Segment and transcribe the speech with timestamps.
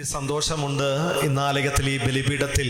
[0.00, 0.86] ഒത്തിരി സന്തോഷമുണ്ട്
[1.26, 2.68] ഇന്നാലയത്തിൽ ഈ ബലിപീഠത്തിൽ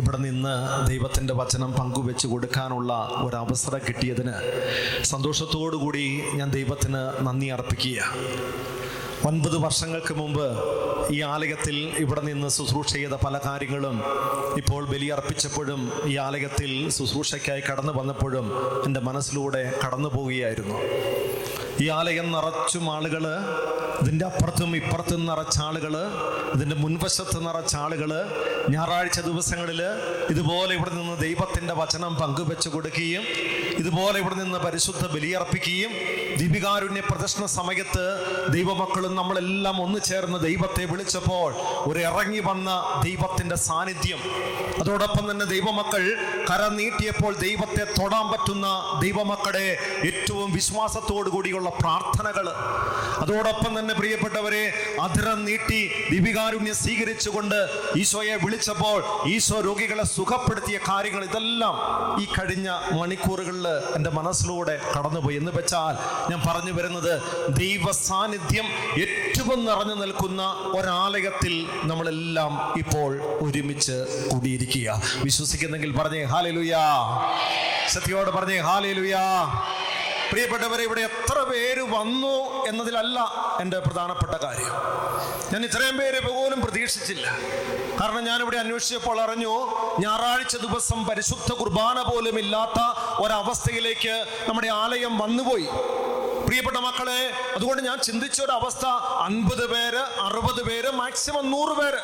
[0.00, 0.52] ഇവിടെ നിന്ന്
[0.88, 2.92] ദൈവത്തിന്റെ വചനം പങ്കുവെച്ച് കൊടുക്കാനുള്ള
[3.26, 4.34] ഒരു അവസരം കിട്ടിയതിന്
[5.12, 6.04] സന്തോഷത്തോടു കൂടി
[6.38, 7.98] ഞാൻ ദൈവത്തിന് നന്ദി അർപ്പിക്കുക.
[9.30, 10.46] ഒൻപത് വർഷങ്ങൾക്ക് മുമ്പ്
[11.14, 13.96] ഈ ആലയത്തിൽ ഇവിടെ നിന്ന് ശുശ്രൂഷ ചെയ്ത പല കാര്യങ്ങളും
[14.60, 15.80] ഇപ്പോൾ ബലിയർപ്പിച്ചപ്പോഴും
[16.12, 18.48] ഈ ആലയത്തിൽ ശുശ്രൂഷയ്ക്കായി കടന്നു വന്നപ്പോഴും
[18.86, 20.78] എന്റെ മനസ്സിലൂടെ കടന്നു പോവുകയായിരുന്നു.
[21.80, 23.24] ഈ ആലയം നിറച്ചും ആളുകൾ
[24.00, 25.94] ഇതിന്റെ അപ്പുറത്തും ഇപ്പുറത്തും നിറച്ച ആളുകൾ
[26.54, 28.10] ഇതിന്റെ മുൻവശത്ത് നിറച്ച ആളുകൾ
[28.70, 29.80] ഞായറാഴ്ച ദിവസങ്ങളിൽ
[30.30, 33.24] ഇതുപോലെ ഇവിടെ നിന്ന് ദൈവത്തിന്റെ വചനം പങ്കുവെച്ച് കൊടുക്കുകയും
[33.78, 35.92] ഇതുപോലെ ഇവിടെ നിന്ന് പരിശുദ്ധ ബലിയർപ്പിക്കുകയും
[36.40, 38.04] ദീപികാരുണ്യ പ്രദർശന സമയത്ത്
[38.54, 41.50] ദൈവമക്കളും നമ്മളെല്ലാം ഒന്നു ചേർന്ന് ദൈവത്തെ വിളിച്ചപ്പോൾ
[41.90, 42.70] ഒരു ഇറങ്ങി വന്ന
[43.04, 44.20] ദൈവത്തിന്റെ സാന്നിധ്യം.
[44.80, 46.02] അതോടൊപ്പം തന്നെ ദൈവമക്കൾ
[46.50, 48.66] കര നീട്ടിയപ്പോൾ ദൈവത്തെ തൊടാൻ പറ്റുന്ന
[49.04, 49.66] ദൈവമക്കളുടെ
[50.08, 52.48] ഏറ്റവും വിശ്വാസത്തോടു കൂടിയുള്ള പ്രാർത്ഥനകൾ.
[53.22, 54.64] അതോടൊപ്പം തന്നെ പ്രിയപ്പെട്ടവരെ
[55.04, 57.58] അധരം നീട്ടി ദീപികാരുണ്യ സ്വീകരിച്ചുകൊണ്ട്
[58.02, 58.98] ഈശോയെ വിളിച്ചപ്പോൾ
[59.34, 61.76] ഈശോ രോഗികളെ സുഖപ്പെടുത്തിയ കാര്യങ്ങൾ ഇതെല്ലാം
[62.22, 62.68] ഈ കഴിഞ്ഞ
[63.00, 65.36] മണിക്കൂറുകളിൽ എന്റെ മനസ്സിലൂടെ കടന്നുപോയി.
[65.36, 65.94] എന്ന് വെച്ചാൽ
[66.30, 68.64] ഞാൻ പറഞ്ഞു വരുന്നത് ദൈവ സാന്നിധ്യം
[68.98, 70.42] ഏറ്റവും നിറഞ്ഞു നിൽക്കുന്ന
[70.76, 75.02] ഒരാലയത്തിൽ നമ്മളെല്ലാം ഇപ്പോൾ ഒരുമിച്ച് കൂടിയിരിക്കുക.
[75.16, 76.84] വിശ്വസിക്കുന്നെങ്കിൽ പറഞ്ഞേ ഹാലലുയാ.
[77.88, 79.44] സത്യോട് പറഞ്ഞേ ഹാലലുയാ.
[80.30, 84.72] പ്രിയപ്പെട്ടവരെ ഇവിടെ എത്ര പേര് വന്നു എന്നതിലല്ല എന്റെ പ്രധാനപ്പെട്ട കാര്യം.
[85.52, 87.38] ഞാൻ ഇത്രയും പേര് പോലും പ്രതീക്ഷിച്ചില്ല.
[88.00, 92.80] കാരണം ഞാനിവിടെ അന്വേഷിച്ചപ്പോൾ അറിഞ്ഞു ഞായറാഴ്ച ദിവസം പരിശുദ്ധ കുർബാന പോലും ഇല്ലാത്ത
[93.20, 95.66] ഒരവസ്ഥയിലേക്ക് നമ്മുടെ ആലയം വന്നുപോയി.
[96.56, 97.22] പ്രിയപ്പെട്ട മക്കളെ
[97.54, 98.84] അതുകൊണ്ട് ഞാൻ ചിന്തിച്ച ഒരു അവസ്ഥ
[99.24, 102.00] അൻപത് പേര് അറുപത് പേര് മാക്സിമം നൂറ് പേര്.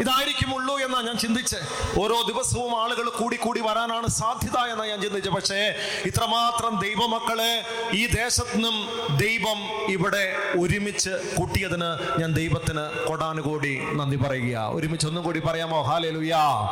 [0.00, 1.56] ഇതായിരിക്കുമുള്ളൂ എന്നാ ഞാൻ ചിന്തിച്ച്.
[2.00, 8.88] ഓരോ ദിവസവും ആളുകൾ കൂടി കൂടി വരാനാണ് സാധ്യത എന്നാ ഞാൻ ചിന്തിച്ചത് പക്ഷേ ഇത്രമാത്രം ദൈവമക്കളെ ഈ ദേശത്തിനും
[9.16, 15.82] ദൈവം ഇവിടെ ഒരുമിച്ച് കൂട്ടിയതിന് ഞാൻ ദൈവത്തിന് കൊടാനുകൂടി നന്ദി പറയുക ഒരുമിച്ച് ഒന്നും കൂടി പറയാമോ?
[15.82, 16.68] ഹാലേലുയാ.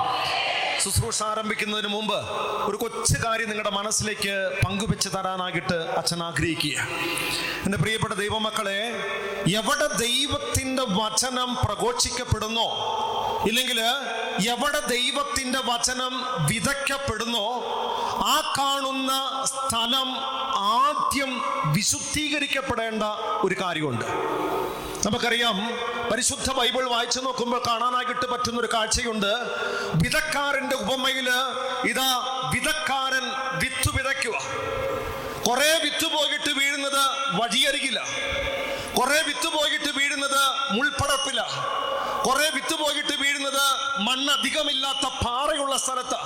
[0.85, 2.17] ശുശ്രൂഷ ആരംഭിക്കുന്നതിന് മുമ്പ്
[2.71, 6.79] ഒരു കൊച്ചു കാര്യം നിങ്ങളുടെ മനസ്സിലേക്ക് പങ്കുവെച്ച് തരാനായിട്ട് അച്ഛൻ ആഗ്രഹിക്കുക.
[7.65, 8.91] എന്റെ പ്രിയപ്പെട്ട ദൈവമക്കളെ
[9.57, 12.69] എവിടെ ദൈവത്തിന്റെ വചനം പ്രഘോഷിക്കപ്പെടുന്നോ
[13.47, 13.81] ഇല്ലെങ്കിൽ
[14.49, 17.49] എവിടെ ദൈവത്തിന്റെ വചനം വിതയ്ക്കപ്പെടുന്നോ
[18.17, 20.17] ആ കാണുന്ന സ്ഥലം
[20.57, 23.03] ആദ്യം വിശുദ്ധീകരിക്കപ്പെടേണ്ട
[23.43, 24.05] ഒരു കാര്യമുണ്ട്.
[25.07, 25.57] നമുക്കറിയാം
[26.13, 29.33] പരിശുദ്ധ ബൈബിൾ വായിച്ചു നോക്കുമ്പോൾ കാണാനായിട്ട് പറ്റുന്ന ഒരു കാഴ്ചയുണ്ട്.
[29.95, 31.31] വിതക്കാരന്റെ ഉപമയിൽ
[31.85, 32.11] ഇതാ
[32.55, 33.27] വിതക്കാരൻ
[33.59, 34.39] വിത്ത് വിതയ്ക്കുക.
[35.49, 37.01] കുറെ വിത്ത് പോയിട്ട് വീഴുന്നത്
[37.43, 38.01] വഴിയരികില.
[38.99, 41.43] കുറെ വിത്ത് പോയിട്ട് വീഴുന്നത് മുൾപ്പടപ്പില
[42.27, 43.65] കുറെ വിത്ത് പോയിട്ട് വീഴുന്നത്
[44.07, 46.19] മണ്ണധികമില്ലാത്ത പാറയുള്ള സ്ഥലത്ത്.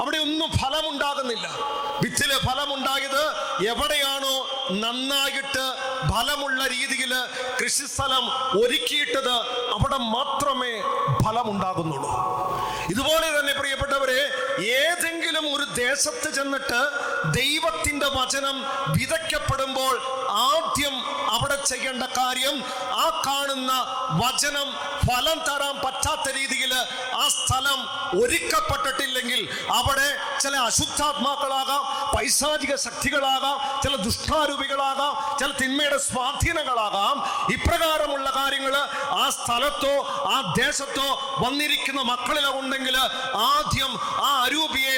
[0.00, 1.46] അവിടെ ഒന്നും ഫലമുണ്ടാകുന്നില്ല.
[2.02, 3.22] വിത്തിൽ ഫലമുണ്ടായത്
[3.70, 4.34] എവിടെയാണോ
[4.82, 5.64] നന്നായിട്ട്
[6.12, 7.12] ഫലമുള്ള രീതിയിൽ
[7.60, 8.24] കൃഷിസ്ഥലം
[8.60, 9.34] ഒരുക്കിയിട്ടത്
[9.76, 10.72] അവിടെ മാത്രമേ
[11.24, 12.12] ഫലമുണ്ടാകുന്നുള്ളൂ.
[12.92, 14.20] ഇതുപോലെ തന്നെ പ്രിയപ്പെട്ടവരെ
[15.80, 16.80] ദേശത്ത് ചെന്നിട്ട്
[17.32, 18.56] ദൈവത്തിന്റെ വചനം
[18.92, 19.94] വിതയ്ക്കപ്പെടുമ്പോൾ
[20.46, 20.94] ആദ്യം
[21.28, 22.56] അവിടെ ചെയ്യേണ്ട കാര്യം
[22.96, 23.72] ആ കാണുന്ന
[24.22, 24.68] വചനം
[25.06, 26.72] ഫലം തരാൻ പറ്റാത്ത രീതിയിൽ
[27.14, 27.80] ആ സ്ഥലം
[28.20, 29.40] ഒരുക്കപ്പെട്ടിട്ടില്ലെങ്കിൽ
[29.70, 30.08] അവിടെ
[30.40, 31.82] ചില അശുദ്ധാത്മാക്കളാകാം
[32.14, 37.16] പൈശാചിക ശക്തികളാകാം ചില ദുഷ്ടാരൂപികളാകാം ചില തിന്മയുടെ സ്വാധീനങ്ങളാകാം.
[37.52, 38.74] ഇപ്രകാരമുള്ള കാര്യങ്ങൾ
[39.16, 39.94] ആ സ്ഥലത്തോ
[40.30, 41.08] ആ ദേശത്തോ
[41.44, 42.96] വന്നിരിക്കുന്ന മക്കളിലോ ഉണ്ടെങ്കിൽ
[43.50, 43.92] ആദ്യം
[44.22, 44.96] ആ അരൂപിയെ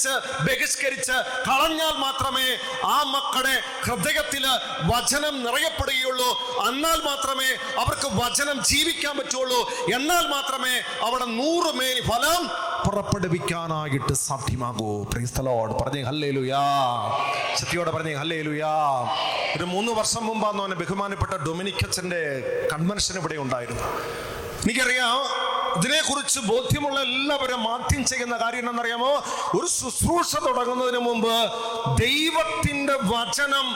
[0.00, 1.16] ബന്ധിച്ച് ബഹിഷ്കരിച്ച്
[1.48, 2.48] കളഞ്ഞാൽ മാത്രമേ
[2.84, 4.44] ആ മക്കളുടെ ഹൃദയത്തിൽ
[4.92, 6.30] വചനം നിറയപ്പെടുകയുള്ളൂ.
[6.68, 7.48] എന്നാൽ മാത്രമേ
[7.80, 9.60] അവർക്ക് വചനം ജീവിക്കാൻ പറ്റുള്ളൂ.
[9.94, 10.74] എന്നാൽ മാത്രമേ
[11.06, 12.42] അവിടെ നൂറ് മേൽ ഫലം
[12.86, 14.88] പുറപ്പെടുവിക്കാനായിട്ട് സാധ്യമാകൂ.
[15.02, 16.64] പ്രീസ്തലോട് പറഞ്ഞേ ഹല്ലേലുയാ.
[17.60, 18.74] ശക്തിയോടെ പറഞ്ഞേ ഹല്ലേ ലുയാ
[19.56, 22.22] ഒരു മൂന്ന് വർഷം മുമ്പാന്ന് അവനെ ബഹുമാനപ്പെട്ട ഡൊമിനിക്കച്ചന്റെ
[22.72, 23.86] കൺവെൻഷൻ ഇവിടെ ഉണ്ടായിരുന്നു.
[24.64, 29.22] എനിക്കറിയാം ഇതിനെക്കുറിച്ച് ബോധ്യമുള്ള എല്ലാവരും ആദ്യം ചെയ്യുന്ന കാര്യം എന്നറിയാമോ
[29.58, 31.34] ഒരു ശുശ്രൂഷ തുടങ്ങുന്നതിന് മുമ്പ്
[32.00, 33.66] ദൈവത്തിന്റെ വചനം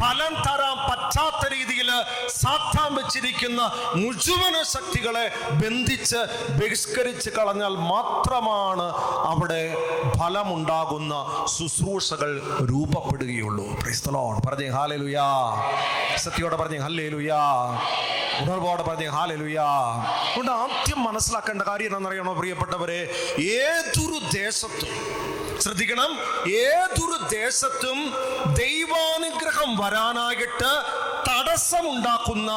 [0.00, 1.90] ഫലം തരാൻ പറ്റാത്ത രീതിയിൽ
[2.28, 6.16] സാത്താൻ വെച്ചിരിക്കുന്ന മുഴുവൻ ശക്തികളെ ബന്ധിച്ച്
[6.50, 8.86] ബഹിഷ്കരിച്ച് കളഞ്ഞാൽ മാത്രമാണ്
[9.26, 9.76] അവിടെ
[10.18, 11.14] ഫലമുണ്ടാകുന്ന
[11.58, 13.66] ശുശ്രൂഷകൾ രൂപപ്പെടുകയുള്ളൂ.
[14.46, 15.26] പറഞ്ഞേ ഹാലേലുയാ.
[16.16, 17.40] സത്യോടെ പറഞ്ഞേ ഹല്ലേലുയാ
[18.40, 19.64] ഉണർവോടെ പറഞ്ഞേ ഹാലേലുയാ.
[20.28, 21.04] അതുകൊണ്ട് ആദ്യം
[21.40, 23.00] മനസ്സിലാക്കേണ്ട കാര്യം എന്നറിയണോ പ്രിയപ്പെട്ടവരെ?
[23.40, 24.92] ഏതൊരു ദേശത്തും
[25.60, 26.10] ശ്രദ്ധിക്കണം
[26.50, 27.98] ഏതൊരു ദേശത്തും
[28.60, 30.70] ദൈവാനുഗ്രഹം വരാനായിട്ട്
[31.28, 32.50] തടസ്സമുണ്ടാക്കുന്ന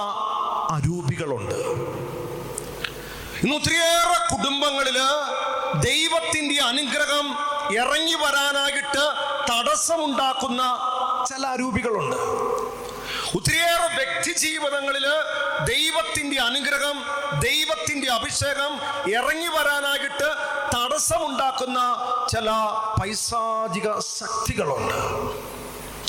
[0.75, 1.56] അരൂപികളുണ്ട്.
[3.44, 5.00] ഇന്ന് ഒത്തിരിയേറെ കുടുംബങ്ങളിൽ
[5.88, 7.27] ദൈവത്തിന്റെ അനുഗ്രഹം
[7.80, 9.06] ഇറങ്ങി വരാനായിട്ട്
[9.51, 10.62] തടസ്സമുണ്ടാക്കുന്ന
[11.30, 12.19] ചില അരൂപികളുണ്ട്.
[13.35, 15.06] ഒത്തിരിയേറെ വ്യക്തി ജീവിതങ്ങളിൽ
[15.65, 16.97] ദൈവത്തിന്റെ അനുഗ്രഹം
[17.39, 18.74] ദൈവത്തിന്റെ അഭിഷേകം
[19.12, 20.30] ഇറങ്ങി വരാനായിട്ട്
[20.75, 21.80] തടസ്സമുണ്ടാക്കുന്ന
[22.31, 22.51] ചില
[23.01, 24.97] പൈസാചിക ശക്തികളുണ്ട്.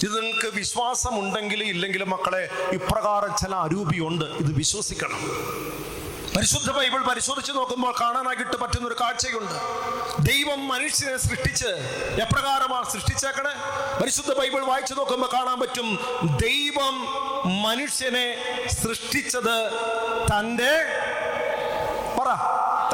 [0.06, 4.24] ഇത് നിങ്ങൾക്ക് വിശ്വാസമുണ്ടെങ്കിൽ ഇല്ലെങ്കിലും മക്കളെ ഇപ്രകാരം ചില അരൂപിയുണ്ട്.
[4.24, 5.22] ഇത് വിശ്വസിക്കണം.
[6.36, 9.52] പരിശുദ്ധ ബൈബിൾ പരിശോധിച്ച് നോക്കുമ്പോൾ കാണാനായിട്ട് പറ്റുന്ന ഒരു കാഴ്ചയുണ്ട്.
[10.30, 11.68] ദൈവം മനുഷ്യനെ സൃഷ്ടിച്ച്
[12.22, 13.52] എപ്രകാരമാണ് സൃഷ്ടിച്ചേക്കണേ?
[14.00, 15.88] പരിശുദ്ധ ബൈബിൾ വായിച്ചു നോക്കുമ്പോൾ കാണാൻ പറ്റും
[16.42, 16.94] ദൈവം
[17.62, 18.26] മനുഷ്യനെ
[18.82, 19.56] സൃഷ്ടിച്ചത്
[20.32, 20.74] തന്റെ
[22.18, 22.28] പറ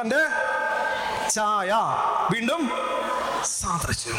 [0.01, 0.23] തന്റെ
[1.31, 1.73] ചായ.
[2.33, 2.63] വീണ്ടും
[3.45, 4.17] സാദൃശ്യം.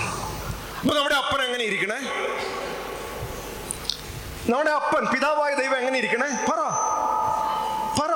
[0.80, 2.00] അപ്പൊ നമ്മുടെ അപ്പൻ എങ്ങനെ ഇരിക്കണേ?
[4.52, 6.30] നമ്മുടെ അപ്പൻ പിതാവായ ദൈവം എങ്ങനെ ഇരിക്കണേ?
[6.52, 6.62] പറ
[8.00, 8.12] പറ.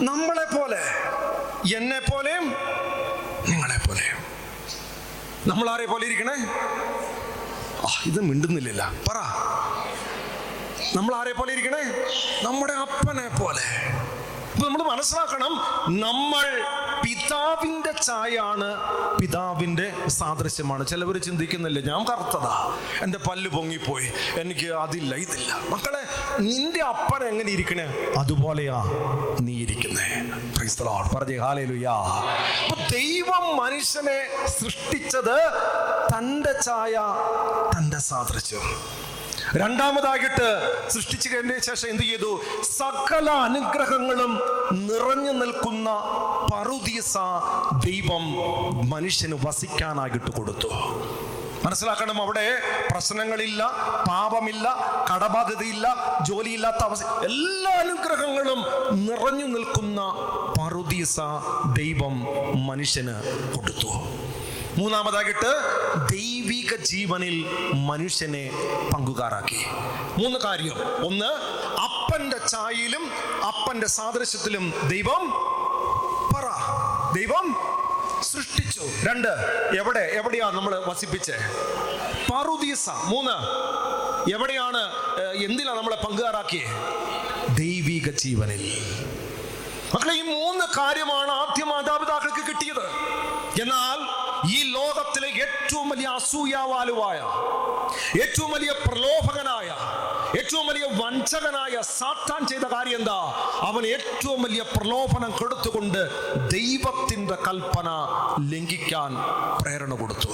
[0.00, 0.82] നമ്മളെ പോലെ
[1.76, 2.46] എന്നെ പോലെയും
[3.48, 4.18] നിങ്ങളെ പോലെയും
[5.48, 6.34] നമ്മൾ ആരെ പോലെ ഇരിക്കണേ?
[7.84, 9.18] ആ ഇത് മിണ്ടുന്നില്ല പറ.
[10.94, 11.82] നമ്മൾ ആരെ പോലെ ഇരിക്കണേ?
[12.44, 13.64] നമ്മുടെ അപ്പനെ പോലെ
[14.54, 15.52] ഇപ്പൊ നമ്മൾ മനസ്സിലാക്കണം.
[15.98, 16.44] നമ്മൾ
[17.04, 18.68] പിതാവിന്റെ ചായാണ്
[19.18, 20.86] പിതാവിന്റെ സാദൃശ്യമാണ്.
[20.86, 24.08] ചിലവർ ചിന്തിക്കുന്നില്ല ഞാൻ കറുത്തതാ എന്റെ പല്ല് പൊങ്ങിപ്പോയി
[24.40, 25.52] എനിക്ക് അതില്ല ഇതില്ല.
[25.68, 26.02] മക്കളെ
[26.40, 27.86] നിന്റെ അപ്പൻ എങ്ങനെ ഇരിക്കണേ?
[28.18, 28.84] അതുപോലെയാ
[29.40, 30.08] നീ ഇരിക്കുന്നേ.
[32.92, 35.36] ദൈവം മനുഷ്യനെ സൃഷ്ടിച്ചത്
[36.16, 36.96] തന്റെ ചായ
[37.78, 38.60] തന്റെ സാദൃശ്യം.
[39.62, 40.48] രണ്ടാമതായിട്ട്
[40.94, 42.30] സൃഷ്ടിച്ചു കഴിഞ്ഞ ശേഷം എന്ത് ചെയ്തു?
[42.62, 44.32] സകല അനുഗ്രഹങ്ങളും
[44.88, 45.90] നിറഞ്ഞു നിൽക്കുന്ന
[46.52, 47.16] പറുദീസ
[47.86, 48.24] ദൈവം
[48.88, 50.70] മനുഷ്യന് വസിക്കാനായിട്ട് കൊടുത്തു.
[51.64, 52.46] മനസ്സിലാക്കണം അവിടെ
[52.90, 53.62] പ്രശ്നങ്ങളില്ല
[54.08, 54.66] പാപമില്ല
[55.10, 55.86] കടബാധ്യതയില്ല
[56.28, 58.60] ജോലിയില്ലാത്ത അവസ്ഥ എല്ലാ അനുഗ്രഹങ്ങളും
[59.06, 60.00] നിറഞ്ഞു നിൽക്കുന്ന
[60.58, 61.20] പറുദീസ
[61.80, 62.16] ദൈവം
[62.66, 63.14] മനുഷ്യന്
[63.54, 63.90] കൊടുത്തു.
[64.78, 65.50] മൂന്നാമതായിട്ട്
[66.12, 68.50] ദൈവിക ജീവനിൽ മനുഷ്യനെ
[68.94, 69.64] പങ്കുകാരാക്കി
[70.22, 71.06] മൂന്ന് കാര്യം.
[71.06, 71.26] ഒന്ന്
[71.80, 73.10] അപ്പന്റെ ചായയിലും
[73.46, 75.30] അപ്പന്റെ സാദൃശ്യത്തിലും ദൈവം
[76.34, 76.46] പറ.
[77.18, 77.56] ദൈവം
[78.22, 78.80] സൃഷ്ടിച്ചു.
[78.80, 79.28] രണ്ട്
[79.78, 81.34] എവിടെ എവിടെയാ നമ്മൾ വസിപ്പിച്ചേ?
[82.32, 82.90] പറുദീസ.
[82.90, 83.36] മൂന്ന്
[84.34, 84.82] എവിടെയാണ്
[85.44, 86.66] എന്തിനാ നമ്മളെ പങ്കുകാരാക്കിയേ
[87.48, 88.82] ദൈവിക ജീവനിൽ.
[89.94, 92.86] മക്കളെ ഈ മൂന്ന് കാര്യമാണ് ആദ്യ മാതാപിതാക്കൾക്ക് കിട്ടിയത്.
[93.62, 94.01] എന്നാൽ
[95.92, 97.18] വലിയ അസൂയാവാലുവായ
[98.22, 99.68] ഏറ്റവും വലിയ പ്രലോഭകനായ
[100.38, 103.18] ഏറ്റവും വലിയ വഞ്ചകനായ സാത്താൻ ചെയ്ത കാര്യം എന്താ?
[103.60, 106.00] അവൻ ഏറ്റവും വലിയ പ്രലോഭനം കൊടുത്തുകൊണ്ട്
[106.50, 107.88] ദൈവത്തിന്റെ കൽപ്പന
[108.52, 109.12] ലംഘിക്കാൻ
[109.62, 110.30] പ്രേരണ കൊടുത്തു.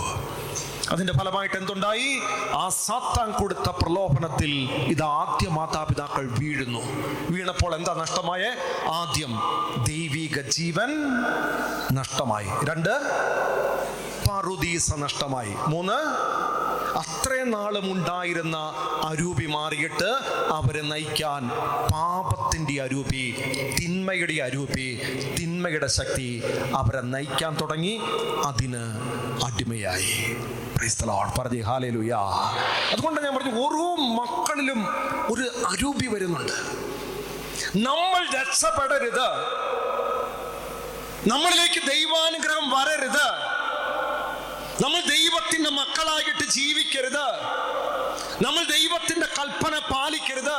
[0.93, 2.09] അതിന്റെ ഫലമായിട്ട് എന്തുണ്ടായി?
[2.55, 4.53] ആ സാത്താൻ കൊടുത്ത പ്രലോഭനത്തിൽ
[4.93, 6.83] ഇത് ആദ്യ മാതാപിതാക്കൾ വീഴുന്നു.
[7.31, 8.45] വീണപ്പോൾ എന്താ നഷ്ടമായ?
[9.01, 9.35] ആദ്യം
[9.85, 10.93] ദൈവിക ജീവൻ
[11.93, 12.49] നഷ്ടമായി.
[12.71, 12.95] രണ്ട്
[14.29, 15.93] പറുദീസ നഷ്ടമായി മൂന്ന്
[16.99, 18.57] അത്രയും നാളും ഉണ്ടായിരുന്ന
[19.05, 20.19] അരൂപി മാറിയിട്ട്
[20.53, 21.49] അവരെ നയിക്കാൻ
[21.93, 23.35] പാപത്തിന്റെ അരൂപി
[23.79, 25.01] തിന്മയുടെ അരൂപി
[25.41, 26.43] തിന്മയുടെ ശക്തി
[26.77, 28.01] അവരെ നയിക്കാൻ തുടങ്ങി.
[28.47, 28.83] അതിന്
[29.45, 30.37] അടിമയായി.
[32.93, 34.87] അതുകൊണ്ട് ഞാൻ പറഞ്ഞു ഓരോ മക്കളിലും
[35.33, 36.53] ഒരു അരൂപി വരുന്നുണ്ട്.
[37.77, 39.29] നമ്മൾ രക്ഷപ്പെടരുത്.
[41.29, 43.48] നമ്മളിലേക്ക് ദൈവാനുഗ്രഹം വരരുത്.
[44.83, 47.27] നമ്മൾ ദൈവത്തിന്റെ മക്കളായിട്ട് ജീവിക്കരുത്.
[48.43, 50.59] നമ്മൾ ദൈവത്തിന്റെ കൽപ്പന പാലിക്കരുത്.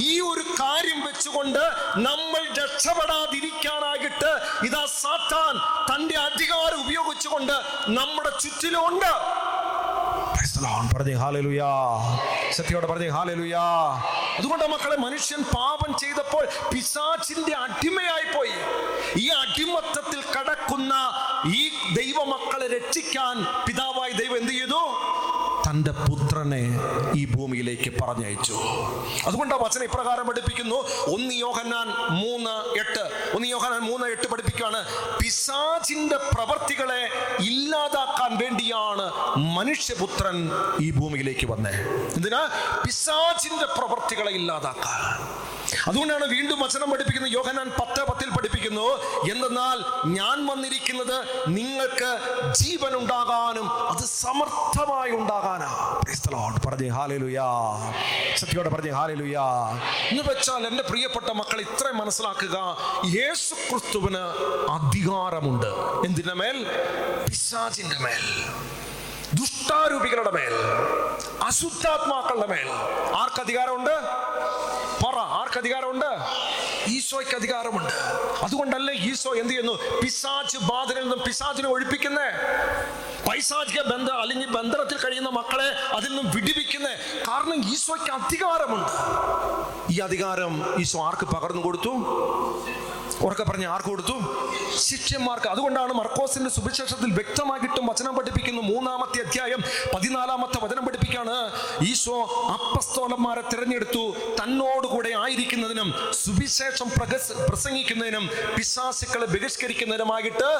[0.00, 1.62] ഈ ഒരു കാര്യം വെച്ചുകൊണ്ട്
[1.96, 4.30] നമ്മൾ രക്ഷപ്പെടാതിരിക്കാനായിട്ട്
[4.66, 5.54] ഇതാ സാത്താൻ
[5.90, 7.56] തന്റെ അധികാരം ഉപയോഗിച്ചുകൊണ്ട്
[7.98, 9.12] നമ്മുടെ ചുറ്റിലുണ്ട്
[12.56, 13.62] സത്യയോടെ പറഞ്ഞേ ഹാലലുയാ
[14.38, 18.56] അതുകൊണ്ട് മക്കളെ മനുഷ്യൻ പാപം ചെയ്തപ്പോൾ പിശാചിന്റെ അടിമയായി പോയി
[19.16, 20.94] ഈ അടിമത്തത്തിൽ കടക്കുന്ന
[21.46, 25.00] ഈ ദൈവമക്കളെ രക്ഷിക്കാൻ പിതാവായ ദൈവം എന്ത് ചെയ്തു?
[25.70, 26.80] തന്റെ പുത്രനെ
[27.14, 28.60] ഈ ഭൂമിയിലേക്ക് പറഞ്ഞയച്ചു.
[29.26, 30.76] അതുകൊണ്ട് വചന ഇപ്രകാരം പഠിപ്പിക്കുന്നു.
[31.14, 33.32] ഒന്ന് യോഹന്നാൻ മൂന്ന് എട്ട്.
[33.36, 34.84] ഒന്ന് യോഹന്നാൻ മൂന്ന് എട്ട് പഠിപ്പിക്കുകയാണ്.
[35.18, 37.08] പിശാചിന്റെ പ്രവർത്തികളെ
[37.40, 41.70] ഇല്ലാതാക്കാൻ വേണ്ടിയാണ് മനുഷ്യപുത്രൻ ഈ ഭൂമിയിലേക്ക് വന്നേ.
[42.16, 42.48] എന്തിനാ?
[42.86, 45.34] പിശാചിന്റെ പ്രവർത്തികളെ ഇല്ലാതാക്കാൻ.
[45.86, 48.86] അതുകൊണ്ടാണ് വീണ്ടും വചനം പഠിപ്പിക്കുന്നത് യോഹനാൻ പത്ത് പത്തിൽ പഠിപ്പിക്കുന്നു
[49.30, 52.18] എന്തെന്നാൽ ഞാൻ വന്നിരിക്കുന്നത് നിങ്ങൾക്ക്
[52.54, 56.00] ജീവൻ ഉണ്ടാകാനും അത് സമർത്ഥമായി ഉണ്ടാകാനാ.
[56.66, 57.48] പറഞ്ഞേ ഹാലേലുയാ
[58.36, 59.44] സത്യോടെ പറഞ്ഞേ ഹാലേലുയാ
[60.10, 62.76] എന്ന് വെച്ചാൽ എന്റെ പ്രിയപ്പെട്ട മക്കൾ ഇത്രയും മനസ്സിലാക്കുക
[63.06, 64.24] യേശു ക്രിസ്തുവിന്
[64.70, 65.66] അധികാരമുണ്ട്.
[66.06, 66.64] എന്തിന്റെ മേൽ?
[67.28, 68.44] പിശാചിന്റെ മേൽ.
[69.34, 70.52] ദുഷ്ടാരൂപികളുടെ മേൽ.
[71.42, 72.68] അശുദ്ധാത്മാക്കളുടെ മേൽ.
[73.16, 73.96] ആർക്ക് അധികാരമുണ്ട്?
[75.02, 76.10] പറ ആർക്ക് അധികാരമുണ്ട്
[76.90, 77.92] ഈശോയ്ക്ക് അധികാരമുണ്ട്
[78.44, 79.74] അതുകൊണ്ടല്ലേ ഈശോ എന്ത് ചെയ്യുന്നു?
[80.02, 82.28] പിശാച്ച് ബാധനിൽ നിന്നും പിശാച്ചിനെ ഒഴിപ്പിക്കുന്നേ.
[83.28, 86.94] പൈസാചിക ബന്ധ അല്ലെങ്കിൽ ബന്ധനത്തിൽ കഴിയുന്ന മക്കളെ അതിൽ നിന്നും വിടിവിക്കുന്നേ.
[87.28, 88.92] കാരണം ഈശോയ്ക്ക് അധികാരമുണ്ട്.
[89.92, 91.92] ഈ അധികാരം ഈശോ ആർക്ക് പകർന്നു കൊടുത്തു?
[93.24, 94.16] ഉറക്കെ പറഞ്ഞ് ആർക്ക് കൊടുത്തു?
[94.78, 95.48] ശിഷ്യന്മാർക്ക്.
[95.48, 98.62] അതുകൊണ്ടാണ് മർക്കോസിന്റെ സുവിശേഷത്തിൽ വ്യക്തമായിട്ടും വചനം പഠിപ്പിക്കുന്നു.
[98.62, 99.60] മൂന്നാമത്തെ അധ്യായം
[99.94, 101.36] പതിനാലാമത്തെ വചനം പഠിപ്പിക്കാണ്.
[101.90, 102.16] ഈശോ
[102.54, 104.04] അപ്പസ്തോലന്മാരെ തിരഞ്ഞെടുത്തു.
[104.40, 105.88] തന്നോടുകൂടെ ആയിരിക്കുന്നതിനും
[106.24, 106.90] സുവിശേഷം
[107.48, 108.26] പ്രസംഗിക്കുന്നതിനും
[108.56, 110.50] പിശാസുക്കളെ ബഹിഷ്കരിക്കുന്നതിനുമായിട്ട്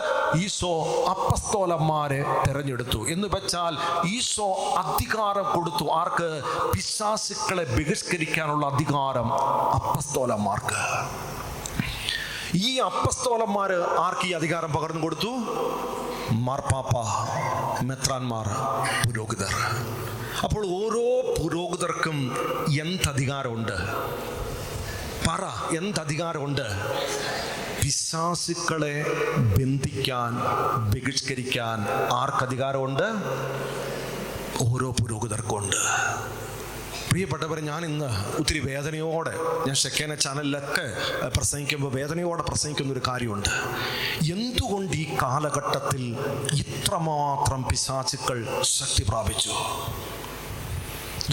[0.44, 0.72] ഈശോ
[1.14, 3.00] അപ്പസ്തോലന്മാരെ തിരഞ്ഞെടുത്തു.
[3.08, 3.76] എന്ന് വെച്ചാൽ
[4.16, 4.48] ഈശോ
[4.84, 5.84] അധികാരം കൊടുത്തു.
[6.00, 6.30] ആർക്ക്?
[6.74, 9.28] പിശാസുക്കളെ ബഹിഷ്കരിക്കാനുള്ള അധികാരം
[9.78, 10.80] അപ്പസ്തോലന്മാർക്ക്.
[12.56, 15.30] ഈ അപ്പസ്തോലന്മാര് ആർക്ക് ഈ അധികാരം പകർന്നു കൊടുത്തു?
[16.32, 16.98] മാർപ്പാപ്പ
[17.82, 18.46] മെത്രാന്മാർ
[19.06, 19.52] പുരോഹിതർ.
[20.44, 22.18] അപ്പോൾ ഓരോ പുരോഹിതർക്കും
[22.80, 23.72] എന്തധികാരമുണ്ട്?
[25.28, 25.42] പറ
[25.76, 26.66] എന്തധികാരമുണ്ട്?
[27.82, 29.04] പിശാസുക്കളെ
[29.36, 30.32] ബന്ധിക്കാൻ
[30.90, 33.06] ബഹിഷ്കരിക്കാൻ ആർക്കധികാരമുണ്ട്?
[34.72, 35.76] ഓരോ പുരോഹിതർക്കുണ്ട്
[37.14, 38.06] പ്രിയപ്പെട്ടവരെ ഞാൻ ഇന്ന്
[38.38, 39.32] ഒത്തിരി വേദനയോടെ
[39.66, 40.86] ഞാൻ ഷെക്കേന ചാനലിലൊക്കെ
[41.36, 43.50] പ്രസംഗിക്കുമ്പോൾ വേദനയോടെ പ്രസംഗിക്കുന്ന ഒരു കാര്യമുണ്ട്.
[44.32, 46.02] എന്തുകൊണ്ട് ഈ കാലഘട്ടത്തിൽ
[46.62, 49.52] ഇത്രമാത്രം പിശാചുക്കൾ ശക്തി പ്രാപിച്ചു?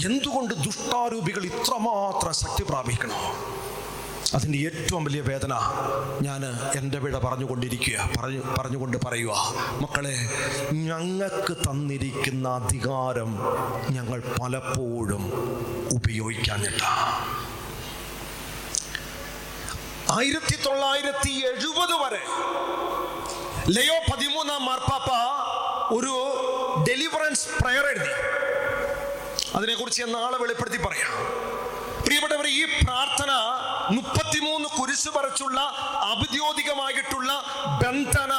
[0.06, 3.20] എന്തുകൊണ്ട് ദുഷ്ടാരൂപികൾ ഇത്രമാത്രം ശക്തി പ്രാപിക്കണം?
[4.34, 5.54] അതിന്റെ ഏറ്റവും വലിയ വേദന
[6.22, 6.42] ഞാൻ
[6.76, 8.10] എന്റെ വിട പറഞ്ഞുകൊണ്ടിരിക്കുക.
[8.18, 9.32] പറഞ്ഞു പറഞ്ഞുകൊണ്ട് പറയുക
[9.80, 10.16] മക്കളെ
[10.72, 13.38] ഞങ്ങൾക്ക് തന്നിരിക്കുന്ന അധികാരം
[13.90, 15.24] ഞങ്ങൾ പലപ്പോഴും
[15.92, 16.82] ഉപയോഗിക്കാഞ്ഞിട്ട.
[20.10, 22.22] ആയിരത്തി തൊള്ളായിരത്തി എഴുപത് വരെ
[23.68, 25.10] ലയോ പതിമൂന്നാം മാർപ്പാപ്പ
[25.98, 26.14] ഒരു
[26.88, 28.10] ഡെലിവറൻസ് പ്രയർ എഴുതി.
[29.56, 31.12] അതിനെക്കുറിച്ച് നാളെ വെളിപ്പെടുത്തി പറയാം.
[32.02, 33.30] പ്രിയപ്പെട്ടവർ ഈ പ്രാർത്ഥന
[33.96, 35.60] മുപ്പത്തിമൂന്ന് കുരിശ് വരച്ചുള്ള
[36.12, 37.30] ഔദ്യോഗികമായിട്ടുള്ള
[37.82, 38.32] ബന്ധന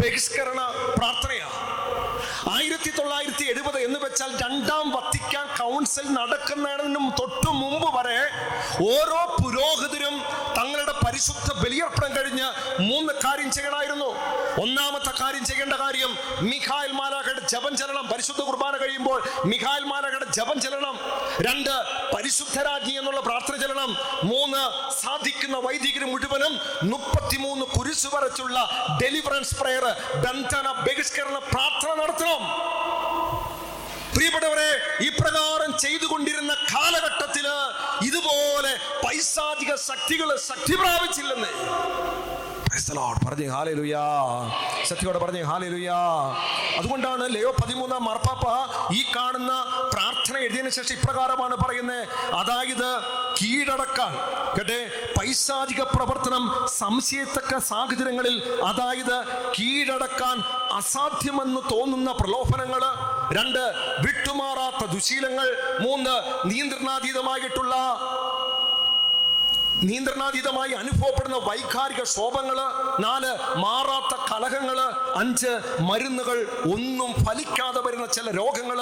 [0.00, 0.60] ബഹിഷ്കരണ
[0.96, 1.54] പ്രാർത്ഥനയാണ്.
[2.54, 8.18] ആയിരത്തി തൊള്ളായിരത്തി എഴുപത് എന്ന് വെച്ചാൽ രണ്ടാം വത്തിക്കാൻ കൗൺസിൽ നടക്കുന്നതിനും തൊട്ടു മുമ്പ് വരെ
[8.92, 10.16] ഓരോ പുരോഹിതരും
[10.58, 12.48] തങ്ങളുടെ പരിശുദ്ധ ബലിയർപ്പണം കഴിഞ്ഞ്
[12.88, 14.10] മൂന്ന് കാര്യം ചെയ്യണമായിരുന്നു.
[14.62, 16.12] ഒന്നാമത്തെ കാര്യം ചെയ്യേണ്ട കാര്യം
[16.50, 19.18] മിഖായൽ മാലാഖയുടെ ജപം ചെല്ലണം പരിശുദ്ധ കുർബാന കഴിയുമ്പോൾ
[19.50, 20.96] മിഖായൽ മാലാഖയുടെ ജപം ചെല്ലണം
[21.46, 21.72] രണ്ട്
[22.14, 23.90] പരിശുദ്ധരാജ്ഞി എന്നുള്ള പ്രാർത്ഥന ചെല്ലണം
[24.30, 24.62] മൂന്ന്
[25.02, 26.54] സാധിക്കുന്ന വൈദികര് മുഴുവനും
[26.92, 28.58] മുപ്പത്തിമൂന്ന് കുരിശു വരച്ചുള്ള
[29.02, 29.86] ഡെലിവറൻസ് പ്രയർ
[30.24, 32.42] ബന്ധന ബഹിഷ്കരണ പ്രാർത്ഥന നടത്തണം
[34.14, 34.70] പ്രിയപ്പെട്ടവരെ
[35.06, 37.46] ഇപ്രകാരം ചെയ്തുകൊണ്ടിരുന്ന കാലഘട്ടത്തിൽ
[38.08, 38.72] ഇതുപോലെ
[39.04, 41.50] പൈസാധിക ശക്തികൾ ശക്തി പ്രാപിച്ചില്ലെന്ന്.
[42.80, 44.00] പറഞ്ഞേ ഹാലേലുയാ
[44.84, 45.96] സത്യോടെ പറഞ്ഞേ ഹാലേലുയാ
[46.78, 48.44] അതുകൊണ്ടാണ് ലയോ പതിമൂന്നാം മർപ്പാപ്പ
[48.94, 52.08] ഈ കാണുന്ന പ്രാർത്ഥന എഴുതിയതിനു ശേഷം ഇപ്രകാരമാണ് പറയുന്നത്.
[52.34, 53.00] അതായത്
[53.42, 54.12] കീഴടക്കാൻ.
[54.58, 55.10] കേട്ടെ?
[55.18, 59.24] പൈശാചിക പ്രവർത്തനം സംശയത്തക്ക സാഹചര്യങ്ങളിൽ അതായത്
[59.58, 60.38] കീഴടക്കാൻ
[60.72, 62.82] അസാധ്യമെന്ന് തോന്നുന്ന പ്രലോഭനങ്ങൾ.
[63.38, 63.74] രണ്ട്
[64.06, 65.78] വിട്ടുമാറാത്ത ദുശീലങ്ങൾ.
[65.80, 66.14] മൂന്ന്
[66.50, 67.74] നിയന്ത്രണാതീതമായിട്ടുള്ള
[69.82, 72.58] നിയന്ത്രണാതീതമായി അനുഭവപ്പെടുന്ന വൈകാരിക ശോഭങ്ങൾ
[73.00, 74.78] നാല് മാറാത്ത കലഹങ്ങൾ
[75.16, 76.38] അഞ്ച് മരുന്നുകൾ
[76.74, 78.80] ഒന്നും ഫലിക്കാതെ വരുന്ന ചില രോഗങ്ങൾ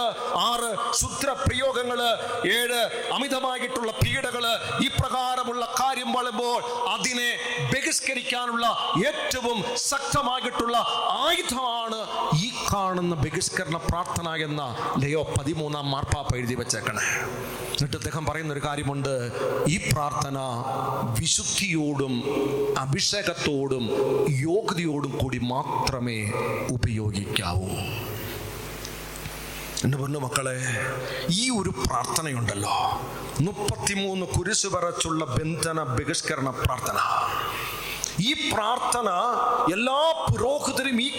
[0.50, 2.00] ആറ് ശുദ്രപ്രയോഗങ്ങൾ
[2.48, 4.44] ഏഴ് അമിതമായിട്ടുള്ള പീഡകൾ.
[4.84, 7.30] ഇപ്രകാരമുള്ള കാര്യം വളരുമ്പോൾ അതിനെ
[7.72, 8.66] ബഹിഷ്കരിക്കാനുള്ള
[9.06, 10.76] ഏറ്റവും ശക്തമായിട്ടുള്ള
[11.10, 12.00] ആയുധമാണ്
[12.36, 14.62] ഈ കാണുന്ന ബഹിഷ്കരണ പ്രാർത്ഥന എന്ന
[14.98, 17.02] ലയോ പതിമൂന്നാം മാർപ്പാപ്പ എഴുതി വെച്ചേക്കണേ.
[17.74, 19.30] എന്നിട്ട് അദ്ദേഹം പറയുന്ന ഒരു കാര്യമുണ്ട്.
[19.68, 20.38] ഈ പ്രാർത്ഥന
[21.20, 22.14] വിശുദ്ധിയോടും
[22.78, 23.84] അഭിഷേകത്തോടും
[24.30, 26.30] യോഗ്യതയോടും കൂടി മാത്രമേ
[26.70, 27.68] ഉപയോഗിക്കാവൂ.
[29.84, 30.58] എന്റെ പൊന്നു മക്കളെ
[31.30, 33.02] ഈ ഒരു പ്രാർത്ഥനയുണ്ടല്ലോ.
[33.40, 36.98] മുപ്പത്തിമൂന്ന് കുരിശു വരച്ചുള്ള ബന്ധന ബഹിഷ്കരണ പ്രാർത്ഥന.
[38.20, 39.08] ഈ പ്രാർത്ഥന
[39.72, 41.10] എല്ലാ പുരോഹിതരും ഈ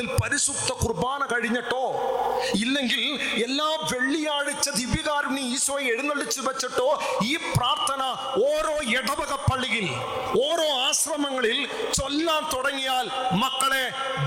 [0.00, 1.84] കാലഘട്ടത്തിൽ പരിശുദ്ധ കുർബാന കഴിഞ്ഞിട്ടോ?
[2.64, 3.02] ഇല്ലെങ്കിൽ
[3.46, 6.88] എല്ലാ വെള്ളിയാഴ്ച ദിവ്യകാരുണ്യ ഈശോയെ എഴുന്നള്ളിച്ചു വെച്ചിട്ടോ?
[7.30, 8.02] ഈ പ്രാർത്ഥന
[8.50, 9.86] ഓരോ ഇടവക പള്ളിയിൽ
[10.46, 11.58] ഓരോ ആശ്രമങ്ങളിൽ
[11.98, 13.06] ചൊല്ലാൻ തുടങ്ങിയാൽ
[13.42, 13.84] മക്കളെ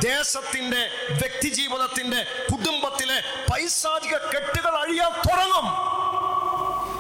[0.08, 0.82] ദേശത്തിന്റെ
[1.22, 3.18] വ്യക്തി ജീവിതത്തിന്റെ കുടുംബത്തിലെ
[3.52, 5.68] പൈശാചിക കെട്ടുകൾ അഴിയാൻ തുടങ്ങും.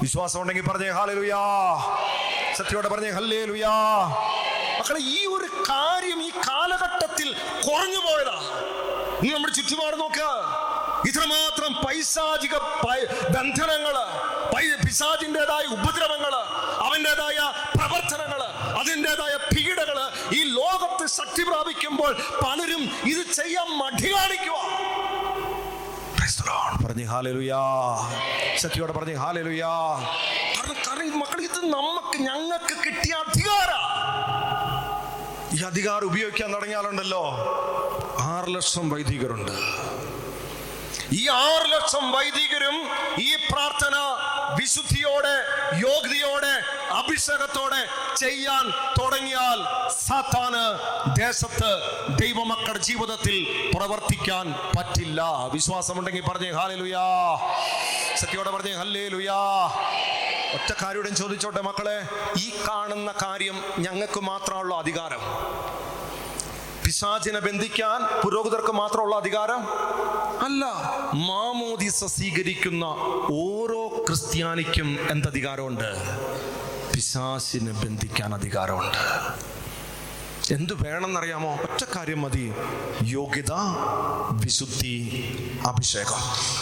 [0.03, 1.44] വിശ്വാസം ഉണ്ടെങ്കിൽ പറഞ്ഞേ ഹാലലുയാ
[2.58, 3.75] സത്യോടെ പറഞ്ഞേ ഹല്ലേ ലുയാ
[4.80, 5.48] മക്കളെ ഈ ഒരു
[7.67, 8.38] കുറഞ്ഞു പോയതാ.
[9.24, 10.27] നീ നമ്മുടെ ചുറ്റുപാട് നോക്കുക
[11.08, 13.96] ഇത്രമാത്രം പൈശാചിക പൈ- ബന്ധനങ്ങൾ
[14.86, 16.36] പിശാചിന്റെതായ ഉപദ്രവങ്ങൾ
[16.79, 18.43] അവന്റെതായ പ്രവർത്തനങ്ങൾ
[18.79, 22.13] അതിന്റെതായ പീഡകൾ ഈ ലോകത്ത് ശക്തി പ്രാപിക്കുമ്പോൾ
[22.46, 24.53] പലരും ഇത് ചെയ്യാൻ മടി കാണിക്കുക
[26.86, 27.62] പറഞ്ഞു ഹാലലുയാ
[28.55, 29.67] ശക്തിയോടെ പറഞ്ഞു ഹാലലുയാ
[31.15, 33.70] മക്കൾ ഇത് നമുക്ക് ഞങ്ങൾക്ക് കിട്ടിയ അധികാര.
[35.55, 37.24] ഈ അധികാരം ഉപയോഗിക്കാൻ തുടങ്ങിയാലുണ്ടല്ലോ
[38.33, 39.55] ആറ് ലക്ഷം വൈദികരുണ്ട്.
[41.19, 42.77] ഈ ആറ് ലക്ഷം വൈദികരും
[43.27, 43.95] ഈ പ്രാർത്ഥന
[44.60, 45.36] വിശുദ്ധിയോടെ
[45.86, 46.53] യോഗ്യതയോടെ
[47.00, 47.81] അഭിഷേകത്തോടെ
[48.22, 48.65] ചെയ്യാൻ
[49.00, 49.60] തുടങ്ങിയാൽ
[50.07, 50.63] സാത്താന്
[51.22, 51.72] ദേശത്ത്
[52.22, 53.36] ദൈവമക്കളുടെ ജീവിതത്തിൽ
[53.75, 54.45] പ്രവർത്തിക്കാൻ
[54.77, 55.22] പറ്റില്ല.
[55.55, 57.05] വിശ്വാസമുണ്ടെങ്കിൽ പറഞ്ഞേ ഹാലേലുയാ
[58.22, 59.39] സത്യോടെ പറഞ്ഞേ ഹല്ലേ ലുയാ
[60.53, 61.98] ഒറ്റ കാര്യോടും ചോദിച്ചോട്ടെ മക്കളെ
[62.38, 65.22] ഈ കാണുന്ന കാര്യം ഞങ്ങൾക്ക് മാത്രമുള്ള അധികാരം.
[66.86, 69.62] പിശാചിനെ ബന്ധിക്കാൻ പുരോഹിതർക്ക് മാത്രമുള്ള അധികാരം?
[70.45, 70.65] അല്ല
[71.29, 72.86] മാമോദിസ സ്വീകരിക്കുന്ന
[73.31, 75.89] ഓരോ ക്രിസ്ത്യാനിക്കും എന്തധികാരമുണ്ട്
[76.93, 79.00] പിശാചിനെ ബന്ധിക്കാൻ അധികാരമുണ്ട്.
[80.51, 81.53] എന്ത് വേണമെന്നറിയാമോ?
[81.53, 82.53] ഒറ്റ കാര്യം മതി.
[83.03, 83.51] യോഗ്യത
[84.31, 85.23] വിശുദ്ധി
[85.67, 86.17] അഭിഷേകം.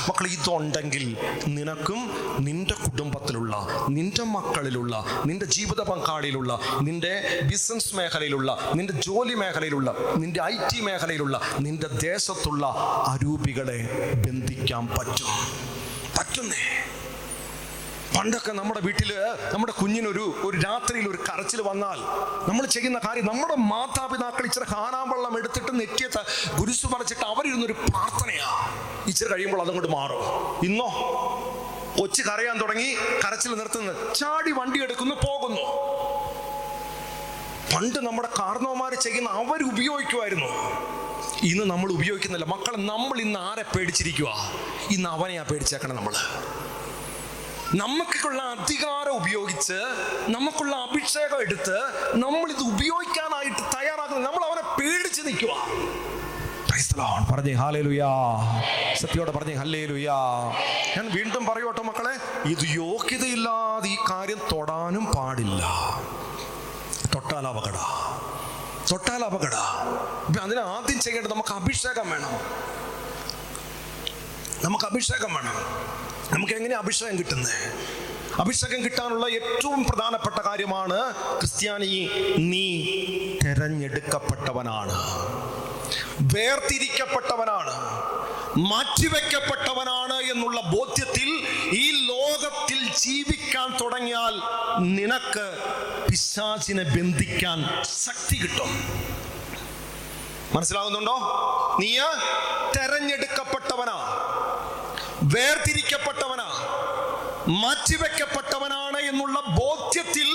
[0.07, 9.33] മക്കൾ ഇതുണ്ടെങ്കിൽ നിനക്കും നിന്റെ കുടുംബത്തിലുള്ള നിന്റെ മക്കളിലുള്ള നിന്റെ ജീവിത പങ്കാളിയിലുള്ള നിന്റെ ബിസിനസ് മേഖലയിലുള്ള നിന്റെ ജോലി
[9.33, 12.65] മേഖലയിലുള്ള നിന്റെ ഐ ടി മേഖലയിലുള്ള നിന്റെ ദേശത്തുള്ള
[13.07, 15.27] അരൂപികളെ ബന്ധിക്കാൻ പറ്റും.
[16.19, 16.85] പറ്റുന്നേ?
[18.17, 19.13] പണ്ടൊക്കെ നമ്മുടെ വീട്ടിൽ
[19.53, 21.99] നമ്മുടെ കുഞ്ഞിനൊരു ഒരു രാത്രിയിൽ ഒരു കരച്ചിൽ വന്നാൽ
[22.49, 26.21] നമ്മൾ ചെയ്യുന്ന കാര്യം നമ്മുടെ മാതാപിതാക്കൾ ഇച്ചിരി ഹാനാവെള്ളം എടുത്തിട്ട് നെറ്റിയത്ത്
[26.59, 28.69] ഗുരുസു പറിച്ചിട്ട് അവരിരുന്നൊരു പ്രാർത്ഥനയാ.
[29.07, 30.21] ഇച്ചിരി കഴിയുമ്പോൾ അതങ്ങോട്ട് മാറും.
[30.65, 30.89] ഇന്നോ?
[32.01, 34.13] ഒച്ച് കരയാൻ തുടങ്ങി കരച്ചിൽ നിർത്തുന്നു.
[34.13, 35.61] ചാടി വണ്ടി എടുക്കുന്നു പോകുന്നു.
[37.75, 40.47] പണ്ട് നമ്മുടെ കാർന്നവന്മാർ ചെയ്യുന്ന അവർ ഉപയോഗിക്കുമായിരുന്നു.
[41.43, 42.45] ഇന്ന് നമ്മൾ ഉപയോഗിക്കുന്നില്ല.
[42.45, 44.33] മക്കളെ നമ്മൾ ഇന്ന് ആരെ പേടിച്ചിരിക്കുക
[44.91, 46.13] ഇന്ന് അവനെയാ പേടിച്ചേക്കണം നമ്മൾ
[47.75, 49.79] നമുക്കുള്ള അധികാരം ഉപയോഗിച്ച്
[50.27, 51.77] നമുക്കുള്ള അഭിഷേകം എടുത്ത്
[52.13, 55.49] നമ്മൾ ഇത് ഉപയോഗിക്കാനായിട്ട് തയ്യാറാക്കുന്നത് നമ്മൾ അവനെ പേടിച്ച് നിൽക്കുക
[57.31, 58.09] പറഞ്ഞേ ഹാലേലുയാ
[59.01, 60.15] സത്യോടെ പറഞ്ഞേ ഹല്ലേലുയാ
[60.97, 65.63] ഞാൻ വീണ്ടും പറയോട്ടോ മക്കളെ ഇത് യോഗ്യതയില്ലാതെ ഈ കാര്യം തൊടാനും പാടില്ല.
[67.15, 67.77] തൊട്ടാൽ അപകട.
[68.91, 69.55] തൊട്ടാൽ അപകട.
[70.41, 72.33] അതിന് ആദ്യം ചെയ്യേണ്ടത് നമുക്ക് അഭിഷേകം വേണം.
[74.63, 75.55] നമുക്ക് അഭിഷേകം വേണം.
[76.33, 77.55] നമുക്ക് എങ്ങനെ അഭിഷേകം കിട്ടുന്നത്
[78.39, 82.67] അഭിഷേകം കിട്ടാനുള്ള ഏറ്റവും പ്രധാനപ്പെട്ട കാര്യമാണ് ക്രിസ്ത്യാനി നീ
[83.45, 84.93] തെരഞ്ഞെടുക്കപ്പെട്ടവനാണ്.
[86.21, 87.73] വേർതിരിക്കപ്പെട്ടവനാണ്.
[88.57, 91.29] മാറ്റിവെക്കപ്പെട്ടവനാണ് എന്നുള്ള ബോധ്യത്തിൽ
[91.73, 94.33] ഈ ലോകത്തിൽ ജീവിക്കാൻ തുടങ്ങിയാൽ
[94.79, 95.57] നിനക്ക്
[96.09, 98.71] പിശാചിനെ ബന്ധിക്കാൻ ശക്തി കിട്ടും.
[100.55, 101.17] മനസ്സിലാകുന്നുണ്ടോ
[101.79, 101.97] നീ
[102.77, 103.97] തെരഞ്ഞെടുക്കപ്പെട്ടവനാ.
[105.23, 105.70] വേർതിരിക്കപ്പെട്ടവനാ.
[107.59, 110.27] മാറ്റിവെക്കപ്പെട്ടവനാണ് എന്നുള്ള ബോധ്യത്തിൽ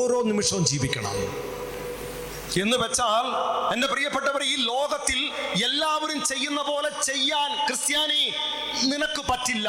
[0.00, 1.14] ഓരോ നിമിഷവും ജീവിക്കണം.
[2.62, 3.26] എന്ന് വെച്ചാൽ
[3.72, 5.18] എന്റെ പ്രിയപ്പെട്ടവർ ഈ ലോകത്തിൽ
[5.68, 8.22] എല്ലാവരും ചെയ്യുന്ന പോലെ ചെയ്യാൻ ക്രിസ്ത്യാനി
[8.92, 9.68] നിനക്ക് പറ്റില്ല.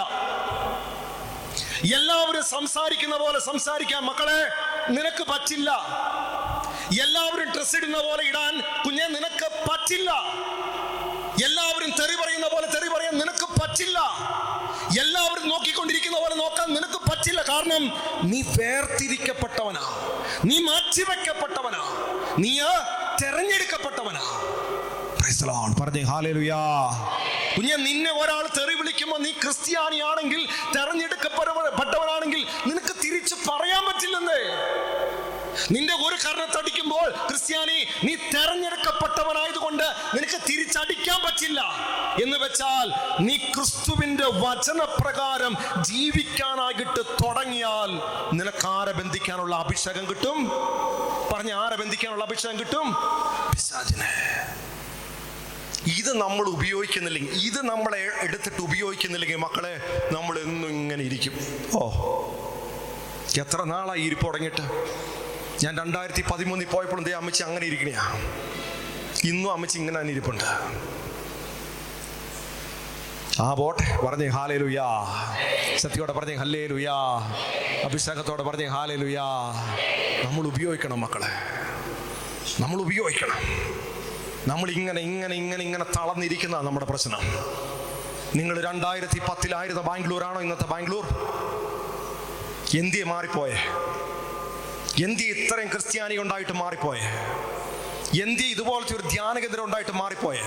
[1.98, 4.40] എല്ലാവരും സംസാരിക്കുന്ന പോലെ സംസാരിക്കാൻ മക്കളെ
[4.98, 5.70] നിനക്ക് പറ്റില്ല.
[7.04, 8.54] എല്ലാവരും ഡ്രസ് ഇടുന്ന പോലെ ഇടാൻ
[8.86, 10.12] കുഞ്ഞെ നിനക്ക് പറ്റില്ല.
[11.48, 14.00] എല്ലാവരും തെറി പറയുന്ന പോലെ തെറി പറയാൻ നിനക്ക് പറ്റില്ല.
[14.98, 17.42] എല്ലാവരും നോക്കിക്കൊണ്ടിരിക്കുന്ന പോലെ നോക്കാൻ നിനക്ക് പറ്റില്ല.
[17.42, 19.82] കാരണം നീ വേർതിരിക്കപ്പെട്ടവനാ.
[20.46, 21.82] നീ മാറ്റിവെക്കപ്പെട്ടവനാ.
[22.38, 22.60] നീ
[23.22, 24.22] തെരഞ്ഞെടുക്കപ്പെട്ടവനാ.
[25.82, 26.04] പറഞ്ഞേ
[27.76, 34.42] നിന്നെ ഒരാൾ തെറി വിളിക്കുമ്പോൾ നീ ക്രിസ്ത്യാനിയാണെങ്കിൽ തെരഞ്ഞെടുക്കപ്പെട്ടവനാണെങ്കിൽ നിനക്ക് തിരിച്ചു പറയാൻ പറ്റില്ലെന്നേ.
[35.74, 41.62] നിന്റെ ഒരു കാരണത്തടിക്കുമ്പോൾ ക്രിസ്ത്യാനി നീ തെരഞ്ഞെടുക്കപ്പെട്ടവനായതുകൊണ്ട് നിനക്ക് തിരിച്ചടിക്കാൻ പറ്റില്ല.
[42.24, 42.88] എന്ന് വെച്ചാൽ
[43.28, 45.54] നീ ക്രിസ്തുവിന്റെ വചനപ്രകാരം
[45.90, 47.92] ജീവിക്കാനായിട്ട് തുടങ്ങിയാൽ
[48.40, 50.40] നിനക്ക് ആരെ ബന്ധിക്കാനുള്ള അഭിഷേകം കിട്ടും?
[51.34, 52.88] പറഞ്ഞ ആരെ ബന്ധിക്കാനുള്ള അഭിഷേകം കിട്ടും?
[56.00, 59.74] ഇത് നമ്മൾ ഉപയോഗിക്കുന്നില്ലെങ്കിൽ ഇത് നമ്മളെ എടുത്തിട്ട് ഉപയോഗിക്കുന്നില്ലെങ്കിൽ മക്കളെ
[60.16, 61.36] നമ്മൾ എന്നും ഇങ്ങനെ ഇരിക്കും.
[61.80, 61.84] ഓ
[63.44, 64.64] എത്ര നാളായി ഇരിപ്പ് തുടങ്ങിയിട്ട്?
[65.64, 68.04] ഞാൻ രണ്ടായിരത്തി പതിമൂന്നിൽ പോയപ്പോഴും ദേ അമ്മച്ചി അങ്ങനെ ഇരിക്കണയാ.
[69.24, 70.44] ഇന്നും അമ്മച്ചി ഇങ്ങനെ തന്നെ ഇരിപ്പുണ്ട്.
[73.42, 74.86] ആ പോട്ടെ പറഞ്ഞേ ഹാലേ ലുയാ
[75.78, 76.96] സത്യോടെ പറഞ്ഞേ ഹല്ലേ ലുയാ
[77.86, 79.26] അഭിഷേകത്തോടെ പറഞ്ഞേ ഹാലേ ലുയാ
[80.26, 81.32] നമ്മൾ ഉപയോഗിക്കണം മക്കളെ.
[82.60, 83.38] നമ്മൾ ഉപയോഗിക്കണം.
[84.48, 87.22] നമ്മൾ ഇങ്ങനെ ഇങ്ങനെ ഇങ്ങനെ ഇങ്ങനെ തളർന്നിരിക്കുന്ന നമ്മുടെ പ്രശ്നം.
[88.36, 91.06] നിങ്ങൾ രണ്ടായിരത്തി പത്തിലായിരുന്ന ബാംഗ്ലൂരാണോ ഇന്നത്തെ ബാംഗ്ലൂർ?
[92.80, 93.58] എന്തിയെ മാറിപ്പോയേ?
[95.06, 97.04] എന്തി ഇത്രയും ക്രിസ്ത്യാനി ഉണ്ടായിട്ട് മാറിപ്പോയെ?
[98.24, 100.44] എന്തി ഇതുപോലത്തെ ഒരു ധ്യാന കേന്ദ്രം ഉണ്ടായിട്ട് മാറിപ്പോയെ?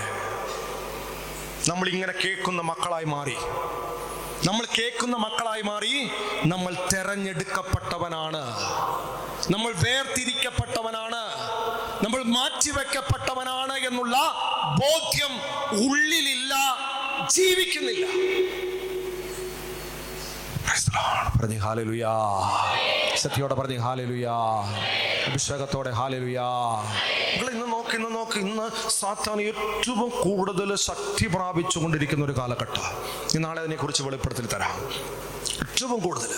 [1.69, 3.35] നമ്മൾ ഇങ്ങനെ കേൾക്കുന്ന മക്കളായി മാറി.
[4.47, 5.93] നമ്മൾ കേൾക്കുന്ന മക്കളായി മാറി
[6.53, 8.43] നമ്മൾ തെരഞ്ഞെടുക്കപ്പെട്ടവനാണ്.
[9.53, 11.21] നമ്മൾ വേർതിരിക്കപ്പെട്ടവനാണ്.
[12.03, 14.17] നമ്മൾ മാറ്റിവെക്കപ്പെട്ടവനാണ് എന്നുള്ള
[14.81, 15.33] ബോധ്യം
[15.85, 16.53] ഉള്ളിലില്ല
[17.37, 18.05] ജീവിക്കുന്നില്ല.
[21.63, 22.11] ഹാലലുയാ
[23.23, 24.33] സത്യോടെ പറഞ്ഞു ഹാലലുയാ.
[25.27, 26.43] അഭിഷേകത്തോടെ ഹാലലുയാ.
[27.51, 32.83] ഇന്ന് നോക്ക് ഇന്ന് നോക്ക് ഇന്ന് സാത്താൻ ഏറ്റവും കൂടുതൽ ശക്തി പ്രാപിച്ചുകൊണ്ടിരിക്കുന്ന ഒരു കാലഘട്ടം.
[33.35, 34.89] ഈ നാളെ അതിനെക്കുറിച്ച് വെളിപ്പെടുത്തി തരാം.
[35.61, 36.29] ഏറ്റവും കൂടുതൽ.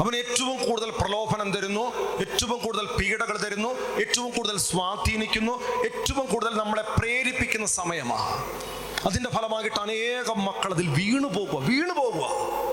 [0.00, 1.84] അവൻ ഏറ്റവും കൂടുതൽ പ്രലോഭനം തരുന്നു
[2.20, 3.68] ഏറ്റവും കൂടുതൽ പീഡകൾ തരുന്നു
[4.00, 5.52] ഏറ്റവും കൂടുതൽ സ്വാധീനിക്കുന്നു
[5.84, 8.44] ഏറ്റവും കൂടുതൽ നമ്മളെ പ്രേരിപ്പിക്കുന്ന സമയമാണ്.
[9.06, 12.69] അതിന്റെ ഫലമായിട്ട് അനേകം മക്കൾ അതിൽ വീണു പോകുക വീണു പോകുക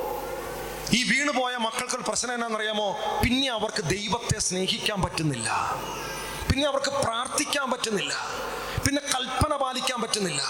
[0.93, 2.97] ഈ വീണുപോയ മക്കൾക്ക് പ്രശ്നം എന്നാണെന്നറിയാമോ?
[3.23, 5.49] പിന്നെ അവർക്ക് ദൈവത്തെ സ്നേഹിക്കാൻ പറ്റുന്നില്ല.
[6.51, 8.13] പിന്നെ അവർക്ക് പ്രാർത്ഥിക്കാൻ പറ്റുന്നില്ല.
[8.85, 10.43] പിന്നെ കൽപ്പന പാലിക്കാൻ പറ്റുന്നില്ല.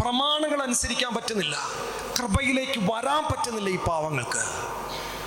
[0.00, 1.58] പ്രമാണങ്ങൾ അനുസരിക്കാൻ പറ്റുന്നില്ല.
[2.18, 4.42] കൃപയിലേക്ക് വരാൻ പറ്റുന്നില്ല ഈ പാവങ്ങൾക്ക്.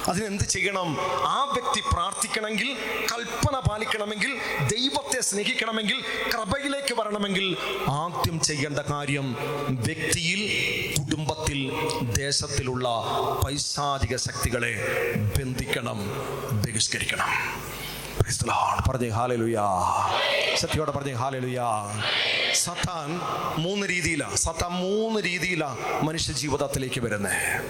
[0.09, 0.89] അതിനെന്ത് ചെയ്യണം
[1.27, 2.69] ആ വ്യക്തി പ്രാർത്ഥിക്കണമെങ്കിൽ
[3.11, 4.31] കൽപ്പന പാലിക്കണമെങ്കിൽ
[4.73, 5.97] ദൈവത്തെ സ്നേഹിക്കണമെങ്കിൽ
[6.33, 7.57] കൃപയിലേക്ക് വരണമെങ്കിൽ
[7.89, 9.27] ആദ്യം ചെയ്യേണ്ട കാര്യം
[9.87, 10.41] വ്യക്തിയിൽ
[10.97, 11.59] കുടുംബത്തിൽ
[12.15, 12.87] ദേശത്തിലുള്ള
[13.45, 14.73] പൈശാചിക ശക്തികളെ
[15.37, 15.99] ബന്ധിക്കണം
[16.63, 17.31] ബഹിഷ്കരിക്കണം.
[18.89, 19.65] പറഞ്ഞേ ഹാലലുയാ
[20.57, 22.01] സത്യോടെ പറഞ്ഞേ ഹാലലുയാ
[22.53, 23.21] സത്താൻ
[23.61, 27.61] മൂന്ന് രീതിയിലാണ് സത്താൻ മൂന്ന് രീതിയിലാണ് മനുഷ്യ ജീവിതത്തിലേക്ക് വരുന്നത്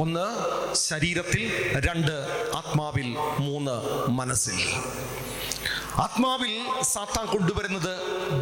[0.00, 0.26] ഒന്ന്
[0.74, 2.12] ശരീരത്തിൽ രണ്ട്
[2.56, 4.74] ആത്മാവിൽ മൂന്ന് മനസ്സിൽ.
[5.94, 7.98] ആത്മാവിൽ സാത്താൻ കൊണ്ടുവരുന്നത്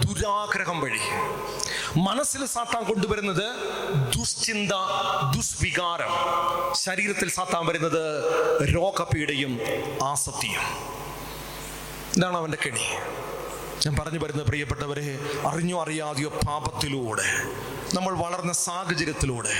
[0.08, 1.00] ദുരാഗ്രഹം വഴി.
[1.96, 3.46] മനസ്സിൽ സാത്താൻ കൊണ്ടുവരുന്നത്
[4.18, 4.72] ദുശ്ചിന്ത
[5.36, 6.10] ദുസ്വികാരം.
[6.74, 8.24] ശരീരത്തിൽ സാത്താൻ വരുന്നത്
[8.74, 9.58] രോഗപീഡയും
[10.02, 11.02] ആസക്തിയും.
[12.16, 12.86] ഇതാണ് അവന്റെ കെണി?
[13.84, 15.06] ഞാൻ പറഞ്ഞു വരുന്ന പ്രിയപ്പെട്ടവരെ
[15.50, 17.28] അറിഞ്ഞോ അറിയാതെയോ പാപത്തിലൂടെ
[17.94, 19.54] നമ്മൾ വളർന്ന സാഹചര്യത്തിലൂടെ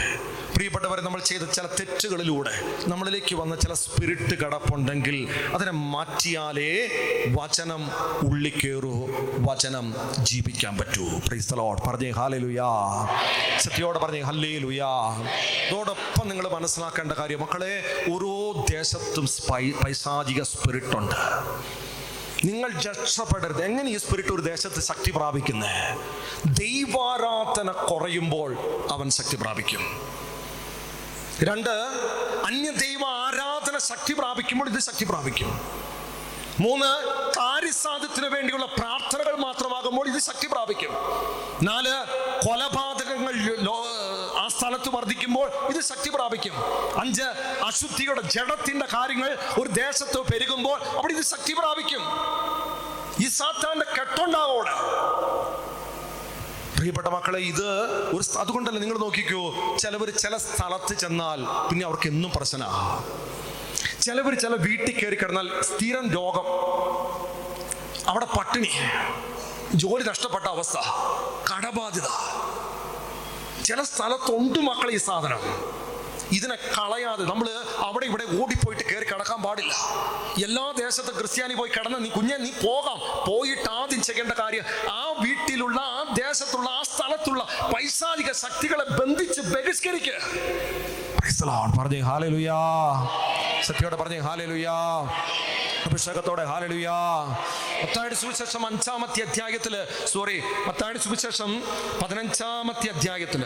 [0.55, 2.53] പ്രിയപ്പെട്ടവരെ നമ്മൾ ചെയ്ത ചില തെറ്റുകളിലൂടെ
[2.87, 5.17] നമ്മളിലേക്ക് വന്ന ചില സ്പിരിറ്റ് കടപ്പുണ്ടെങ്കിൽ
[5.55, 6.69] അതിനെ മാറ്റിയാലേ
[7.39, 7.83] വചനം
[8.29, 8.93] ഉള്ളിക്കേറൂ
[9.49, 9.87] വചനം
[10.31, 11.07] ജീവിക്കാൻ പറ്റൂ.
[11.29, 12.71] പ്രീസ്തലോട് പറഞ്ഞേ ഹാലലുയാ
[13.59, 14.93] സത്യോടെ പറഞ്ഞേ ഹല്ലേ ലുയാ
[15.67, 17.75] അതോടൊപ്പം നിങ്ങൾ മനസ്സിലാക്കേണ്ട കാര്യം മക്കളെ
[18.15, 18.35] ഓരോ
[18.71, 19.27] ദേശത്തും
[19.83, 21.21] പൈസാചിക സ്പിരിറ്റ് ഉണ്ട്.
[22.45, 23.65] നിങ്ങൾ രക്ഷപ്പെടരുത്.
[23.65, 25.99] എങ്ങനെ ഈ സ്പിരിറ്റ് ഒരു ദേശത്ത് ശക്തി പ്രാപിക്കുന്നത്
[26.47, 28.57] ദൈവാരാധന കുറയുമ്പോൾ
[28.91, 29.81] അവൻ ശക്തി പ്രാപിക്കും.
[31.43, 31.71] രണ്ട്
[32.47, 35.61] അന്യ ദൈവ ആരാധന ശക്തി പ്രാപിക്കുമ്പോൾ ഇത് ശക്തി പ്രാപിക്കും.
[36.61, 40.91] മൂന്ന് കാര്യസാധ്യത്തിന് വേണ്ടിയുള്ള പ്രാർത്ഥനകൾ മാത്രമാകുമ്പോൾ ഇത് ശക്തി പ്രാപിക്കും.
[41.63, 42.47] നാല് ലോ-
[44.73, 46.55] ആ സ്ഥലത്ത് വർദ്ധിക്കുമ്പോൾ ഇത് ശക്തി പ്രാപിക്കും.
[47.01, 47.23] അഞ്ച്
[47.67, 52.03] അശുദ്ധിയുടെ ജഡത്തിന്റെ കാര്യങ്ങൾ ഒരു ദേശത്ത് പെരുകുമ്പോൾ അവിടെ ഇത് ശക്തി പ്രാപിക്കും.
[53.25, 54.73] ഈ സാത്താന്റെ കെട്ടുണ്ടാവോടെ.
[56.77, 57.69] പ്രിയപ്പെട്ട മക്കളെ ഇത്
[58.17, 59.43] ഒരു അതുകൊണ്ടല്ല അതുകൊണ്ടല്ലേ നിങ്ങൾ നോക്കിക്കോ
[59.79, 63.05] ചിലവർ ചില സ്ഥലത്ത് ചെന്നാൽ പിന്നെ അവർക്ക് എന്നും പ്രശ്നമാണ്
[64.03, 66.47] ചിലവർ ചില വീട്ടിൽ കയറി കിടന്നാൽ സ്ഥിരം രോഗം.
[68.09, 68.73] അവിടെ പട്ടിണി.
[69.75, 70.79] ജോലി നഷ്ടപ്പെട്ട അവസ്ഥ.
[71.51, 72.09] കടബാധ്യത.
[73.73, 75.43] ചില സ്ഥലത്തുണ്ട് മക്കളെ ഈ സാധനം.
[76.39, 77.47] ഇതിനെ കളയാതെ നമ്മൾ
[77.87, 79.73] അവിടെ ഇവിടെ ഓടിപ്പോയിട്ട് കയറി കിടക്കാൻ പാടില്ല.
[80.47, 82.99] എല്ലാ ദേശത്തും ക്രിസ്ത്യാനി പോയി കിടന്ന് നീ കുഞ്ഞെ നീ പോകാം.
[83.29, 84.65] പോയിട്ട് ആദ്യം ചെയ്യേണ്ട കാര്യം
[84.99, 90.19] ആ വീട്ടിലുള്ള ആ ദേശത്തുള്ള ആ സ്ഥലത്തുള്ള പൈസാലിക ശക്തികളെ ബന്ധിച്ച് ബഹിഷ്കരിക്കുക.
[91.79, 92.55] പറഞ്ഞേ ഹാലലുയാ.
[93.65, 94.73] സത്യോടെ പറഞ്ഞേ ഹാലലുയാ.
[95.87, 96.93] അഭിഷേകത്തോടെ ഹാലലുയാ.
[97.83, 101.63] മത്തായുടെ സുവിശേഷം അഞ്ചാമത്തെ അധ്യായത്തിൽ സോറി മത്തായുടെ സുവിശേഷം
[102.03, 103.45] പതിനഞ്ചാമത്തെ അധ്യായത്തിൽ.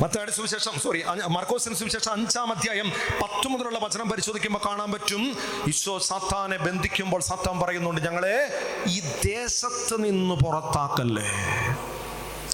[0.00, 5.36] മത്തായുടെ സുവിശേഷം സോറി മർക്കോസിന് സുവിശേഷം അഞ്ചാം അധ്യായം പത്ത് മുതലുള്ള വചനം പരിശോധിക്കുമ്പോൾ കാണാൻ പറ്റും.
[5.68, 8.48] ഈശോ സാത്താനെ ബന്ധിക്കുമ്പോൾ സാത്താൻ പറയുന്നുണ്ട് ഞങ്ങളെ
[8.86, 11.26] ഈ ദേശത്ത് നിന്ന് പുറത്താക്കല്ലേ?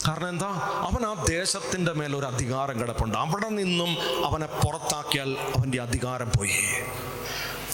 [0.09, 0.49] കാരണം എന്താ?
[0.89, 3.17] അവൻ ആ ദേശത്തിന്റെ മേൽ ഒരു അധികാരം കിടപ്പുണ്ട്.
[3.19, 3.91] അവിടെ നിന്നും
[4.27, 6.59] അവനെ പുറത്താക്കിയാൽ അവന്റെ അധികാരം പോയി.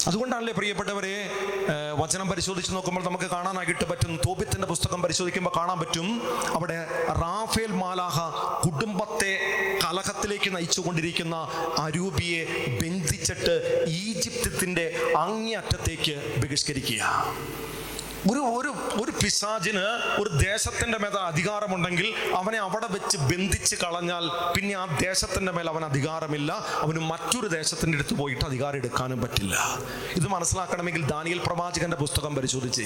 [0.07, 1.31] അതുകൊണ്ടാണല്ലേ പ്രിയപ്പെട്ടവരെ
[1.99, 4.13] വചനം പരിശോധിച്ച് നോക്കുമ്പോൾ നമുക്ക് കാണാനായിട്ട് പറ്റും.
[4.27, 6.09] തോബിത്തിന്റെ പുസ്തകം പരിശോധിക്കുമ്പോൾ കാണാൻ പറ്റും.
[6.55, 6.79] അവിടെ
[7.23, 8.21] റാഫേൽ മാലാഹ
[8.65, 9.33] കുടുംബത്തെ
[9.85, 11.37] കലഹത്തിലേക്ക് നയിച്ചുകൊണ്ടിരിക്കുന്ന
[11.79, 12.43] അരൂപിയെ
[12.83, 13.55] ബന്ധിച്ചിട്ട്
[13.89, 14.87] ഈജിപ്തിന്റെ
[15.19, 17.03] അങ്ങേയറ്റത്തേക്ക് ബഹിഷ്കരിക്കുക
[18.31, 18.69] ഒരു ഒരു
[19.03, 19.81] ഒരു പിശാചിന്
[20.21, 26.53] ഒരു ദേശത്തിന്റെ മേൽ അധികാരമുണ്ടെങ്കിൽ അവനെ അവിടെ വെച്ച് ബന്ധിച്ച് കളഞ്ഞാൽ പിന്നെ ആ ദേശത്തിന്റെ മേൽ അവൻ അധികാരമില്ല.
[26.53, 29.79] അവന് മറ്റൊരു ദേശത്തിന്റെ അടുത്ത് പോയിട്ട് അധികാരം എടുക്കാനും പറ്റില്ല.
[30.17, 32.83] ഇത് മനസ്സിലാക്കണമെങ്കിൽ ദാനിയൽ പ്രവാചകന്റെ പുസ്തകം പരിശോധിച്ച്.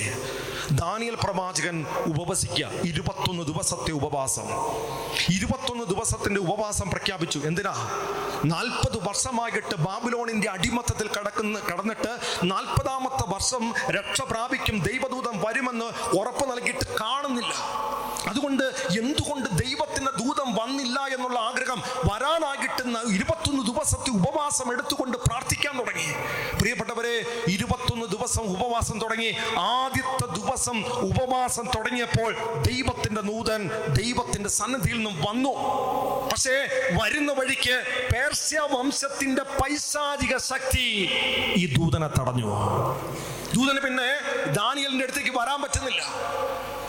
[0.71, 2.67] ദാനിയൽ പ്രവാചകൻ ഉപവസിക്ക.
[2.85, 4.49] ഇരുപത്തൊന്ന് ദിവസത്തെ ഉപവാസം.
[5.35, 7.39] ഇരുപത്തൊന്ന് ദിവസത്തിന്റെ ഉപവാസം പ്രഖ്യാപിച്ചു.
[7.39, 7.91] എന്തിനാ?
[8.45, 17.55] നാൽപ്പത് വർഷമായിട്ട് ബാബിലോണിന്റെ അടിമത്തത്തിൽ കടക്കുന്ന കടന്നിട്ട് നാൽപ്പതാമത്തെ വർഷം രക്ഷ പ്രാപിക്കും ദൈവദൂതം വരുമെന്ന് ഉറപ്പ് നൽകിയിട്ട് കാണുന്നില്ല.
[18.29, 18.63] അതുകൊണ്ട്
[18.99, 26.09] എന്തുകൊണ്ട് ദൈവത്തിന്റെ ദൂതം വന്നില്ല എന്നുള്ള ആഗ്രഹം വരാനായിട്ട് ന- ഇരുപത്തൊന്ന് ദിവസത്തെ ഉപവാസം എടുത്തുകൊണ്ട് പ്രാർത്ഥിക്കാൻ തുടങ്ങി.
[26.59, 27.76] പ്രിയപ്പെട്ടവരെ ഇരുപത്തൊന്ന്
[28.27, 29.35] ദിവസം ഉപവാസം തുടങ്ങി.
[29.59, 32.31] ആദ്യത്തെ ദിവസം ഉപവാസം തുടങ്ങിയപ്പോൾ
[32.69, 35.53] ദൈവത്തിന്റെ നൂതൻ ദൈവത്തിന്റെ സന്നദ്ധിയിൽ നിന്നും വന്നു.
[36.33, 36.57] പക്ഷേ
[37.03, 37.77] വരുന്ന വഴിക്ക്
[38.15, 41.09] പേർസ്യ വംശത്തിന്റെ പൈശാചിക ശക്തി
[41.57, 42.51] ഈ ദൂതനെ തടഞ്ഞു.
[43.55, 44.11] ദൂതന് പിന്നെ
[44.53, 46.03] ദാനിയലിന്റെ അടുത്തേക്ക് വരാൻ പറ്റുന്നില്ല.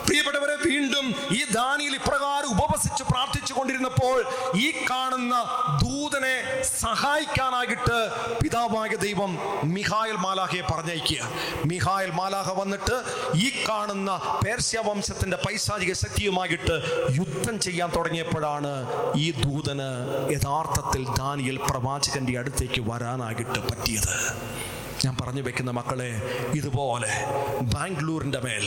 [0.07, 4.17] പ്രിയപ്പെട്ടവരെ വീണ്ടും ഈ ദാനിയിൽ ഇപ്രകാരം ഉപവസിച്ച് പ്രാർത്ഥിച്ചു കൊണ്ടിരുന്നപ്പോൾ
[4.57, 5.35] ഈ കാണുന്ന
[6.07, 6.35] ദൂതനെ
[6.81, 7.95] സഹായിക്കാനായിട്ട്
[8.41, 9.31] പിതാവായ ദൈവം
[9.73, 11.23] മിഹായൽ മാലാഹയെ പറഞ്ഞയക്കുക.
[11.71, 12.95] മിഹായൽ മാലാഹ വന്നിട്ട്
[13.37, 14.11] ഈ കാണുന്ന
[14.43, 16.77] പേർഷ്യ വംശത്തിന്റെ പൈശാചിക ശക്തിയുമായിട്ട്
[17.19, 18.73] യുദ്ധം ചെയ്യാൻ തുടങ്ങിയപ്പോഴാണ്
[19.17, 19.89] ഈ ദൂതന്
[20.35, 24.13] യഥാർത്ഥത്തിൽ ദാനിയൽ പ്രവാചകന്റെ അടുത്തേക്ക് വരാനായിട്ട് പറ്റിയത്.
[25.01, 26.07] ഞാൻ പറഞ്ഞു വെക്കുന്ന മക്കളെ
[26.59, 27.09] ഇതുപോലെ
[27.73, 28.63] ബാംഗ്ലൂരിന്റെ മേൽ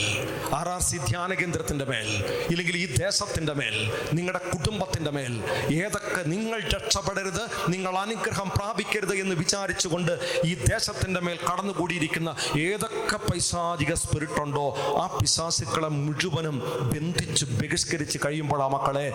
[0.57, 2.07] ആർ ആർ സി ധ്യാന കേന്ദ്രത്തിന്റെ മേൽ
[2.51, 3.75] ഇല്ലെങ്കിൽ ഈ ദേശത്തിന്റെ മേൽ
[4.17, 5.33] നിങ്ങളുടെ കുടുംബത്തിന്റെ മേൽ
[5.79, 7.30] ഏതൊക്കെ നിങ്ങൾ രക്ഷപ്പെടരുത്
[7.73, 10.13] നിങ്ങൾ അനുഗ്രഹം പ്രാപിക്കരുത് എന്ന് വിചാരിച്ചുകൊണ്ട്
[10.49, 12.29] ഈ ദേശത്തിന്റെ മേൽ കടന്നുകൂടിയിരിക്കുന്ന
[12.65, 14.65] ഏതൊക്കെ പൈശാചിക സ്പിരിറ്റ് ഉണ്ടോ
[15.03, 16.57] ആ പിശാസുക്കളെ മുഴുവനും
[16.91, 19.05] ബന്ധിച്ച് ബഹിഷ്കരിച്ച് കഴിയുമ്പോൾ ആ മക്കളെ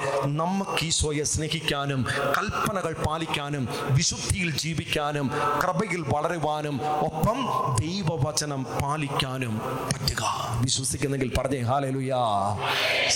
[0.41, 2.01] നമുക്ക് ഈശോയെ സ്നേഹിക്കാനും
[2.39, 3.65] കൽപ്പനകൾ പാലിക്കാനും
[3.99, 5.27] വിശുദ്ധിയിൽ ജീവിക്കാനും
[5.63, 6.77] കൃപയിൽ വളരുവാനും
[7.09, 7.39] ഒപ്പം
[7.83, 9.55] ദൈവവചനം പാലിക്കാനും
[9.93, 10.23] പറ്റുക.
[10.65, 12.21] വിശ്വസിക്കുന്നെങ്കിൽ പറഞ്ഞേ ഹാലേ ലുയാ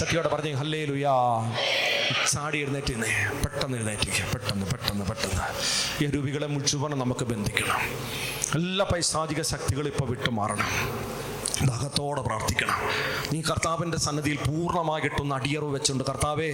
[0.00, 1.14] സത്യോടെ പറഞ്ഞേ ഹല്ലേ ലുയാ
[2.32, 2.94] ചാടി എഴുന്നേറ്റ്
[3.42, 4.89] പെട്ടെന്ന് എഴുന്നേറ്റ് പെട്ടെന്ന് പെട്ടെന്ന്.
[4.98, 6.04] പെട്ടെന്ന്.
[6.04, 7.80] ഈ രൂപികളെ മുഴുവൻ നമുക്ക് ബന്ധിക്കണം.
[8.54, 10.66] എല്ലാ പൈശാചിക ശക്തികളും ഇപ്പോൾ വിട്ടുമാറണം.
[11.66, 12.74] ദാഹത്തോടെ പ്രാർത്ഥിക്കണം.
[13.32, 16.48] നീ കർത്താവിന്റെ സന്നദ്ധിയിൽ പൂർണമായിട്ടൊന്ന് അടിയറവ് വെച്ചുകൊണ്ട് കർത്താവെ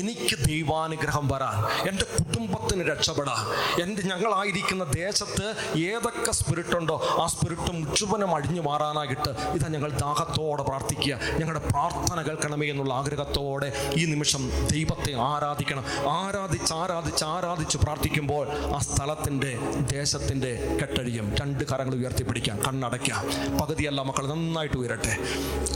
[0.00, 3.42] എനിക്ക് ദൈവാനുഗ്രഹം വരാൻ എന്റെ കുടുംബത്തിന് രക്ഷപ്പെടാൻ
[3.82, 5.46] എന്റെ ഞങ്ങളായിരിക്കുന്ന ദേശത്ത്
[5.78, 11.20] ഏതൊക്കെ സ്പിരിറ്റുണ്ടോ ആ സ്പിരിറ്റ് മുഴുവനും അഴിഞ്ഞു മാറാനായിട്ട് ഇതാ ഞങ്ങൾ ദാഹത്തോടെ പ്രാർത്ഥിക്കുക.
[11.40, 15.84] ഞങ്ങളുടെ പ്രാർത്ഥന കേൾക്കണമേ എന്നുള്ള ആഗ്രഹത്തോടെ ഈ നിമിഷം ദൈവത്തെ ആരാധിക്കണം.
[16.08, 19.58] ആരാധിച്ച് ആരാധിച്ച് ആരാധിച്ച് പ്രാർത്ഥിക്കുമ്പോൾ ആ സ്ഥലത്തിന്റെ
[19.92, 23.24] ദേശത്തിന്റെ കെട്ടഴിയും രണ്ട് കരങ്ങൾ ഉയർത്തിപ്പിടിക്കാം കണ്ണടയ്ക്കാം.
[23.58, 25.18] പകുതിയല്ല മക്കൾ നന്നായിട്ട് ഉയരട്ടെ.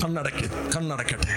[0.04, 1.32] കണ്ണടയ്ക്ക് കണ്ണടക്കട്ടെ.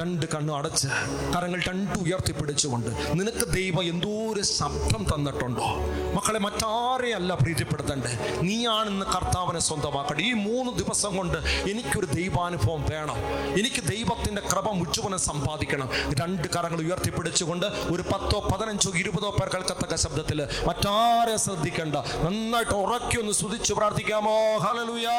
[0.00, 0.88] രണ്ട് കണ്ണു അടച്ച്
[1.34, 5.66] കരങ്ങൾ രണ്ട് ഉയർത്തിപ്പിടിച്ചുകൊണ്ട് നിനക്ക് ദൈവം എന്തോ ഒരു ശബ്ദം തന്നിട്ടുണ്ടോ?
[6.14, 10.22] മക്കളെ മറ്റാരെയല്ല പ്രീതിപ്പെടുത്തണ്ടേ നീയാണെന്ന് കർത്താവിനെ സ്വന്തമാക്കട്ടെ.
[10.22, 11.38] ഈ മൂന്ന് ദിവസം കൊണ്ട്
[11.70, 13.18] എനിക്കൊരു ദൈവാനുഭവം വേണം.
[13.58, 15.90] എനിക്ക് ദൈവത്തിന്റെ കൃപ മുഴുവനും സമ്പാദിക്കണം.
[16.20, 21.96] രണ്ട് കരങ്ങൾ ഉയർത്തിപ്പിടിച്ചുകൊണ്ട് ഒരു പത്തോ പതിനഞ്ചോ ഇരുപതോ പേർ കേൾക്കത്തക്ക ശബ്ദത്തിൽ മറ്റാരെ ശ്രദ്ധിക്കണ്ട.
[22.24, 24.58] നന്നായിട്ട് ഉറക്കി ഒന്ന് സ്തുതിച്ചു പ്രാർത്ഥിക്കാമോ?
[24.58, 25.18] ഹലലുയാ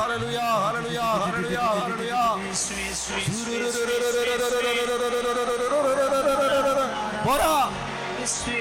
[0.00, 0.93] ഹലലുയാ ഹലലുയാ
[7.26, 7.54] പോരാ.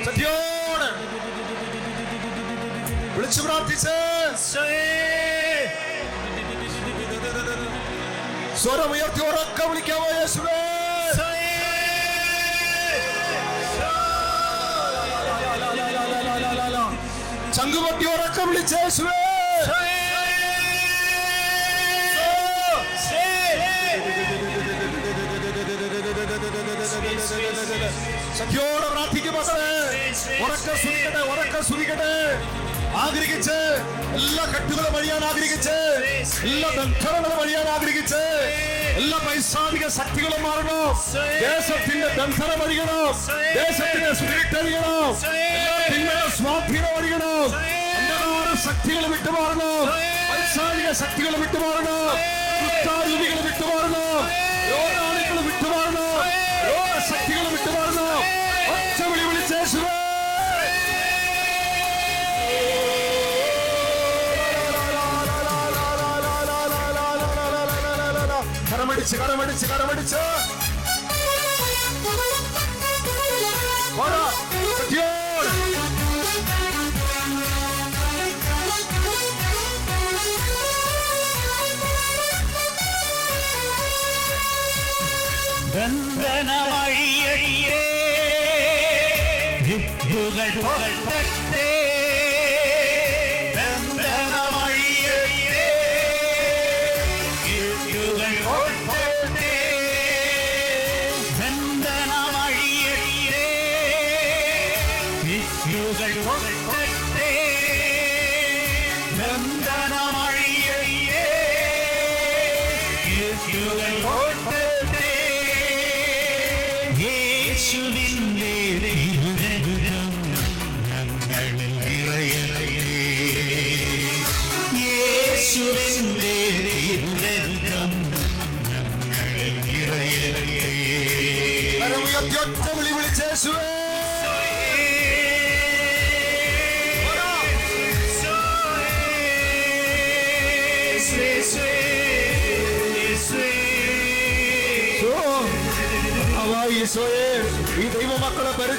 [0.05, 0.89] സത്യോടെ.
[3.17, 3.95] വിളിച്ചു പ്രാർത്ഥിച്ച്.
[8.61, 10.59] സ്വരം ഉയർത്തി ഉറക്കം വിളിക്കാമോ യേശുവേ?
[17.53, 18.73] ചങ്കുപൊട്ടി ഉറക്കം വിളിച്ച
[30.41, 32.13] ഉറക്ക സുരിക്കട്ടെ ഉറക്ക സുരിക്കട്ടെ.
[32.97, 33.57] ആഗ്രഹിച്ച്
[34.17, 35.75] എല്ലാ കെട്ടുകളും വഴിയാൻ ആഗ്രഹിച്ച്
[36.43, 38.21] എല്ലാ ബന്ധനങ്ങളും വഴിയാൻ ആഗ്രഹിച്ച്
[39.01, 40.89] എല്ലാ പൈസാധിക ശക്തികളും മാറണം.
[41.39, 43.13] ദേശത്തിന്റെ ബന്ധനം അഴിയണം
[43.55, 47.43] ദേശത്തിന്റെ സ്പിരിറ്റ് എല്ലാ തിന്മയുടെ സ്വാധീനം അഴിയണം
[47.97, 49.85] അന്ധകാര ശക്തികൾ വിട്ടുമാറണം.
[50.31, 52.03] പൈസാധിക ശക്തികൾ വിട്ടുമാറണം.
[53.45, 54.52] വിട്ടുമാറണം.
[69.03, 70.19] அடிச்சு கரம் அடிச்சு கரம் அடிச்சு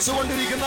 [0.06, 0.66] ഭരിച്ചുകൊണ്ടിരിക്കുന്ന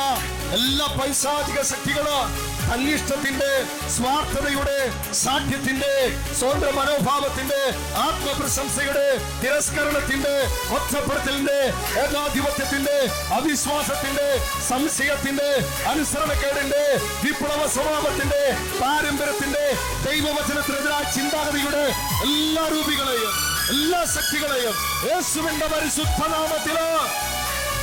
[0.56, 2.30] എല്ലാ പൈശാചിക ശക്തികളും
[2.73, 3.50] അന്വേഷണത്തിന്റെ
[3.95, 4.78] സ്വാർത്ഥതയുടെ
[5.19, 5.91] സാധ്യത്തിന്റെ
[6.39, 7.60] സ്വന്തം മനോഭാവത്തിന്റെ
[8.06, 9.06] ആത്മപ്രശംസയുടെ
[9.41, 10.34] തിരസ്കരണത്തിന്റെ
[10.78, 11.60] ഒറ്റപ്പെടുത്തലിന്റെ
[12.04, 12.97] ഏകാധിപത്യത്തിന്റെ
[13.38, 14.28] അവിശ്വാസത്തിന്റെ
[14.69, 15.50] സംശയത്തിന്റെ
[15.91, 16.84] അനുസരണക്കേടിന്റെ
[17.23, 18.43] വിപ്ലവ സ്വഭാവത്തിന്റെ
[18.82, 19.65] പാരമ്പര്യത്തിന്റെ
[20.08, 21.86] ദൈവവചനത്തിനെതിരായ ചിന്താഗതിയുടെ
[22.28, 23.32] എല്ലാ രൂപികളെയും
[23.69, 24.76] എല്ലാ ശക്തികളെയും
[25.08, 26.78] യേശുവിന്റെ പരിശുദ്ധ നാമത്തിൽ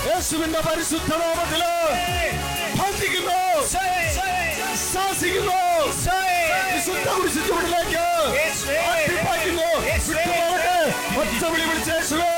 [0.09, 1.63] യേശുവിന്റെ പരിശുദ്ധ നാമത്തിൽ
[2.81, 3.39] ഭജിക്കുന്നു
[4.93, 5.59] ശാസിക്കുന്നു.
[6.75, 8.05] വിശുദ്ധ കുരിശുചുവടിലേക്ക്
[8.93, 9.69] അട്ടിപ്പാക്കുന്നു
[10.09, 10.77] വിട്ടുപോകട്ടെ.
[11.21, 12.31] ഒറ്റ വിളി വിളിച്ച് യേശുവേ.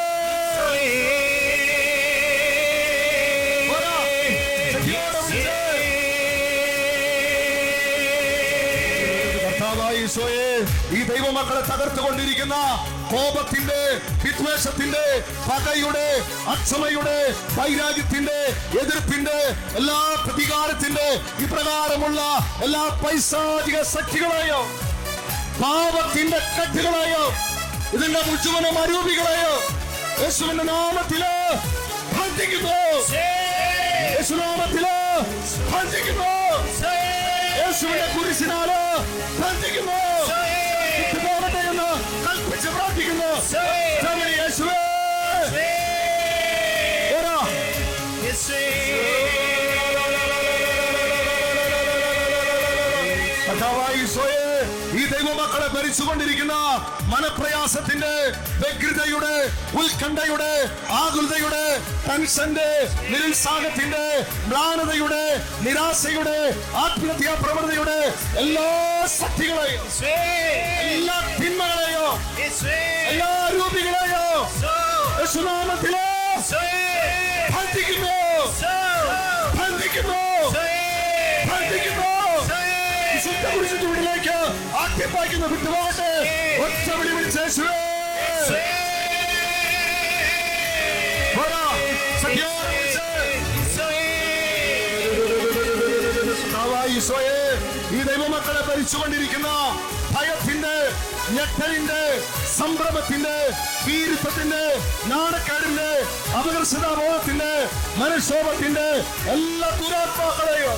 [9.44, 10.48] കർത്താവായ ഈശോയെ
[10.98, 12.56] ഈ ദൈവമക്കളെ തകർത്തുകൊണ്ടിരിക്കുന്ന
[13.10, 13.80] കോപത്തിന്റെ
[14.24, 15.04] വിദ്വേഷത്തിന്റെ
[15.48, 16.06] പകയുടെ
[16.52, 17.16] അക്ഷമയുടെ
[17.58, 18.38] വൈരാഗ്യത്തിന്റെ
[18.82, 19.38] എതിർപ്പിന്റെ
[19.78, 21.06] എല്ലാ പ്രതികാരത്തിന്റെ
[21.44, 22.20] ഇപ്രകാരമുള്ള
[22.64, 24.60] എല്ലാ പൈസാധിക ശക്തികളെയോ
[25.60, 27.24] പാപത്തിന്റെ കട്ടുകളായോ
[27.96, 29.54] ഇതിന്റെ മുഴുവനും അരൂപികളെയോ
[30.22, 31.22] യേശുവിന്റെ നാമത്തിൽ
[32.16, 32.76] ബന്ധിക്കുന്നു
[34.08, 34.84] യേശുനാമത്തിൽ
[35.72, 36.30] ബന്ധിക്കുന്നു
[37.58, 38.80] യേശുവിന്റെ കുരിശിനാല്
[39.40, 39.98] ബന്ധിക്കുന്നു
[43.36, 43.95] പ്രാർത്ഥിക്കുന്നു
[55.76, 56.54] ഭരിച്ചുകൊണ്ടിരിക്കുന്ന
[57.10, 58.12] മനപ്രയാസത്തിന്റെ
[58.60, 59.34] വ്യഗ്രതയുടെ
[59.80, 60.52] ഉത്കണ്ഠയുടെ
[61.00, 61.64] ആകുലതയുടെ
[62.06, 62.68] ടെൻഷന്റെ
[63.10, 64.04] നിരുത്സാഹത്തിന്റെ
[64.48, 65.24] മ്ലാനതയുടെ
[65.62, 66.38] നിരാശയുടെ
[66.84, 67.98] ആത്മഹത്യാ പ്രവണതയുടെ
[68.36, 68.68] എല്ലാ
[69.18, 69.84] ശക്തികളെയും
[70.86, 72.06] എല്ലാ തിന്മകളെയോ
[73.10, 74.24] എല്ലാ രൂപികളെയോ
[75.20, 76.04] യേശുനാമത്തിലോ.
[85.06, 86.08] ആട്ടിപ്പായ്ക്കുന്ന വിട്ടുപോകട്ടെ.
[86.62, 87.74] ഒറ്റ വിളി വിളിച്ച് യേശുവേ.
[91.36, 91.60] പോരാ.
[92.22, 93.04] സഖ്യോടെ വിളിച്ച്
[96.30, 97.38] കർത്താവായ ഈശോയെ
[97.92, 99.50] ഈ ദൈവമക്കളെ ഭരിച്ചുകൊണ്ടിരിക്കുന്ന
[100.14, 100.74] ഭയത്തിന്റെ
[101.36, 102.02] ഞെട്ടലിന്റെ
[102.56, 103.36] സംഭ്രമത്തിന്റെ
[103.86, 104.64] ഭീരുത്വത്തിന്റെ
[105.12, 105.90] നാണക്കേടിന്റെ
[106.38, 107.52] അപകർഷതാബോധത്തിന്റെ
[107.98, 108.88] മനഃശോഭത്തിന്റെ
[109.34, 110.74] എല്ലാ ദുരാത്മാക്കളെയോ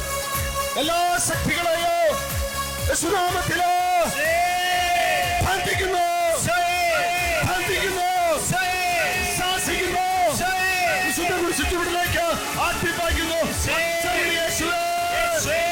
[0.77, 1.95] എല്ലാ ശക്തികളെയോ
[2.88, 3.73] യേശുനാമത്തിലോ
[5.45, 6.05] ബന്ധിക്കുന്നു
[7.49, 8.09] ബന്ധിക്കുന്നു
[9.39, 10.07] ശാസിക്കുന്നു.
[11.01, 11.75] വിശുദ്ധ
[14.29, 15.63] യേശുവേ.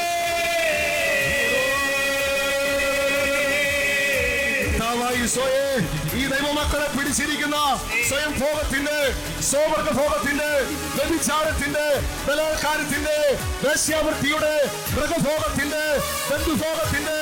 [4.63, 5.15] കർത്താവായ
[6.17, 7.57] ഈ ദൈവമക്കളെ പിടിച്ചിരിക്കുന്ന
[8.09, 8.99] സ്വയം ഭോഗത്തിന്റെ
[9.51, 10.51] സോവർഗ ഭോഗത്തിന്റെ
[10.97, 11.87] വ്യഭിചാരത്തിന്റെ
[12.27, 13.17] ബലാത്കാരത്തിന്റെ
[13.65, 14.55] വേശ്യാവൃത്തിയുടെ
[14.95, 15.85] മൃഗഭോഗത്തിന്റെ
[16.31, 17.19] ബന്ധുഭോഗത്തിന്റെ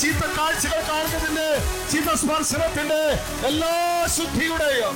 [0.00, 1.48] ചീത്ത കാഴ്ചകൾ കാണുന്നതിന്റെ
[1.90, 3.00] ചീത്ത സ്പർശനത്തിന്റെ
[3.48, 3.74] എല്ലാ
[4.16, 4.94] ശുദ്ധിയുടെയും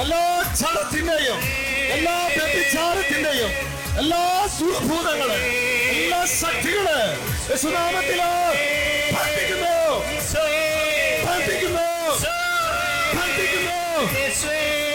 [0.00, 0.22] എല്ലാ
[0.60, 1.38] ചടത്തിന്റെയും
[1.96, 3.52] എല്ലാ വ്യഭിചാരത്തിന്റെയും
[3.98, 4.22] എല്ലാ
[4.56, 5.42] സുഭൂതങ്ങളും
[5.92, 7.00] എല്ലാ ശക്തികളെ
[7.62, 8.30] സുനാമത്തിലോ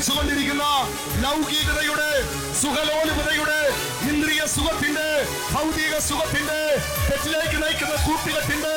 [0.03, 0.69] ദൈവമക്കളെ
[1.23, 2.07] ലൗകികതയുടെ
[2.61, 3.57] സുഖലോലുപതയുടെ
[4.07, 5.07] ഇന്ദ്രിയ സുഖത്തിന്റെ
[5.53, 6.61] ഭൗതിക സുഖത്തിന്റെ
[7.09, 8.73] തെറ്റിലേക്ക് നയിക്കുന്ന കൂട്ടുകെട്ടിന്റെ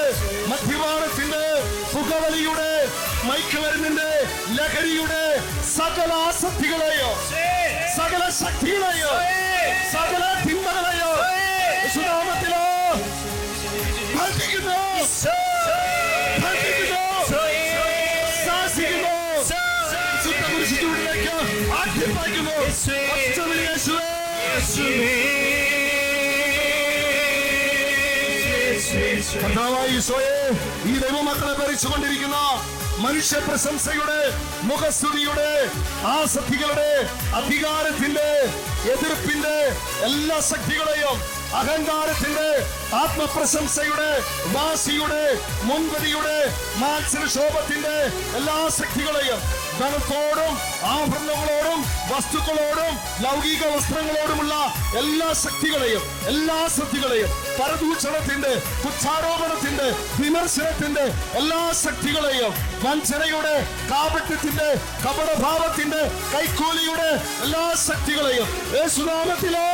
[0.51, 1.45] മദ്യപാനത്തിന്റെ
[1.95, 2.71] പുകവലിയുടെ
[3.29, 4.11] മയക്കുമരുന്നിന്റെ
[4.59, 5.25] ലഹരിയുടെ
[5.77, 7.11] സകല ആസക്തികളെയോ
[7.97, 9.13] സകല ശക്തികളെയോ
[9.95, 11.11] സകല തിന്മകളെയോ
[11.77, 12.65] യേശുനാമത്തിലോ
[29.35, 30.37] കർത്താവായ ഈശോയെ
[30.87, 32.39] ഈ ദൈവമക്കളെ ഭരിച്ചുകൊണ്ടിരിക്കുന്ന
[33.05, 34.21] മനുഷ്യ പ്രശംസയുടെ
[34.65, 35.51] മുഖസ്തുതിയുടെ
[36.13, 36.91] ആസക്തികളുടെ
[37.39, 38.29] അധികാരത്തിന്റെ
[38.93, 39.57] എതിർപ്പിന്റെ
[40.09, 41.17] എല്ലാ ശക്തികളെയും
[41.61, 42.49] അഹങ്കാരത്തിന്റെ
[43.01, 44.11] ആത്മപ്രശംസയുടെ
[44.55, 45.25] വാശിയുടെ
[45.65, 46.39] മുൻപതിയുടെ
[46.81, 47.97] മാത്സരക്ഷോഭത്തിന്റെ
[48.39, 49.41] എല്ലാ ശക്തികളെയും
[49.79, 50.53] ധനത്തോടും
[50.91, 54.55] ആഭരണങ്ങളോടും വസ്തുക്കളോടും ലൗകിക വസ്ത്രങ്ങളോടുമുള്ള
[54.99, 58.53] എല്ലാ ശക്തികളെയും എല്ലാ ശക്തികളെയും പരദൂഷണത്തിന്റെ
[58.83, 59.89] കുച്ഛാരോപണത്തിന്റെ
[60.21, 62.53] വിമർശനത്തിന്റെ എല്ലാ ശക്തികളെയും
[62.85, 63.55] വഞ്ചനയുടെ
[63.91, 64.69] കാപട്യത്തിന്റെ
[65.05, 66.03] കപടഭാവത്തിന്റെ
[66.35, 67.11] കൈക്കൂലിയുടെ
[67.45, 68.49] എല്ലാ ശക്തികളെയും.
[68.77, 69.67] യേശുനാമത്തിലോ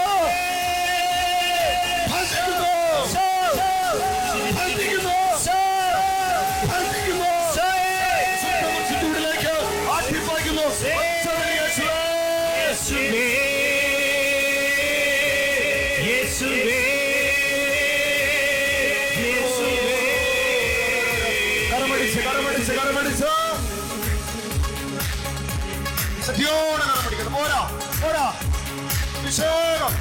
[29.43, 30.00] അഭിഷേകം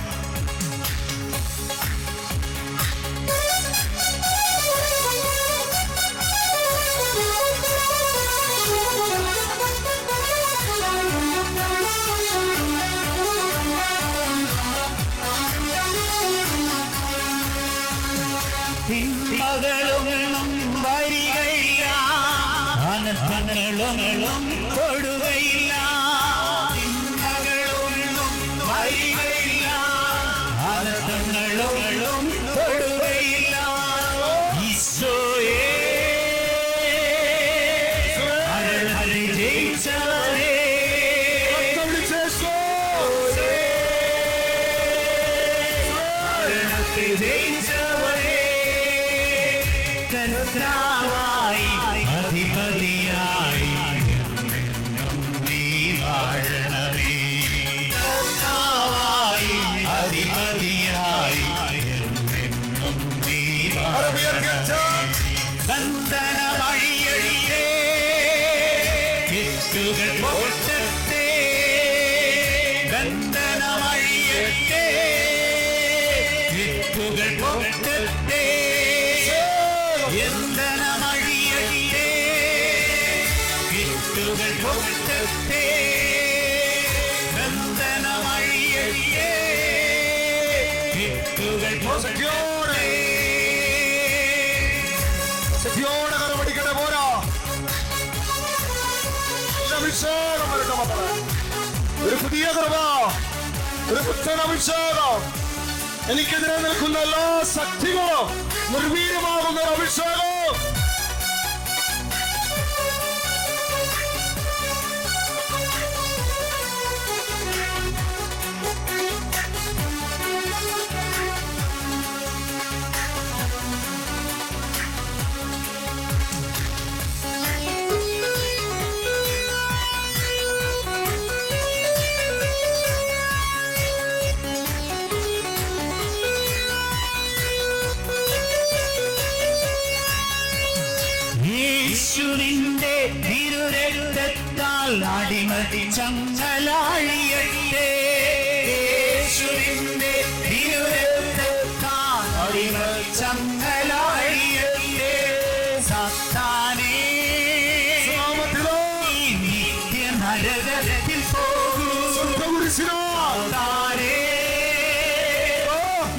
[162.70, 164.16] സത്താനേ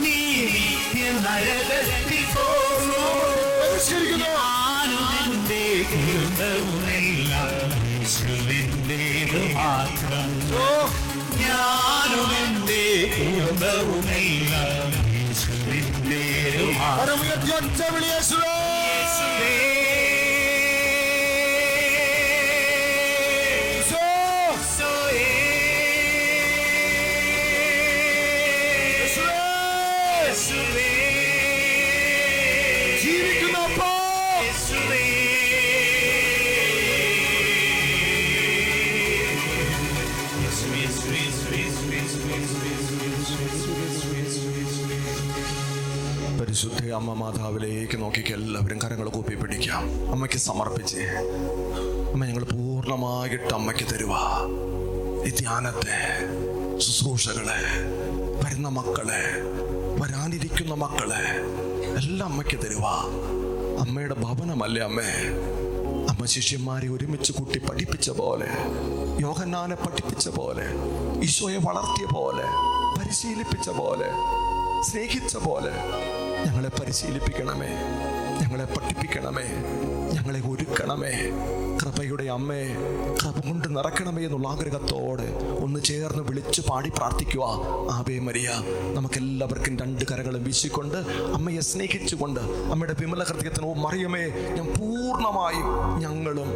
[0.02, 3.04] നീ നിത്യ നരകത്തിൽ പോകൂ
[3.60, 4.26] നമസ്കരിക്കുന്നു
[4.62, 5.62] ഞാനുമെന്റെ
[13.14, 16.66] കുടുംബവുമെല്ലാം യേശുവിന്റേത്
[46.96, 49.82] അമ്മ മാതാവിലേക്ക് നോക്കിക്ക് എല്ലാവരും കരങ്ങൾ കൂപ്പി പിടിക്കാം
[50.12, 51.02] അമ്മയ്ക്ക് സമർപ്പിച്ച്
[52.12, 54.14] അമ്മ ഞങ്ങൾ പൂർണമായിട്ട് അമ്മയ്ക്ക് തരുക
[55.26, 55.98] ഈ ധ്യാനത്തെ
[56.78, 57.60] ശുശ്രൂഷകളെ
[58.42, 59.22] വരുന്ന മക്കളെ
[60.00, 61.22] വരാനിരിക്കുന്ന മക്കളെ
[62.00, 62.86] എല്ലാം അമ്മയ്ക്ക് തരുക
[63.80, 65.10] അമ്മയുടെ ഭവനമല്ലേ അമ്മേ?
[66.10, 68.48] അമ്മ ശിഷ്യന്മാരെ ഒരുമിച്ച് കൂട്ടി പഠിപ്പിച്ച പോലെ
[69.20, 70.66] യോഹന്നാനെ പഠിപ്പിച്ച പോലെ
[71.22, 72.46] ഈശോയെ വളർത്തിയ പോലെ
[72.96, 74.08] പരിശീലിപ്പിച്ച പോലെ
[74.82, 75.72] സ്നേഹിച്ച പോലെ
[76.46, 77.70] ഞങ്ങളെ പരിശീലിപ്പിക്കണമേ.
[78.40, 79.46] ഞങ്ങളെ പഠിപ്പിക്കണമേ.
[80.14, 81.12] ഞങ്ങളെ ഒരുക്കണമേ.
[81.80, 82.62] കൃപയുടെ അമ്മേ
[83.22, 85.26] കൃപ കൊണ്ട് നിറക്കണമേ എന്നുള്ള ആഗ്രഹത്തോടെ
[85.60, 87.44] ഒന്ന് ചേർന്ന് വിളിച്ച് പാടി പ്രാർത്ഥിക്കുക.
[87.90, 88.48] ആബേ മരിയ
[88.94, 90.96] നമുക്കെല്ലാവർക്കും രണ്ട് കരകളും വീശിക്കൊണ്ട്
[91.34, 94.24] അമ്മയെ സ്നേഹിച്ചുകൊണ്ട് അമ്മയുടെ വിമല ഹൃദയത്തിനോ മറിയമേ
[94.56, 95.68] ഞാൻ പൂർണമായും
[96.00, 96.50] ഞങ്ങളും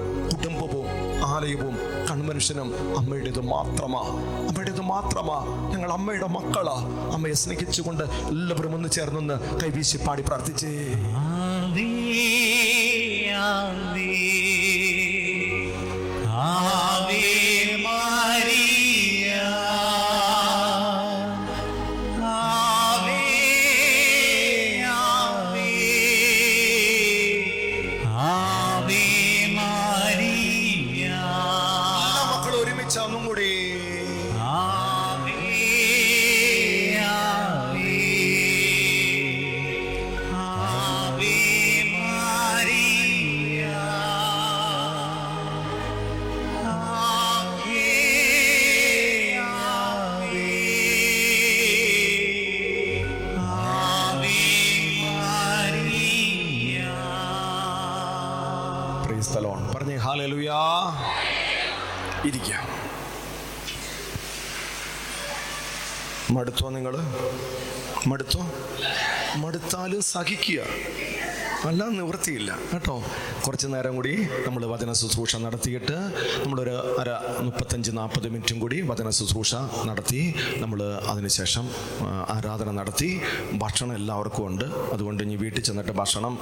[1.34, 1.74] ആലയവും
[2.10, 4.00] കൺവെൻഷനും അമ്മയുടേത് മാത്രമാ
[4.48, 5.38] അമ്മയുടേത് മാത്രമാ.
[5.72, 6.76] ഞങ്ങൾ അമ്മയുടെ മക്കളാ.
[7.12, 10.72] അമ്മയെ സ്നേഹിച്ചുകൊണ്ട് എല്ലാവരും ഒന്ന് ചേർന്നൊന്ന് കൈവീശി പാടി പ്രാർത്ഥിച്ചേ.
[11.16, 11.88] ആവേ,
[16.26, 17.43] ആവേ,
[62.26, 62.64] ഇരിക്കാം.
[66.34, 66.94] മടുത്തോ നിങ്ങൾ
[68.06, 68.40] മടുത്തോ?
[69.36, 70.60] മടുത്താലും സഹിക്കുക.
[71.68, 72.58] അല്ല നിവൃത്തിയില്ല.
[72.72, 73.02] കേട്ടോ?
[73.46, 75.92] കുറച്ച് നേരം കൂടി നമ്മൾ വചന ശുശ്രൂഷ നടത്തിയിട്ട്
[76.44, 79.54] നമ്മളൊരു അര മുപ്പത്തഞ്ച് നാൽപ്പത് മിനിറ്റും കൂടി വചന ശുശ്രൂഷ
[79.86, 81.70] നടത്തി നമ്മൾ അതിനുശേഷം
[82.30, 83.20] ആരാധന നടത്തി.
[83.52, 84.64] ഭക്ഷണം എല്ലാവർക്കും ഉണ്ട്.
[84.64, 86.38] അതുകൊണ്ട് ഇനി വീട്ടിൽ ചെന്നിട്ട് ഭക്ഷണം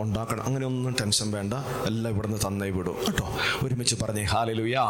[0.00, 0.42] ഉണ്ടാക്കണം.
[0.42, 1.54] അങ്ങനെയൊന്നും ടെൻഷൻ വേണ്ട.
[1.86, 2.96] എല്ലാം ഇവിടുന്ന് തന്നേ വിടും.
[3.06, 3.38] കേട്ടോ?
[3.62, 4.84] ഒരുമിച്ച് പറഞ്ഞേ ഹാലലുയാ.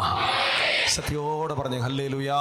[0.88, 2.40] സത്യോടെ പറഞ്ഞേ ഹല്ലേ ലുയാ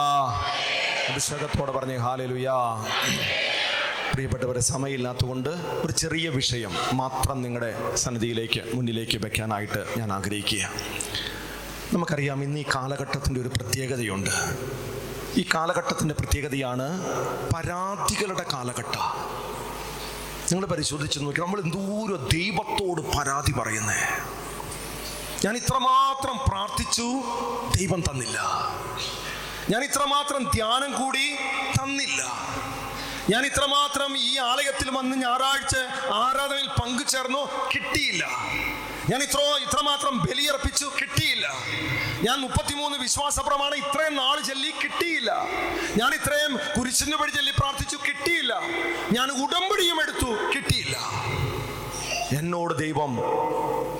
[1.09, 2.85] അഭിഷേകത്തോടെ പറഞ്ഞേ ഹാലേ ലുയാ
[4.14, 5.49] പ്രിയപ്പെട്ടവരെ സമയമില്ലാത്തതുകൊണ്ട്
[5.86, 10.72] ഒരു ചെറിയ വിഷയം മാത്രം നിങ്ങളുടെ സന്നിധിയിലേക്ക് മുന്നിലേക്ക് വെക്കാനായിട്ട് ഞാൻ ആഗ്രഹിക്കുക
[11.93, 14.30] നമുക്കറിയാം ഇന്ന് ഈ കാലഘട്ടത്തിന്റെ ഒരു പ്രത്യേകതയുണ്ട്.
[15.36, 16.88] ഈ കാലഘട്ടത്തിന്റെ പ്രത്യേകതയാണ്
[17.55, 19.05] പരാതികളുടെ കാലഘട്ടം.
[20.51, 24.01] നിങ്ങൾ പരിശോധിച്ച് നോക്കി നമ്മൾ എന്തോരം ദൈവത്തോട് പരാതി പറയുന്നേ.
[25.45, 27.07] ഞാൻ ഇത്രമാത്രം പ്രാർത്ഥിച്ചു
[27.78, 28.38] ദൈവം തന്നില്ല.
[29.70, 31.36] ഞാൻ ഇത്രമാത്രം ധ്യാനം കൂടി
[31.82, 32.22] തന്നില്ല.
[33.30, 35.76] ഞാൻ ഇത്രമാത്രം ഈ ആലയത്തിൽ വന്ന് ഞായറാഴ്ച
[36.13, 38.26] ആരാധനയിൽ പങ്കുചേർന്നു കിട്ടിയില്ല.
[39.09, 41.47] ഞാൻ ഇത്ര ഇത്രമാത്രം ബലിയർപ്പിച്ചു കിട്ടിയില്ല.
[42.24, 45.32] ഞാൻ മുപ്പത്തിമൂന്ന് വിശ്വാസ പ്രമാണം ഇത്രയും നാൾ ചൊല്ലി കിട്ടിയില്ല.
[45.97, 48.61] ഞാൻ ഇത്രയും കുരിശിന് പടി ചൊല്ലി പ്രാർത്ഥിച്ചു കിട്ടിയില്ല.
[49.11, 50.97] ഞാൻ ഉടമ്പടിയും എടുത്തു കിട്ടിയില്ല.
[52.38, 53.15] എന്നോട് ദൈവം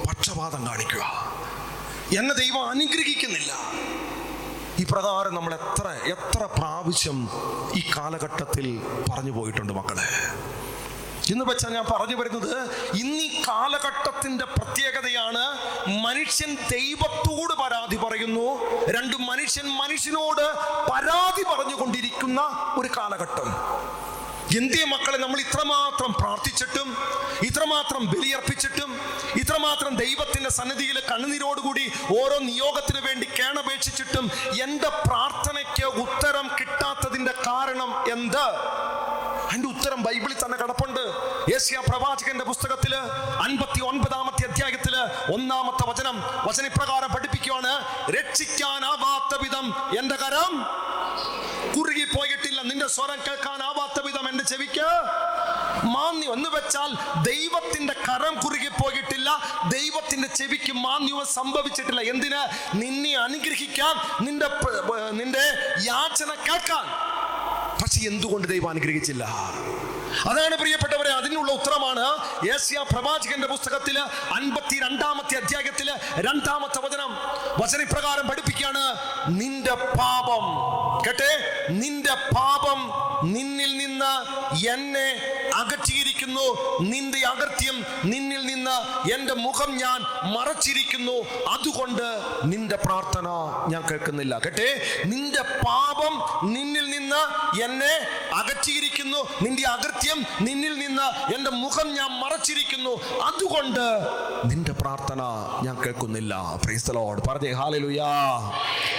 [0.09, 1.03] പക്ഷപാതം കാണിക്കുക.
[2.17, 3.53] എന്നെ ദൈവം അനുഗ്രഹിക്കുന്നില്ല.
[4.82, 7.17] ഈ പ്രകാരം നമ്മൾ എത്ര എത്ര പ്രാവശ്യം
[7.75, 8.65] ഈ കാലഘട്ടത്തിൽ
[9.11, 10.05] പറഞ്ഞു പോയിട്ടുണ്ട് മക്കളെ?
[11.32, 12.53] എന്ന് വെച്ചാൽ ഞാൻ പറഞ്ഞു വരുന്നത്
[12.95, 15.43] ഇന്ന് കാലഘട്ടത്തിന്റെ പ്രത്യേകതയാണ്
[16.05, 18.47] മനുഷ്യൻ ദൈവത്തോട് പരാതി പറയുന്നു.
[18.91, 20.45] രണ്ട് മനുഷ്യൻ മനുഷ്യനോട്
[20.91, 22.41] പരാതി പറഞ്ഞുകൊണ്ടിരിക്കുന്ന
[22.79, 23.49] ഒരു കാലഘട്ടം.
[24.58, 26.88] എന്തേ മക്കളെ നമ്മൾ ഇത്രമാത്രം പ്രാർത്ഥിച്ചിട്ടും
[27.43, 28.91] ഇത്രമാത്രം ബലിയർപ്പിച്ചിട്ടും
[29.36, 31.86] ഇത്രമാത്രം ദൈവത്തിന്റെ സന്നിധിയിൽ കണ്ണുനീരോടുകൂടി
[32.20, 34.26] ഓരോ നിയോഗത്തിന് വേണ്ടി കേണപേക്ഷിച്ചിട്ടും
[34.64, 38.45] എന്റെ പ്രാർത്ഥനയ്ക്ക് ഉത്തരം കിട്ടാത്തതിന്റെ കാരണം എന്ത്?
[39.47, 41.02] അതിന്റെ ഉത്തരം ബൈബിളിൽ തന്നെ കിടപ്പുണ്ട്.
[41.56, 42.93] ഏഷ്യ പ്രവാചകന്റെ പുസ്തകത്തിൽ
[43.45, 44.95] അൻപത്തി ഒൻപതാമത്തെ അധ്യായത്തിൽ
[45.34, 46.16] ഒന്നാമത്തെ വചനം
[46.47, 47.74] വചനപ്രകാരം പഠിപ്പിക്കുകയാണ്
[48.18, 49.66] രക്ഷിക്കാനാവാത്ത വിധം
[49.99, 50.54] എന്റെ കരം
[51.76, 52.06] കുറുകി
[52.64, 54.88] നിന്റെ സ്വരം കേൾക്കാനാവാത്ത വിധം എന്റെ ചെവിക്ക്
[55.86, 56.91] മാന്യം എന്ന് വെച്ചാൽ
[57.24, 59.30] ദൈവത്തിന്റെ കരം കുറുകി പോയിട്ടില്ല.
[59.70, 62.01] ദൈവത്തിന്റെ ചെവിക്ക് മാന്യവും സംഭവിച്ചിട്ടില്ല.
[62.01, 62.41] എന്തിന്?
[62.76, 64.49] നിന്നെ അനുഗ്രഹിക്കാൻ നിന്റെ
[65.12, 65.45] നിന്റെ
[65.84, 66.86] യാചന കേൾക്കാൻ.
[67.82, 69.24] പക്ഷെ എന്തുകൊണ്ട് ദൈവം അനുഗ്രഹിച്ചില്ല?
[70.30, 72.05] അതാണ് പ്രിയപ്പെട്ടവരെ അതിനുള്ള ഉത്തരമാണ്
[72.55, 73.99] ഏഷ്യ പ്രവാചകന്റെ പുസ്തകത്തിൽ
[74.34, 77.18] അൻപത്തി രണ്ടാമത്തെ അധ്യായത്തിൽ രണ്ടാമത്തെ വചനം.
[77.62, 78.84] വചനപ്രകാരം പഠിപ്പിക്കുകയാണ്
[79.28, 80.43] നിന്റെ പാപം
[81.06, 81.32] കേട്ടെ?
[81.70, 82.80] നിന്റെ പാപം
[83.34, 84.14] നിന്നിൽ നിന്ന്
[84.68, 85.08] എന്നെ
[85.56, 86.45] അകറ്റിയിരിക്കുന്നു.
[86.82, 88.76] നിന്റെ അകർത്യം നിന്നിൽ നിന്ന്
[89.14, 90.02] എന്റെ മുഖം ഞാൻ
[90.34, 91.18] മറച്ചിരിക്കുന്നു.
[91.49, 92.08] അതുകൊണ്ട്
[92.43, 93.28] നിന്റെ പ്രാർത്ഥന
[93.68, 94.39] ഞാൻ കേൾക്കുന്നില്ല.
[94.39, 94.82] കേട്ടെ?
[95.06, 96.14] നിന്റെ പാപം
[96.54, 97.22] നിന്നിൽ നിന്ന്
[97.64, 97.93] എന്നെ
[98.36, 99.18] അകറ്റിയിരിക്കുന്നു.
[99.41, 103.22] നിന്റെ അകർത്യം നിന്നിൽ നിന്ന് എന്റെ മുഖം ഞാൻ മറച്ചിരിക്കുന്നു.
[103.22, 103.86] അതുകൊണ്ട്
[104.45, 105.22] നിന്റെ പ്രാർത്ഥന
[105.64, 106.56] ഞാൻ കേൾക്കുന്നില്ല.
[106.64, 108.10] പ്രീസ്തലോട് പറഞ്ഞേ ഹാലലുയാ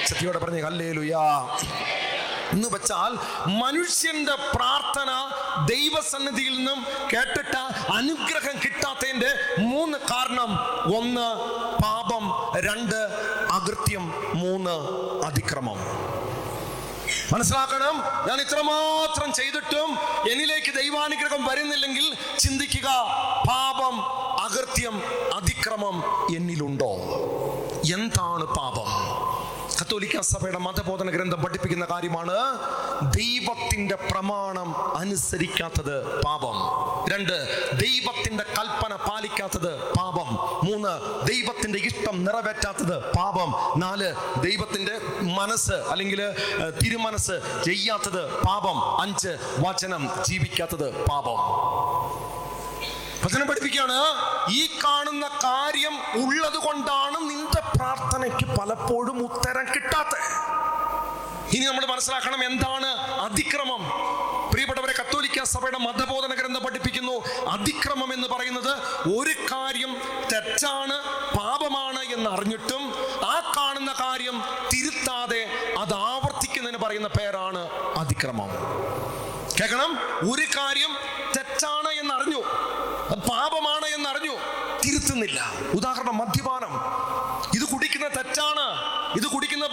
[0.07, 1.23] സത്യോടെ പറഞ്ഞേ ഹല്ലേലുയാ
[2.53, 5.31] എന്ന് വെച്ചാൽ മനുഷ്യന്റെ പ്രാർത്ഥന
[5.67, 10.59] ദൈവസന്നിധിയിൽ നിന്നും കേട്ടിട്ട് അനുഗ്രഹം കിട്ടാത്തതിന്റെ മൂന്ന് കാരണം.
[10.97, 11.35] ഒന്ന്
[11.83, 12.53] പാപം.
[12.69, 12.97] രണ്ട്
[13.53, 14.15] അകൃത്യം.
[14.35, 14.71] മൂന്ന്
[15.25, 15.77] അതിക്രമം.
[17.33, 17.99] മനസ്സിലാക്കണം?
[18.29, 19.99] ഞാൻ ഇത്രമാത്രം ചെയ്തിട്ടും
[20.31, 22.89] എന്നിലേക്ക് ദൈവാനുഗ്രഹം വരുന്നില്ലെങ്കിൽ ചിന്തിക്കുക
[23.49, 24.03] പാപം
[24.45, 25.03] അകൃത്യം
[25.35, 26.93] അതിക്രമം എന്നിലുണ്ടോ?
[27.95, 29.42] എന്താണ് പാപം?
[29.93, 32.35] കത്തോലിക്ക സഭയുടെ മതബോധന ഗ്രന്ഥം പഠിപ്പിക്കുന്ന കാര്യമാണ്.
[33.11, 36.55] ദൈവത്തിന്റെ പ്രമാണം അനുസരിക്കാത്തത് പാപം.
[37.13, 37.35] രണ്ട്
[37.81, 40.35] ദൈവത്തിന്റെ കൽപ്പന പാലിക്കാത്തത് പാപം.
[40.65, 43.81] മൂന്ന് ദൈവത്തിന്റെ ഇഷ്ടം നിറവേറ്റാത്തത് പാപം.
[43.81, 46.35] നാല് ദൈവത്തിന്റെ മനസ്സ് അല്ലെങ്കിൽ
[46.83, 49.01] തിരുമനസ് ചെയ്യാത്തത് പാപം.
[49.01, 49.37] അഞ്ച്
[49.69, 51.39] വചനം ജീവിക്കാത്തത് പാപം.
[53.33, 53.99] വചനം പഠിപ്പിക്കുകയാണ്.
[54.53, 60.27] ഈ കാണുന്ന കാര്യം ഉള്ളത് കൊണ്ടാണ് നിന്റെ പ്രാർത്ഥനയ്ക്ക് പലപ്പോഴും ഉത്തരം കിട്ടാത്തത്.
[61.57, 62.91] ഇനി നമ്മൾ മനസ്സിലാക്കണം എന്താണ്
[63.27, 63.83] അതിക്രമം.
[64.51, 67.17] പ്രിയപ്പെട്ടവരെ കത്തോലിക്ക സഭയുടെ മതബോധന ഗ്രന്ഥം പഠിപ്പിക്കുന്നു.
[67.55, 68.73] അതിക്രമം എന്ന് പറയുന്നത്
[69.17, 69.95] ഒരു കാര്യം
[70.33, 70.99] തെറ്റാണ്
[71.39, 72.85] പാപമാണ് എന്ന് അറിഞ്ഞിട്ടും
[73.33, 74.39] ആ കാണുന്ന കാര്യം
[74.73, 75.43] തിരുത്താതെ
[75.79, 77.63] അത് ആവർത്തിക്കുന്നതിന് പറയുന്ന പേരാണ്
[78.03, 78.53] അതിക്രമം.
[79.59, 79.91] കേൾക്കണം?
[80.33, 80.93] ഒരു കാര്യം
[81.37, 82.43] തെറ്റാണ് എന്നറിഞ്ഞു
[83.13, 84.35] അത് പാപമാണ് എന്നറിഞ്ഞു
[85.13, 86.73] തിരുത്തുന്നില്ല ഉദാഹരണം മദ്യപാനം.
[87.55, 88.67] ഇത് കുടിക്കുന്ന തെറ്റാണ്.
[89.17, 89.67] ഇത് കുടിക്കുന്ന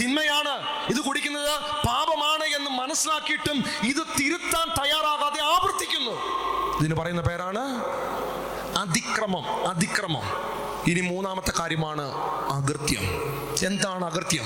[0.00, 0.54] തിന്മയാണ്.
[0.88, 6.14] ഇത് കുടിക്കുന്നത് പാപമാണ് എന്ന് മനസ്സിലാക്കിയിട്ടും ഇത് തിരുത്താൻ തയ്യാറാകാതെ ആവർത്തിക്കുന്നു.
[6.80, 7.64] ഇതിന് പറയുന്ന പേരാണ്?
[8.78, 9.68] അതിക്രമം.
[9.68, 10.55] അതിക്രമം.
[10.88, 12.12] ഇനി മൂന്നാമത്തെ കാര്യമാണ്
[12.50, 13.04] അകൃത്യം.
[13.66, 14.44] എന്താണ് അകൃത്യം?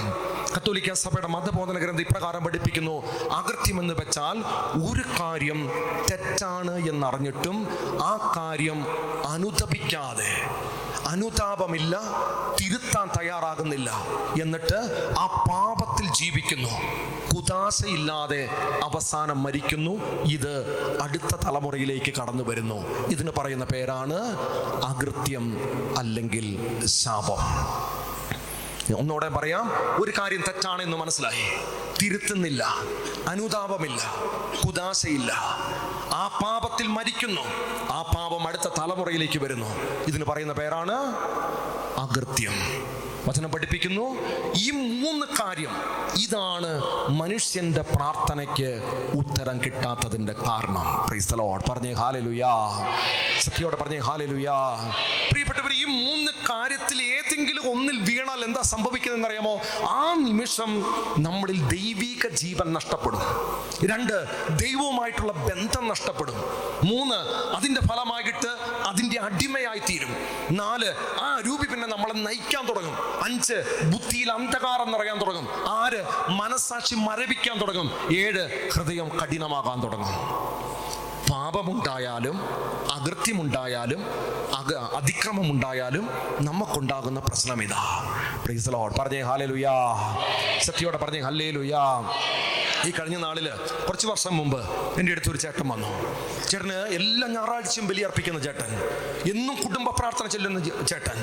[0.57, 3.03] കത്തോലിക്ക സഭയുടെ മതബോധന ഗ്രന്ഥം ഇപ്രകാരം പഠിപ്പിക്കുന്നു.
[3.30, 4.38] അകൃത്യം എന്ന് വെച്ചാൽ
[4.91, 5.68] ഒരു കാര്യം
[6.11, 7.68] തെറ്റാണ് എന്നറിഞ്ഞിട്ടും
[8.03, 8.84] ആ കാര്യം
[9.26, 10.32] അനുതപിക്കാതെ
[11.11, 12.01] അനുതാപമില്ല
[12.61, 13.91] തിരുത്താൻ തയ്യാറാകുന്നില്ല.
[14.43, 16.69] എന്നിട്ട് ആ പാപത്തിൽ ജീവിക്കുന്നു.
[17.35, 18.49] കുതാശയില്ലാതെ
[18.85, 20.23] അവസാനം മരിക്കുന്നു.
[20.25, 20.53] ഇത്
[21.03, 23.09] അടുത്ത തലമുറയിലേക്ക് കടന്നു വരുന്നു.
[23.09, 24.15] ഇതിന് പറയുന്ന പേരാണ്
[24.85, 25.57] അകൃത്യം
[25.99, 27.41] അല്ലെങ്കിൽ ശാപം.
[28.99, 29.69] ഒന്നുകൂടെ പറയാം
[30.03, 31.43] ഒരു കാര്യം തെറ്റാണെന്ന് മനസ്സിലായി.
[32.03, 32.75] തിരുത്തുന്നില്ല
[33.29, 34.03] അനുതാപമില്ല
[34.67, 35.33] കുതാശയില്ല.
[36.13, 37.41] ആ പാപത്തിൽ മരിക്കുന്നു.
[37.93, 39.68] ആ പാപം അടുത്ത തലമുറയിലേക്ക് വരുന്നു.
[40.09, 40.97] ഇതിന് പറയുന്ന പേരാണ്
[42.03, 42.57] അകൃത്യം.
[43.27, 44.18] വചനം പഠിപ്പിക്കുന്നു.
[44.57, 45.71] ഈ മൂന്ന് കാര്യം
[46.23, 48.83] ഇതാണ് മനുഷ്യന്റെ പ്രാർത്ഥനയ്ക്ക്
[49.16, 51.07] ഉത്തരം കിട്ടാത്തതിന്റെ കാരണം.
[51.31, 51.71] Lord.
[51.71, 52.51] പറഞ്ഞേ ഹാലലുയാ
[53.41, 54.55] സത്യോടെ പറഞ്ഞേ ഹാലലുയാ
[55.33, 60.83] പ്രിയപ്പെട്ടവർ ഈ മൂന്ന് കാര്യത്തിൽ ഏതെങ്കിലും ഒന്നിൽ വീണാൽ എന്താ സംഭവിക്കുന്നതെന്ന് അറിയാമോ ആ നിമിഷം
[61.18, 63.21] നമ്മളിൽ ദൈവിക ജീവൻ നഷ്ടപ്പെടും.
[63.91, 66.35] രണ്ട് ദൈവവുമായിട്ടുള്ള ബന്ധം നഷ്ടപ്പെടും.
[66.85, 67.16] മൂന്ന്
[67.57, 68.49] അതിന്റെ ഫലമായിട്ട്
[68.87, 70.16] അതിന്റെ അടിമയായി തീരും
[70.51, 71.66] നാല് ആ രൂപി
[72.11, 73.23] നമ്മളെ നയിക്കാൻ തുടങ്ങും.
[73.23, 73.55] അഞ്ച്
[73.85, 75.49] ബുദ്ധിയിൽ അന്ധകാരം നിറയാൻ തുടങ്ങും.
[75.69, 78.17] ആറ് മനസാക്ഷി മരവിക്കാൻ തുടങ്ങും.
[78.17, 80.41] ഏഴ് ഹൃദയം കഠിനമാകാൻ തുടങ്ങും.
[81.55, 82.36] പാപമുണ്ടായാലും
[82.96, 84.01] അകൃത്യമുണ്ടായാലും
[84.59, 86.05] അക അതിക്രമമുണ്ടായാലും
[86.48, 87.82] നമുക്കുണ്ടാകുന്ന പ്രശ്നം ഇതാ
[88.44, 89.74] പ്രൈസ് ലോഡ് പറഞ്ഞേ ഹാലേ ലുയാ
[90.66, 91.82] സത്യോടെ പറഞ്ഞേ ഹല്ലേ ലുയാ
[92.88, 93.46] ഈ കഴിഞ്ഞ നാളിൽ
[93.86, 94.61] കുറച്ച് വർഷം മുമ്പ്
[94.98, 95.90] എന്റെ അടുത്ത് ഒരു ചേട്ടൻ വന്നു.
[96.51, 98.70] ചേട്ടന് എല്ലാ ഞായറാഴ്ചയും ബലിയർപ്പിക്കുന്ന ചേട്ടൻ.
[99.32, 101.18] എന്നും കുടുംബ പ്രാർത്ഥന ചെല്ലുന്ന ചേട്ടൻ.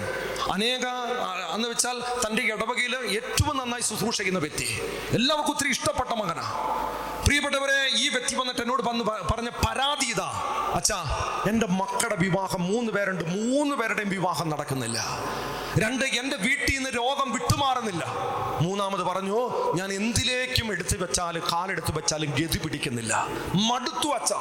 [0.55, 0.85] അനേക
[1.55, 4.69] എന്ന് വെച്ചാൽ തന്റെ ഇടവകയിൽ ഏറ്റവും നന്നായി ശുശ്രൂഷിക്കുന്ന വ്യക്തി.
[5.17, 6.45] എല്ലാവർക്കും ഒത്തിരി ഇഷ്ടപ്പെട്ട മകനാ.
[7.27, 10.27] പ്രിയപ്പെട്ടവരെ ഈ വ്യക്തി വന്നിട്ട് എന്നോട് വന്ന് പറഞ്ഞ പരാതി ഇതാ.
[10.75, 10.97] അച്ഛാ
[11.49, 13.23] എന്റെ മക്കളുടെ വിവാഹം മൂന്ന് പേരുണ്ട്.
[13.23, 14.99] മൂന്ന് പേരുടെയും വിവാഹം നടക്കുന്നില്ല.
[15.83, 18.03] രണ്ട് എന്റെ വീട്ടിൽ നിന്ന് രോഗം വിട്ടുമാറുന്നില്ല.
[18.61, 19.39] മൂന്നാമത് പറഞ്ഞു
[19.75, 23.27] ഞാൻ എന്തിലേക്കും എടുത്തു വെച്ചാലും കാലെടുത്ത് വെച്ചാലും ഗതി പിടിക്കുന്നില്ല.
[23.69, 24.33] മടുത്തു അച്ഛ.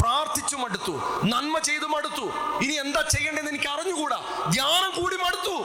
[0.00, 0.94] പ്രാർത്ഥിച്ചു മടുത്തു.
[1.24, 2.26] നന്മ ചെയ്തു മടുത്തു.
[2.64, 4.20] ഇനി എന്താ ചെയ്യേണ്ടതെന്ന് എനിക്ക് അറിഞ്ഞുകൂടാ
[4.50, 5.56] ധ്യാനം കൂടി മടുത്തു.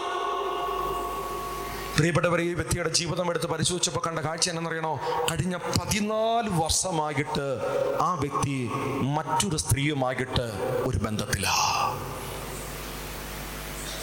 [1.99, 4.99] പ്രിയപ്പെട്ടവരെ ഈ വ്യക്തിയുടെ ജീവിതം എടുത്ത് പരിശോധിച്ചപ്പോൾ കണ്ട കാഴ്ച എന്നറിയണോ?
[5.31, 7.59] കഴിഞ്ഞ പതിനാല് വർഷമായിട്ട്
[8.01, 8.69] ആ വ്യക്തി
[9.01, 10.41] മറ്റൊരു സ്ത്രീയുമായിട്ട്
[10.85, 11.51] ഒരു ബന്ധത്തിലാ.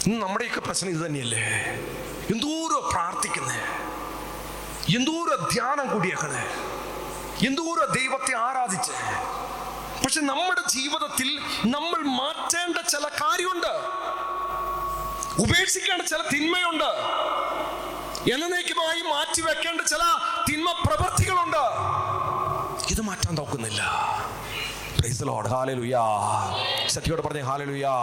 [0.07, 1.43] നമ്മുടെയൊക്കെ പ്രശ്നം ഇത് തന്നെയല്ലേ?
[2.31, 3.61] എന്തോരോ പ്രാർത്ഥിക്കുന്നേ?
[4.95, 6.45] എന്തോരോ ധ്യാനം കൂടിയേക്കണേ?
[7.47, 8.91] എന്തോരോ ദൈവത്തെ ആരാധിച്ച്?
[10.03, 13.73] പക്ഷെ നമ്മുടെ ജീവിതത്തിൽ നമ്മൾ മാറ്റേണ്ട ചില കാര്യമുണ്ട്.
[15.41, 17.17] ഉപേക്ഷിക്കേണ്ട ചില തിന്മയുണ്ട്.
[18.21, 20.01] എന്നേക്കുമായി മാറ്റി വെക്കേണ്ട ചില
[20.49, 21.63] തിന്മ പ്രവൃത്തികളുണ്ട്
[22.91, 23.81] ഇത് മാറ്റാൻ നോക്കുന്നില്ല.
[24.97, 25.27] Praise
[27.21, 27.99] പറഞ്ഞ ഹാലലുയാ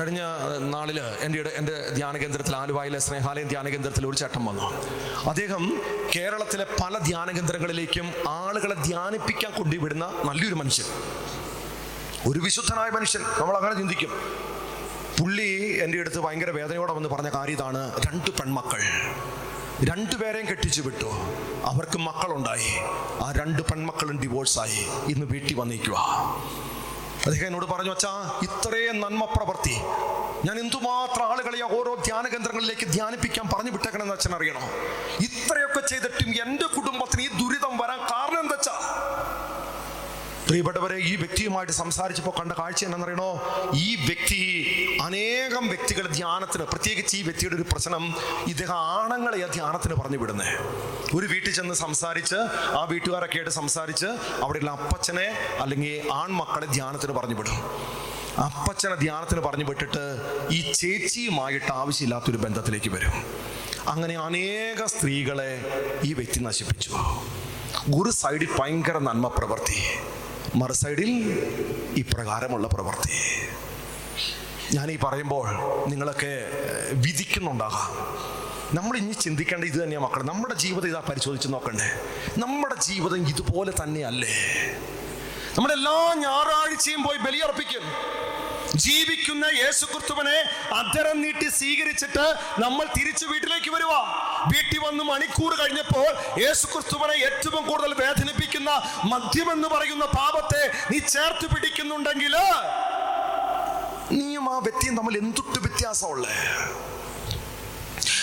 [0.00, 0.20] കഴിഞ്ഞ
[0.58, 4.62] നാളിൽ എന്റെ എന്റെ ധ്യാന കേന്ദ്രത്തിൽ ആലുവായിലെ സ്നേഹാലയം ധ്യാന കേന്ദ്രത്തിൽ ഒരു ചട്ടം വന്നു.
[5.28, 5.80] അദ്ദേഹം
[6.16, 10.86] കേരളത്തിലെ പല ധ്യാന കേന്ദ്രങ്ങളിലേക്കും ആളുകളെ ധ്യാനിപ്പിക്കാൻ കൊണ്ടുവിടുന്ന നല്ലൊരു മനുഷ്യൻ.
[12.32, 13.22] ഒരു വിശുദ്ധനായ മനുഷ്യൻ.
[13.22, 14.10] നമ്മൾ അങ്ങനെ ചിന്തിക്കും.
[15.20, 18.00] പുള്ളി എന്റെ അടുത്ത് ഭയങ്കര വേദനയോടെ വന്ന് പറഞ്ഞ കാര്യം ഇതാണ്.
[18.06, 18.80] രണ്ട് പെൺമക്കൾ.
[19.84, 21.08] രണ്ടുപേരെയും കെട്ടിച്ചു വിട്ടു.
[21.64, 22.70] അവർക്ക് മക്കളുണ്ടായി.
[23.24, 24.86] ആ രണ്ട് പെൺമക്കളും ഡിവോഴ്സായി.
[25.12, 25.96] ഇന്ന് വീട്ടിൽ വന്നിരിക്കുക
[27.26, 29.76] അദ്ദേഹം എന്നോട് പറഞ്ഞു വച്ചാ ഇത്രയും നന്മ പ്രവർത്തി
[30.44, 34.60] ഞാൻ എന്തുമാത്രം ആളുകളെ ഓരോ ധ്യാന കേന്ദ്രങ്ങളിലേക്ക് ധ്യാനിപ്പിക്കാൻ പറഞ്ഞു വിട്ടേക്കണമെന്ന് അച്ഛൻ അറിയണോ?
[35.20, 38.37] ഇത്രയൊക്കെ ചെയ്തിട്ടും എന്റെ കുടുംബത്തിന് ഈ ദുരിതം വരാൻ കാരണം
[40.48, 43.28] പ്രിയപ്പെട്ടവരെ ഈ വ്യക്തിയുമായിട്ട് സംസാരിച്ചപ്പോൾ കണ്ട കാഴ്ച എന്നറിയണോ
[43.86, 44.38] ഈ വ്യക്തി
[45.06, 48.04] അനേകം വ്യക്തികൾ ധ്യാനത്തിന് പ്രത്യേകിച്ച് ഈ വ്യക്തിയുടെ ഒരു പ്രശ്നം
[48.52, 50.52] ഇദ്ദേഹം ആണുങ്ങളെ ധ്യാനത്തിന് പറഞ്ഞു വിടുന്നത്
[51.16, 52.38] ഒരു വീട്ടിൽ ചെന്ന് സംസാരിച്ച്
[52.78, 54.08] ആ വീട്ടുകാരൊക്കെ ആയിട്ട് സംസാരിച്ച്
[54.44, 55.28] അവിടെയുള്ള അപ്പച്ചനെ
[55.64, 57.58] അല്ലെങ്കിൽ ആൺമക്കളെ ധ്യാനത്തിന് പറഞ്ഞു വിടും.
[58.46, 60.04] അപ്പച്ചനെ ധ്യാനത്തിന് പറഞ്ഞു വിട്ടിട്ട്
[60.56, 63.14] ഈ ചേച്ചിയുമായിട്ട് ആവശ്യമില്ലാത്തൊരു ബന്ധത്തിലേക്ക് വരും.
[63.92, 65.50] അങ്ങനെ അനേക സ്ത്രീകളെ
[66.04, 66.92] ഈ വ്യക്തി നശിപ്പിച്ചു.
[67.96, 69.80] ഗുരു സൈഡിൽ ഭയങ്കര നന്മ പ്രവൃത്തി
[70.54, 71.10] മറു സൈഡിൽ
[71.96, 73.10] ഇപ്രകാരമുള്ള പ്രവൃത്തി.
[74.76, 75.48] ഞാൻ ഈ പറയുമ്പോൾ
[75.88, 76.44] നിങ്ങളൊക്കെ
[76.92, 78.18] വിധിക്കുന്നുണ്ടാകാം.
[78.76, 81.90] നമ്മൾ ഇനി ചിന്തിക്കേണ്ട ഇത് തന്നെയാണ് മക്കൾ നമ്മുടെ ജീവിതം ഇതാ പരിശോധിച്ച് നോക്കണ്ടേ.
[82.38, 84.28] നമ്മുടെ ജീവിതം ഇതുപോലെ തന്നെയല്ലേ?
[85.58, 87.82] നമ്മുടെ എല്ലാ ഞായറാഴ്ചയും പോയി ബലിയർപ്പിക്കും.
[88.84, 90.36] ജീവിക്കുന്ന യേശു ക്രിസ്തുവിനെ
[90.78, 92.24] അധരം നീട്ടി സ്വീകരിച്ചിട്ട്
[92.58, 93.94] നമ്മൾ തിരിച്ചു വീട്ടിലേക്ക് വരുക
[94.50, 96.06] വീട്ടിൽ വന്ന് മണിക്കൂർ കഴിഞ്ഞപ്പോൾ
[96.42, 98.70] യേശു ക്രിസ്തുവിനെ ഏറ്റവും കൂടുതൽ വേദനിപ്പിക്കുന്ന
[99.12, 102.36] മദ്യം എന്ന് പറയുന്ന പാപത്തെ നീ ചേർത്ത് പിടിക്കുന്നുണ്ടെങ്കിൽ
[104.12, 106.36] നീയും ആ വ്യക്തിയും തമ്മിൽ എന്തൊട്ട് വ്യത്യാസമുള്ളേ?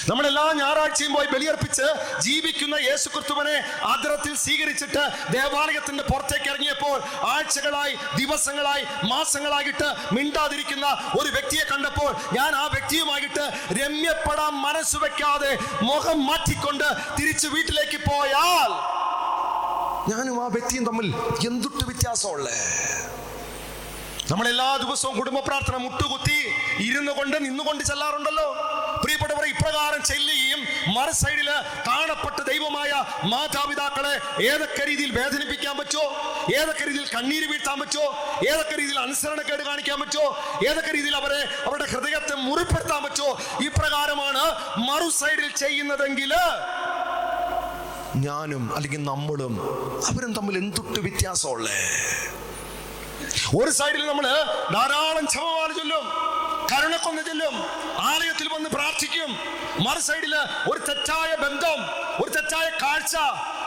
[0.07, 1.85] നമ്മളെല്ലാ ഞായറാഴ്ചയും പോയി ബലിയർപ്പിച്ച്
[2.25, 6.97] ജീവിക്കുന്ന യേശു ക്രിസ്തുവിനെ ആദരത്തിൽ സ്വീകരിച്ചിട്ട് ദേവാലയത്തിന്റെ പുറത്തേക്ക് ഇറങ്ങിയപ്പോൾ
[7.29, 10.87] ആഴ്ചകളായി ദിവസങ്ങളായി മാസങ്ങളായിട്ട് മിണ്ടാതിരിക്കുന്ന
[11.19, 13.45] ഒരു വ്യക്തിയെ കണ്ടപ്പോൾ ഞാൻ ആ വ്യക്തിയുമായിട്ട്
[13.79, 15.51] രമ്യപ്പെടാൻ മനസ്സ് വെക്കാതെ
[15.83, 16.87] മുഖം മാറ്റിക്കൊണ്ട്
[17.17, 18.71] തിരിച്ച് വീട്ടിലേക്ക് പോയാൽ
[20.09, 21.07] ഞാനും ആ വ്യക്തിയും തമ്മിൽ
[21.47, 22.57] എന്തുട്ട് വ്യത്യാസമുള്ളേ?
[24.29, 26.37] നമ്മൾ എല്ലാ ദിവസവും കുടുംബ പ്രാർത്ഥന മുട്ടുകുത്തി
[26.85, 28.45] ഇരുന്നു കൊണ്ട് നിന്നുകൊണ്ട് ചെല്ലാറുണ്ടല്ലോ.
[29.01, 30.61] പ്രിയപ്പെട്ടവർ ഇപ്രകാരം ചെല്ലുകയും
[30.95, 31.49] മറു സൈഡിൽ
[31.87, 32.91] കാണപ്പെട്ട ദൈവമായ
[33.31, 34.13] മാതാപിതാക്കളെ
[34.51, 36.05] ഏതൊക്കെ രീതിയിൽ വേദനിപ്പിക്കാൻ പറ്റുമോ?
[36.59, 38.07] ഏതൊക്കെ രീതിയിൽ കണ്ണീര് വീഴ്ത്താൻ പറ്റുമോ?
[38.51, 40.27] ഏതൊക്കെ രീതിയിൽ അനുസരണക്കേട് കാണിക്കാൻ പറ്റുമോ?
[40.69, 43.31] ഏതൊക്കെ രീതിയിൽ അവരെ അവരുടെ ഹൃദയത്തെ മുറിപ്പെടുത്താൻ പറ്റുമോ?
[43.67, 44.43] ഇപ്രകാരമാണ്
[44.89, 46.33] മറു സൈഡിൽ ചെയ്യുന്നതെങ്കിൽ
[48.27, 49.53] ഞാനും അല്ലെങ്കിൽ നമ്മളും
[50.09, 51.79] അവരും തമ്മിൽ എന്തൊട്ട് വ്യത്യാസമുള്ളേ?
[53.59, 54.25] ഒരു സൈഡിൽ നമ്മൾ
[54.75, 56.05] ധാരാളം ക്ഷമമാല ചൊല്ലും
[56.71, 57.55] കരുണക്കൊന്ന് ചൊല്ലും
[58.11, 59.31] ആലയത്തിൽ വന്ന് പ്രാർത്ഥിക്കും.
[59.85, 60.33] മറു സൈഡിൽ
[60.71, 61.79] ഒരു തെറ്റായ ബന്ധം
[62.21, 63.15] ഒരു തെറ്റായ കാഴ്ച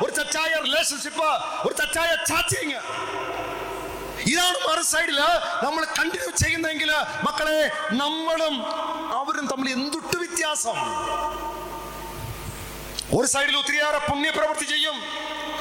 [0.04, 1.28] ഒരു തെറ്റായ റിലേഷൻഷിപ്പ്
[1.66, 2.78] ഒരു തെറ്റായ ചാറ്റിങ്
[4.32, 5.18] ഇതാണ് മറു സൈഡിൽ
[5.64, 6.90] നമ്മൾ കണ്ടിന്യൂ ചെയ്യുന്നതെങ്കിൽ
[7.26, 7.60] മക്കളെ
[8.02, 8.54] നമ്മളും
[9.20, 10.76] അവരും തമ്മിൽ എന്തുട്ട് വ്യത്യാസം?
[13.18, 14.96] ഒരു സൈഡിൽ ഒത്തിരിയേറെ പുണ്യപ്രവൃത്തി ചെയ്യും.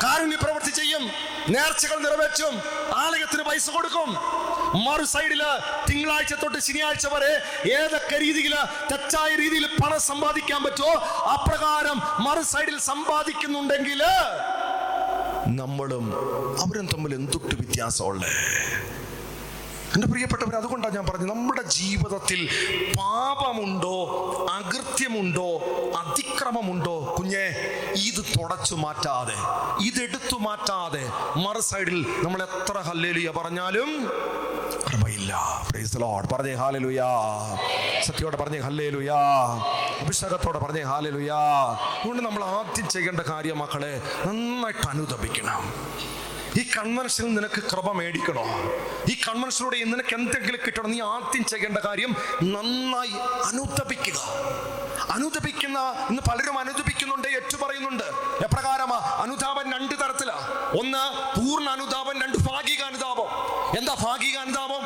[0.04, 1.04] കാരുണ്യ പ്രവൃത്തി ചെയ്യും.
[1.50, 2.56] നേർച്ചകൾ നിറവേറ്റും.
[2.96, 4.10] ആലയത്തിന് പൈസ കൊടുക്കും.
[4.86, 5.42] മറു സൈഡിൽ
[5.90, 7.34] തിങ്കളാഴ്ച തൊട്ട് ശനിയാഴ്ച വരെ
[7.74, 8.56] ഏതൊക്കെ രീതിയിൽ
[8.92, 10.94] തെറ്റായ രീതിയിൽ പണം സമ്പാദിക്കാൻ പറ്റുമോ
[11.36, 14.02] അപ്രകാരം മറു സൈഡിൽ സമ്പാദിക്കുന്നുണ്ടെങ്കിൽ
[15.60, 16.06] നമ്മളും
[16.64, 18.32] അവരും തമ്മിൽ എന്തൊട്ട് വ്യത്യാസമുള്ളേ?
[19.94, 22.40] എന്റെ പ്രിയപ്പെട്ടവർ അതുകൊണ്ടാണ് ഞാൻ പറഞ്ഞത് നമ്മുടെ ജീവിതത്തിൽ
[22.98, 23.96] പാപമുണ്ടോ
[24.50, 25.48] അകൃത്യമുണ്ടോ
[25.98, 27.46] അതിക്രമമുണ്ടോ കുഞ്ഞെ
[27.96, 29.38] ഇത് തുടച്ചു മാറ്റാതെ
[29.86, 31.04] ഇതെടുത്തു മാറ്റാതെ
[31.38, 33.92] മറു സൈഡിൽ നമ്മൾ എത്ര ഹല്ലേലുയ പറഞ്ഞാലും
[34.88, 35.34] കൃപയില്ല.
[36.32, 37.08] പറഞ്ഞേ ഹാലലുയാ.
[38.06, 39.18] സത്യോടെ പറഞ്ഞേ ഹല്ലേലുയാ
[40.02, 41.40] അഭിഷേകത്തോടെ പറഞ്ഞേ ഹാലലുയാ.
[42.00, 45.62] അതുകൊണ്ട് നമ്മൾ ആദ്യം ചെയ്യേണ്ട കാര്യം മക്കളെ നന്നായിട്ട് അനുദപിക്കണം.
[46.60, 48.44] ഈ കൺവെൻഷനിൽ നിനക്ക് കൃപ മേടിക്കണോ?
[49.12, 50.90] ഈ കൺവെൻഷനിലൂടെ നിനക്ക് എന്തെങ്കിലും കിട്ടണം?
[50.92, 52.12] നീ ആദ്യം ചെയ്യേണ്ട കാര്യം
[52.54, 53.16] നന്നായി
[53.50, 54.20] അനുദപിക്കുക.
[55.12, 55.80] അനുദപിക്കുന്ന
[56.10, 58.08] ഇന്ന് പലരും അനുദപിക്കുന്നുണ്ട് ഏറ്റു പറയുന്നുണ്ട്
[58.46, 58.98] എപ്രകാരമാ?
[59.24, 60.38] അനുതാപം രണ്ട് തരത്തിലാ.
[60.82, 61.04] ഒന്ന്
[61.38, 63.30] പൂർണ അനുതാപം രണ്ട് ഭാഗിക അനുതാപം
[63.78, 64.77] എന്താ ഭാഗിക അനുതാപം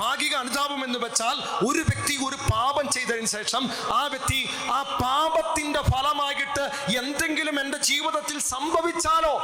[0.00, 1.36] ഭാഗിക അനുതാപം എന്ന് വെച്ചാൽ
[1.68, 3.62] ഒരു വ്യക്തി ഒരു പാപം ചെയ്തതിന് ശേഷം
[3.94, 4.40] ആ വ്യക്തി
[4.76, 6.64] ആ പാപത്തിന്റെ ഫലമായിട്ട്
[7.02, 9.34] എന്തെങ്കിലും എന്റെ ജീവിതത്തിൽ സംഭവിച്ചാലോ?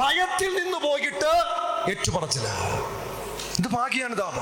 [0.00, 1.32] ഭയത്തിൽ നിന്ന് പോയിട്ട്
[1.92, 2.48] ഏറ്റുപറച്ചില്ല.
[3.60, 4.36] ഇത് ഭാഗ്യാനുതാപ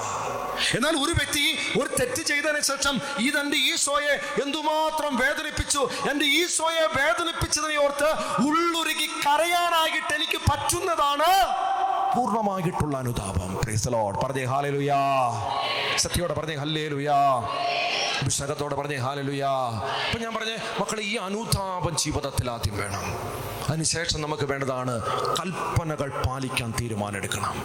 [0.77, 1.45] എന്നാൽ ഒരു വ്യക്തി
[1.81, 2.95] ഒരു തെറ്റ് ചെയ്തതിന് ശേഷം
[3.29, 4.15] ഇതെന്റെ ഈശോയെ
[4.45, 5.83] എന്തുമാത്രം വേദനിപ്പിച്ചു?
[6.11, 8.11] എന്റെ ഈശോയെ വേദനിപ്പിച്ചതിനെ ഓർത്ത്
[8.47, 11.33] ഉള്ളുരുകി കരയാനായിട്ട് എനിക്ക് പറ്റുന്നതാണ്.
[12.19, 13.51] പൂർണമായിട്ടുള്ള അനുതാപം.
[14.25, 14.97] പറഞ്ഞേ ഹാലലുയാ
[15.97, 17.17] സത്യോടെ പറഞ്ഞേ ഹല്ലേലുയാ
[18.23, 19.51] അഭിഷേകത്തോടെ പറഞ്ഞേ ഹാലലുയാ
[20.07, 23.05] അപ്പൊ ഞാൻ പറഞ്ഞേ മക്കളെ ഈ അനുതാപം ജീവിതത്തിൽ ആദ്യം വേണം.
[23.69, 25.01] അതിനുശേഷം നമുക്ക് വേണ്ടതാണ്
[25.41, 27.63] കൽപ്പനകൾ പാലിക്കാൻ തീരുമാനമെടുക്കണം.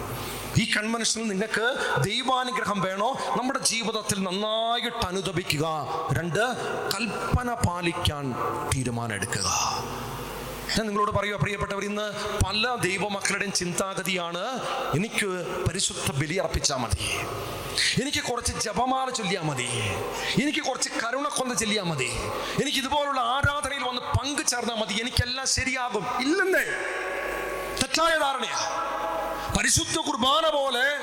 [0.58, 3.16] ഈ കൺവെൻഷനിൽ നിങ്ങൾക്ക് ദൈവാനുഗ്രഹം വേണോ?
[3.38, 5.86] നമ്മുടെ ജീവിതത്തിൽ നന്നായിട്ട് അനുദപിക്കുക.
[6.12, 6.54] രണ്ട്
[6.94, 8.34] കൽപ്പന പാലിക്കാൻ
[8.76, 9.48] തീരുമാനമെടുക്കുക.
[10.78, 12.12] ഞാൻ നിങ്ങളോട് പറയുക പ്രിയപ്പെട്ടവർ ഇന്ന്
[12.44, 14.60] പല ദൈവമക്കളുടെയും ചിന്താഗതിയാണ്
[14.94, 15.26] എനിക്ക്
[15.68, 17.18] പരിശുദ്ധ ബലി അർപ്പിച്ചാൽ മതി.
[18.02, 19.68] എനിക്ക് കുറച്ച് ജപമാല ചൊല്ലിയാൽ മതി.
[20.42, 22.10] എനിക്ക് കുറച്ച് കരുണക്കൊന്ത ചൊല്ലിയാൽ മതി.
[22.62, 24.94] എനിക്ക് ഇതുപോലുള്ള ആരാധനയിൽ വന്ന് പങ്കുചേർന്നാൽ മതി.
[24.94, 26.06] എനിക്കെല്ലാം ശരിയാകും.
[26.20, 26.64] ഇല്ലെന്നേ.
[27.82, 28.58] തെറ്റായ ധാരണയാ.
[29.58, 30.98] പരിശുദ്ധ കുർബാന പോലെ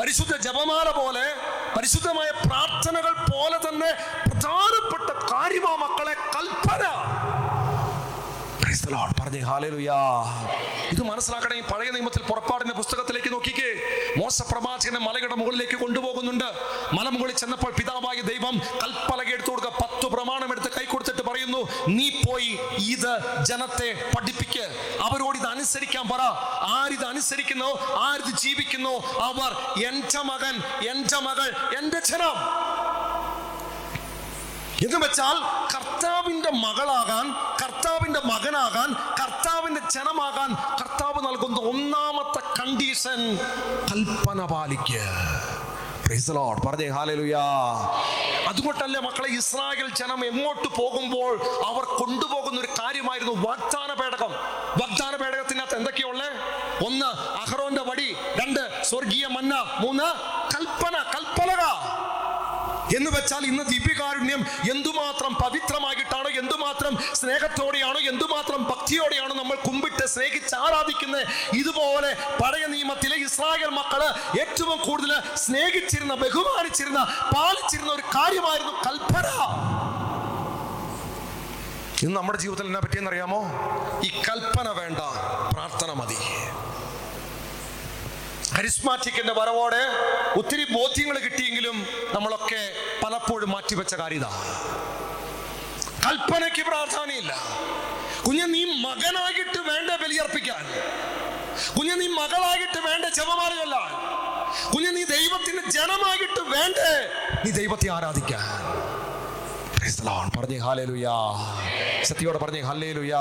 [0.00, 1.34] പരിശുദ്ധ ജപമാല പോലെ
[1.76, 3.92] പരിശുദ്ധമായ പ്രാർത്ഥനകൾ പോലെ തന്നെ
[4.26, 7.15] പ്രധാനപ്പെട്ട കാര്യമാ മക്കളെ കൽപ്പന.
[8.84, 9.98] പറഞ്ഞേ ഹാലേലുയാ.
[10.92, 13.70] ഇത് മനസ്സിലാക്കണേ പഴയ നിയമത്തിൽ പുറപ്പാടിന്റെ പുസ്തകത്തിലേക്ക് നോക്കിക്കേ.
[14.16, 16.44] മോശ പ്രവാചകനെ മലയുടെ മുകളിലേക്ക് കൊണ്ടുപോകുന്നുണ്ട്.
[16.92, 22.58] മലമുകളിൽ ചെന്നപ്പോൾ പിതാവായ ദൈവം കൽപ്പലക എടുത്തു കൊടുക്കുക പത്ത് പ്രമാണം എടുത്ത് കൈ കൊടുത്തിട്ട് പറയുന്നു നീ പോയി
[22.90, 24.64] ഇത് ജനത്തെ പഠിപ്പിക്ക്.
[25.02, 26.20] അവരോട് ഇത് അനുസരിക്കാൻ പറ.
[26.78, 28.94] ആരിത് അനുസരിക്കുന്നോ ആരിത് ജീവിക്കുന്നു?
[29.22, 31.48] അവർ എന്റെ മകൻ എന്റെ മകൾ
[31.78, 32.36] എന്റെ ജനം.
[34.84, 35.34] എന്ന് വെച്ചാൽ
[35.74, 43.36] കർത്താവിന്റെ മകളാകാൻ കർത്താവിന്റെ മകനാകാൻ കർത്താവിന്റെ ജനമാകാൻ കർത്താവ് നൽകുന്ന ഒന്നാമത്തെ കണ്ടീഷൻ
[43.92, 45.00] കൽപ്പന പാലിക്ക.
[46.06, 46.68] Praise the Lord.
[46.68, 47.44] പറഞ്ഞേ ഹാലലുയാ
[48.48, 54.30] അതുകൊണ്ടല്ലേ മക്കളെ ഇസ്രായേൽ ജനം എങ്ങോട്ട് പോകുമ്പോൾ അവർ കൊണ്ടുപോകുന്ന ഒരു കാര്യമായിരുന്നു വാഗ്ദാന പേടകം.
[54.80, 56.26] വാഗ്ദാന പേടകത്തിനകത്ത് എന്തൊക്കെയുള്ളേ?
[56.86, 57.06] ഒന്ന്
[57.40, 58.16] അഹറോന്റെ വടി.
[58.40, 59.54] രണ്ട് സ്വർഗീയ മന്ന.
[59.80, 60.35] മൂന്ന്
[62.96, 64.40] എന്ന് വെച്ചാൽ ഇന്ന് ദിവ്യകാരുണ്യം
[64.74, 71.24] എന്തുമാത്രം പവിത്രമായിട്ടാണോ എന്തുമാത്രം സ്നേഹത്തോടെയാണോ എന്തുമാത്രം ഭക്തിയോടെയാണോ നമ്മൾ കുമ്പിട്ട് സ്നേഹിച്ച് ആരാധിക്കുന്നത്
[71.60, 72.10] ഇതുപോലെ
[72.42, 74.02] പഴയ നിയമത്തിലെ ഇസ്രായേൽ മക്കൾ
[74.42, 75.12] ഏറ്റവും കൂടുതൽ
[75.44, 77.02] സ്നേഹിച്ചിരുന്ന ബഹുമാനിച്ചിരുന്ന
[77.34, 79.26] പാലിച്ചിരുന്ന ഒരു കാര്യമായിരുന്നു കൽപ്പന.
[82.04, 83.40] ഇന്ന് നമ്മുടെ ജീവിതത്തിൽ എന്നെ പറ്റിയെന്നറിയാമോ?
[84.06, 85.00] ഈ കൽപ്പന വേണ്ട
[85.52, 86.18] പ്രാർത്ഥന മതി.
[88.58, 89.82] കരിസ്മാറ്റിക്കിന്റെ വരവോടെ
[90.38, 92.72] ഒത്തിരി ബോധ്യങ്ങൾ കിട്ടിയെങ്കിലും നമ്മളൊക്കെ
[93.04, 94.24] പലപ്പോഴും മാറ്റിവെച്ച കാര്യത.
[96.06, 97.36] കൽപ്പനയ്ക്ക് പ്രാധാന്യമില്ല.
[98.26, 100.64] കുഞ്ഞ് നീ മകനായിട്ട് വേണ്ട ബലിയർപ്പിക്കാൻ.
[101.78, 103.76] കുഞ്ഞ് നീ മകളായിട്ട് വേണ്ട ജപമാലയല്ല.
[104.74, 107.10] കുഞ്ഞ് നീ ദൈവത്തിന്റെ ജനമായിട്ട് വേണ്ടേ
[107.44, 108.46] നീ ദൈവത്തെ ആരാധിക്കാൻ.
[110.38, 110.58] പറഞ്ഞേ
[112.04, 113.20] സത്യോടെ പറഞ്ഞേ ഹല്ലേലുയാ.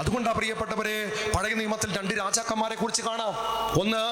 [0.00, 3.34] അതുകൊണ്ടാ പ്രിയപ്പെട്ടവരെ പഴയ നിയമത്തിൽ രണ്ട് രാജാക്കന്മാരെ കുറിച്ച് കാണാം.
[3.80, 4.02] ഒന്ന്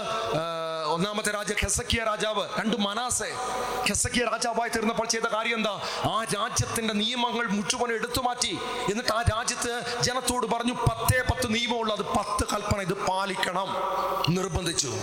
[0.92, 3.32] ഒന്നാമത്തെ രാജ ഖെസക്കിയ രാജാവ് രണ്ട് മനാസെ.
[3.88, 5.80] ഖെസക്കിയ രാജാവായി തീർന്നപ്പോൾ ചെയ്ത കാര്യം എന്താ?
[6.10, 8.58] ആ രാജ്യത്തിന്റെ നിയമങ്ങൾ മുഴുവൻ എടുത്തു മാറ്റി.
[8.90, 11.96] എന്നിട്ട് ആ രാജ്യത്ത് ജനത്തോട് പറഞ്ഞു പത്തേ പത്ത് നിയമമുള്ളൂ.
[11.96, 13.68] അത് പത്ത് കൽപ്പന ഇത് പാലിക്കണം.
[14.34, 14.94] നിർബന്ധിച്ചു.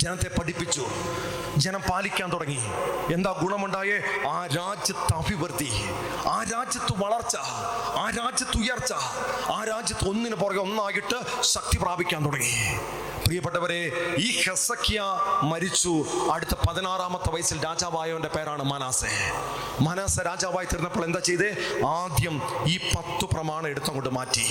[0.00, 0.86] ജനത്തെ പഠിപ്പിച്ചു.
[1.56, 2.60] ജനം പാലിക്കാൻ തുടങ്ങി.
[3.14, 4.00] എന്താ ഗുണമുണ്ടായേ?
[4.28, 5.70] ആ രാജ്യത്ത് അഭിവൃദ്ധി.
[6.28, 7.36] ആ രാജ്യത്ത് വളർച്ച.
[7.96, 8.92] ആ രാജ്യത്ത് ഉയർച്ച.
[9.52, 12.54] ആ രാജ്യത്ത് ഒന്നിനു പുറകെ ഒന്നായിട്ട് ശക്തി പ്രാപിക്കാൻ തുടങ്ങി.
[13.24, 15.02] പ്രിയപ്പെട്ടവരെ ഈ ഹെസക്കിയ
[15.42, 16.04] മരിച്ചു.
[16.32, 19.32] അടുത്ത പതിനാറാമത്തെ വയസ്സിൽ രാജാവായവന്റെ പേരാണ് മനാസെ.
[19.80, 21.50] മനാസ രാജാവായി തീർന്നപ്പോൾ എന്താ ചെയ്തേ?
[21.86, 24.46] ആദ്യം ഈ പത്തു പ്രമാണം എടുത്തുകൊണ്ട് മാറ്റി.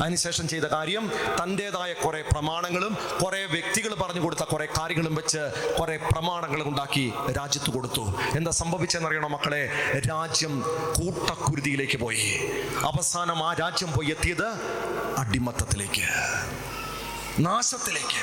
[0.00, 5.42] അതിനുശേഷം ചെയ്ത കാര്യം തന്റെതായ കുറെ പ്രമാണങ്ങളും കുറെ വ്യക്തികൾ പറഞ്ഞു കൊടുത്ത കുറെ കാര്യങ്ങളും വെച്ച്
[5.80, 8.02] കുറെ പ്രമാണങ്ങൾ ഉണ്ടാക്കി രാജ്യത്ത് കൊടുത്തു.
[8.36, 9.62] എന്താ സംഭവിച്ചെന്നറിയണോ മക്കളെ?
[10.08, 10.54] രാജ്യം
[10.96, 12.26] കൂട്ടക്കുരുതിയിലേക്ക് പോയി.
[12.84, 14.48] അവസാനം ആ രാജ്യം പോയി എത്തിയത്
[15.18, 16.04] അടിമത്തത്തിലേക്ക്.
[17.42, 18.20] നാശത്തിലേക്ക്.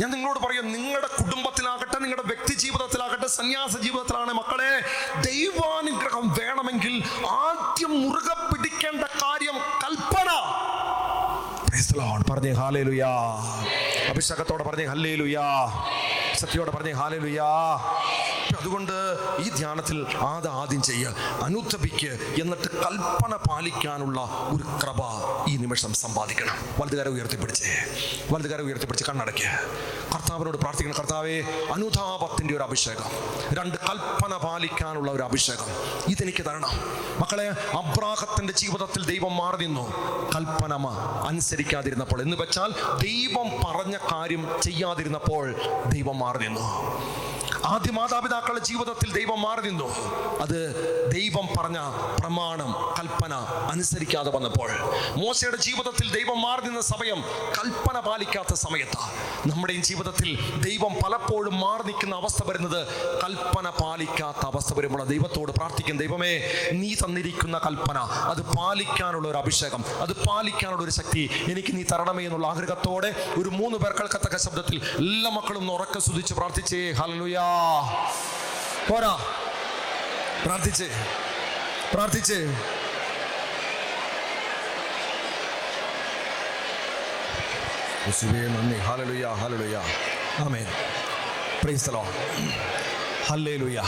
[0.00, 4.72] ഞാൻ നിങ്ങളോട് പറയും നിങ്ങളുടെ കുടുംബത്തിലാകട്ടെ നിങ്ങളുടെ വ്യക്തി ജീവിതത്തിലാകട്ടെ സന്യാസ ജീവിതത്തിലാണ് മക്കളെ
[5.26, 6.94] ദൈവാനുഗ്രഹം വേണമെങ്കിൽ
[7.30, 10.30] ആദ്യം മുറുകെ പിടിക്കേണ്ട കാര്യം കൽപ്പന.
[12.30, 13.10] പറഞ്ഞേ ഹാലേലുയാ
[14.12, 15.44] അഭിഷേകത്തോടെ പറഞ്ഞേ ഹല്ലേലുയാ.
[16.36, 17.48] സത്യോടെ പറഞ്ഞേ ഹാലേലുയാ
[18.62, 24.20] അതുകൊണ്ട് ഈ ധ്യാനത്തിൽ ആദ ആദ്യം ചെയ്യുക അനുത്തപിക്ക് എന്നിട്ട് കൽപ്പന പാലിക്കാനുള്ള
[24.54, 25.00] ഒരു കൃപ
[25.48, 26.54] ഈ നിമിഷം സമ്പാദിക്കണം.
[26.78, 27.84] വലുതുകാരെ ഉയർത്തിപ്പിടിച്ചേ
[28.30, 29.46] വലുതുകാരെ ഉയർത്തിപ്പിടിച്ച് കണ്ണടയ്ക്ക്
[30.14, 30.94] കർത്താവിനോട് പ്രാർത്ഥിക്കണം.
[30.98, 31.42] കർത്താവെ
[31.74, 33.10] അനുതാപത്തിന്റെ ഒരു അഭിഷേകം
[33.52, 35.66] രണ്ട് കൽപ്പന പാലിക്കാനുള്ള ഒരു അഭിഷേകം
[36.08, 36.70] ഇതെനിക്ക് തരണം.
[37.20, 39.92] മക്കളെ അബ്രാഹത്തിന്റെ ജീവിതത്തിൽ ദൈവം മാറി നിന്നു.
[40.36, 40.86] കൽപ്പന
[41.26, 42.22] അനുസരിക്കാതിരുന്നപ്പോൾ.
[42.22, 45.54] എന്ന് വെച്ചാൽ ദൈവം പറഞ്ഞ കാര്യം ചെയ്യാതിരുന്നപ്പോൾ
[45.86, 46.66] ദൈവം മാറി നിന്നു.
[47.64, 49.88] ആദ്യ മാതാപിതാക്കളുടെ ജീവിതത്തിൽ ദൈവം മാറി നിന്നു.
[50.40, 50.58] അത്
[51.14, 51.78] ദൈവം പറഞ്ഞ
[52.20, 53.34] പ്രമാണം കൽപ്പന
[53.70, 54.70] അനുസരിക്കാതെ വന്നപ്പോൾ.
[55.16, 57.24] മോശയുടെ ജീവിതത്തിൽ ദൈവം മാറി നിന്ന സമയം
[57.58, 58.98] കൽപ്പന പാലിക്കാത്ത സമയത്ത്.
[59.48, 62.86] നമ്മുടെയും ജീവിതത്തിൽ ദൈവം പലപ്പോഴും മാറി നിൽക്കുന്ന അവസ്ഥ വരുന്നത്
[63.24, 66.32] കൽപ്പന പാലിക്കാത്ത അവസ്ഥ വരുമ്പോൾ ദൈവത്തോട് പ്രാർത്ഥിക്കും ദൈവമേ
[66.72, 72.46] നീ തന്നിരിക്കുന്ന കൽപ്പന അത് പാലിക്കാനുള്ള ഒരു അഭിഷേകം അത് പാലിക്കാനുള്ള ഒരു ശക്തി എനിക്ക് നീ തരണമേ എന്നുള്ള
[72.46, 76.92] ആഗ്രഹത്തോടെ ഒരു മൂന്ന് പേർ കേൾക്കത്തക്ക ശബ്ദത്തിൽ എല്ലാ മക്കളും ഉറക്കം സ്തുതിച്ച് പ്രാർത്ഥിച്ചേ.
[76.92, 77.51] ഹല്ലേലൂയാ.
[78.90, 79.18] പോരാ.
[80.44, 80.84] പ്രാർത്ഥിച്ച്.
[81.94, 82.34] പ്രാർത്ഥിച്ച്.
[88.34, 88.78] നന്ദി.
[88.78, 89.82] Hallelujah hallelujah.
[90.38, 90.66] Amen.
[91.64, 92.06] Praise the Lord
[93.28, 93.82] hallelujah.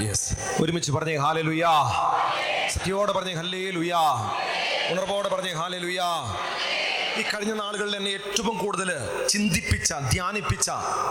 [0.00, 1.66] Yes ഒരുമിച്ച് പറഞ്ഞേ ഹാലലുയ
[2.70, 3.94] സത്യോടെ പറഞ്ഞേ ഹല്ലേലുയ.
[4.90, 6.00] ഉണർവോടെ പറഞ്ഞേ ഹാലലുയ
[7.18, 8.90] ഈ കഴിഞ്ഞ നാളുകളിൽ എന്നെ ഏറ്റവും കൂടുതൽ
[9.32, 10.68] ചിന്തിപ്പിച്ച ധ്യാനിപ്പിച്ച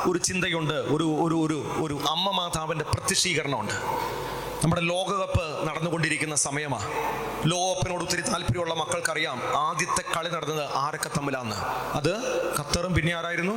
[0.09, 0.77] ഒരു ചിന്തയുണ്ട്.
[0.95, 3.75] ഒരു ഒരു ഒരു ഒരു അമ്മ മാതാവിന്റെ പ്രത്യക്ഷീകരണമുണ്ട്.
[4.63, 6.87] നമ്മുടെ ലോകകപ്പ് നടന്നുകൊണ്ടിരിക്കുന്ന സമയമാണ്
[7.51, 9.37] ലോകകപ്പിനോട് ഒത്തിരി താല്പര്യമുള്ള മക്കൾക്കറിയാം
[9.67, 11.57] ആദ്യത്തെ കളി നടന്നത് ആരൊക്കെ തമ്മിലാന്ന്.
[11.99, 12.13] അത്
[12.57, 13.55] ഖത്തറും പിന്നെ ആരായിരുന്നു?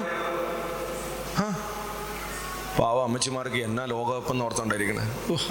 [2.79, 5.05] പാവ അമ്മച്ചിമാർക്ക് എന്നാ ലോകകപ്പ് എന്ന് ഓർത്തോണ്ടായിരിക്കണേ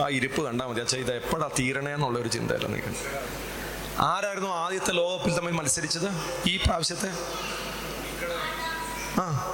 [0.03, 0.81] ആ ഇരിപ്പ് കണ്ടാൽ മതി.
[0.85, 3.05] അച്ഛാ ഇത് എപ്പോഴാ തീരണേ എന്നുള്ള ഒരു ചിന്തയല്ല നിൽക്കുന്നത്
[3.99, 6.09] ആരായിരുന്നു ആദ്യത്തെ ലോകകപ്പിൽ തമ്മിൽ മത്സരിച്ചത്?
[6.47, 7.11] ഈ പ്രാവശ്യത്തെ?
[9.21, 9.49] ആ.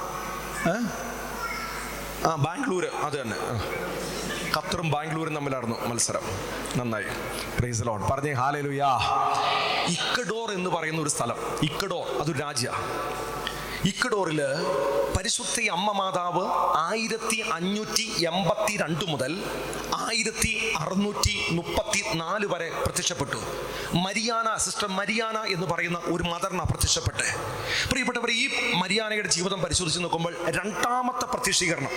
[2.26, 2.88] ആ ബാംഗ്ലൂര്.
[2.88, 3.36] അത് തന്നെ.
[4.56, 6.20] ഖത്തറും ബാംഗ്ലൂരും തമ്മിലായിരുന്നു മത്സരം.
[6.76, 7.04] നന്നായി.
[7.58, 8.98] പ്രൈസ് ലോൺ പറഞ്ഞേ ഹാലലുയാ
[9.88, 11.36] ഇക്കഡോർ എന്ന് പറയുന്ന ഒരു സ്ഥലം.
[11.62, 12.72] ഇക്കഡോർ അതൊരു രാജ്യ.
[13.88, 14.40] ഇക്കഡോറിൽ
[15.16, 16.42] പരിശുദ്ധ അമ്മ മാതാവ്
[16.76, 19.44] ആയിരത്തി അഞ്ഞൂറ്റി എൺപത്തി രണ്ട് മുതൽ
[19.94, 23.36] ആയിരത്തി അറുന്നൂറ്റി മുപ്പത്തി നാല് വരെ പ്രത്യക്ഷപ്പെട്ടു.
[23.96, 27.28] മരിയാന സിസ്റ്റർ മരിയാന എന്ന് പറയുന്ന ഒരു മദറിന പ്രത്യക്ഷപ്പെട്ടെ.
[27.90, 31.90] പ്രിയപ്പെട്ടവർ ഈ മരിയാനയുടെ ജീവിതം പരിശോധിച്ച് നോക്കുമ്പോൾ രണ്ടാമത്തെ പ്രത്യക്ഷീകരണം.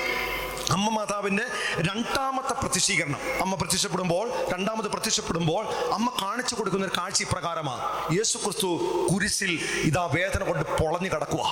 [0.72, 1.46] അമ്മ മാതാവിന്റെ
[1.90, 3.20] രണ്ടാമത്തെ പ്രത്യക്ഷീകരണം.
[3.42, 8.14] അമ്മ പ്രത്യക്ഷപ്പെടുമ്പോൾ രണ്ടാമത് പ്രത്യക്ഷപ്പെടുമ്പോൾ അമ്മ കാണിച്ചു കൊടുക്കുന്ന ഒരു കാഴ്ച ഇപ്രകാരമാണ്.
[8.18, 8.70] യേശു ക്രിസ്തു
[9.14, 11.46] കുരിശിൽ ഇതാ വേദന കൊണ്ട് പൊളഞ്ഞു കിടക്കുക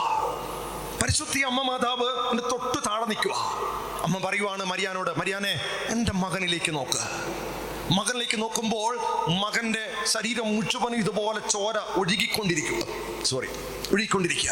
[1.02, 3.36] പരിശുദ്ധി അമ്മ മാതാവ് എന്റെ തൊട്ട് താഴെ നിൽക്കുക
[4.04, 5.60] അമ്മ പറയുവാണ് മരിയാനോട് മരിയാനെ
[5.90, 7.02] എന്റെ മകനിലേക്ക് നോക്ക്.
[7.98, 9.00] മകനിലേക്ക് നോക്കുമ്പോൾ
[9.44, 12.84] മകന്റെ ശരീരം മുഴുവനും ഇതുപോലെ ചോര ഒഴുകിക്കൊണ്ടിരിക്കുക
[13.24, 13.48] സോറി
[13.94, 14.52] ഒഴുകിക്കൊണ്ടിരിക്കുക.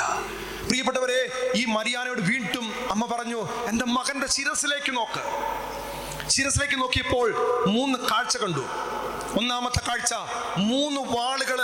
[0.67, 5.23] പ്രിയപ്പെട്ടവരെ ഈ മരിയാനയോട് വീണ്ടും അമ്മ പറഞ്ഞു എന്റെ മകന്റെ ശിരസിലേക്ക് നോക്ക്.
[6.29, 7.27] ശിരസിലേക്ക് നോക്കിയപ്പോൾ
[7.67, 8.59] മൂന്ന് കാഴ്ച കണ്ടു.
[9.37, 10.13] ഒന്നാമത്തെ കാഴ്ച
[10.57, 11.59] മൂന്ന് വാളുകൾ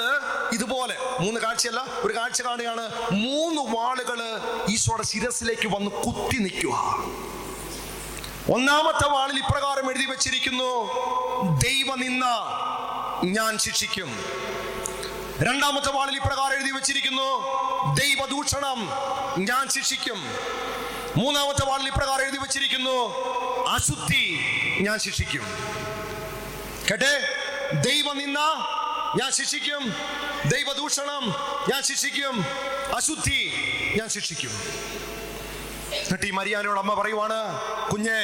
[0.53, 0.97] ഇതുപോലെ.
[1.19, 3.11] മൂന്ന് കാഴ്ചയല്ല ഒരു കാഴ്ച കാണുകയാണ്.
[3.11, 4.19] മൂന്ന് വാളുകൾ
[4.69, 6.75] ഈശോയുടെ ശിരസിലേക്ക് വന്ന് കുത്തി നിൽക്കുക.
[8.53, 10.71] ഒന്നാമത്തെ വാളിൽ ഇപ്രകാരം എഴുതി വെച്ചിരിക്കുന്നു
[11.57, 12.25] ദൈവനിന്ന
[13.23, 14.09] ഞാൻ ശിക്ഷിക്കും.
[15.41, 17.29] രണ്ടാമത്തെ വാളിൽ ഇപ്രകാരം എഴുതി വെച്ചിരിക്കുന്നു
[17.95, 18.79] ദൈവദൂഷണം
[19.37, 20.19] ഞാൻ ശിക്ഷിക്കും.
[21.17, 22.97] മൂന്നാമത്തെ വാളിൽ ഇപ്രകാരം എഴുതി വെച്ചിരിക്കുന്നു.
[23.67, 24.39] അശുദ്ധി
[24.81, 25.43] ഞാൻ ശിക്ഷിക്കും.
[26.91, 27.13] കേട്ടെ?
[27.73, 28.39] ദൈവനിന്ന
[29.21, 29.83] ഞാൻ ശിക്ഷിക്കും.
[30.45, 31.23] ദൈവദൂഷണം
[31.69, 32.45] ഞാൻ ശിക്ഷിക്കും.
[32.95, 33.39] അശുദ്ധി
[33.97, 34.51] ഞാൻ ശിക്ഷിക്കും.
[35.93, 37.39] എന്നിട്ട് ഈ മരിയാനോട് അമ്മ പറയുവാണ്
[37.89, 38.19] കുഞ്ഞെ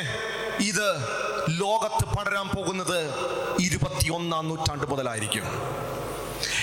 [0.59, 0.87] ഇത്
[1.49, 2.99] ലോകത്ത് പടരാൻ പോകുന്നത്
[3.59, 5.45] ഇരുപത്തിയൊന്നാം നൂറ്റാണ്ട് മുതലായിരിക്കും.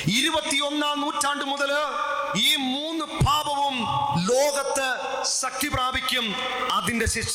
[0.07, 1.71] ഇരുപത്തിയൊന്നാം നൂറ്റാണ്ട് മുതൽ
[2.37, 3.77] ഈ മൂന്ന് പാപവും
[4.31, 4.87] ലോകത്ത്
[5.41, 6.27] ശക്തി പ്രാപിക്കും
[6.77, 7.35] അതിന്റെ ശിക്ഷ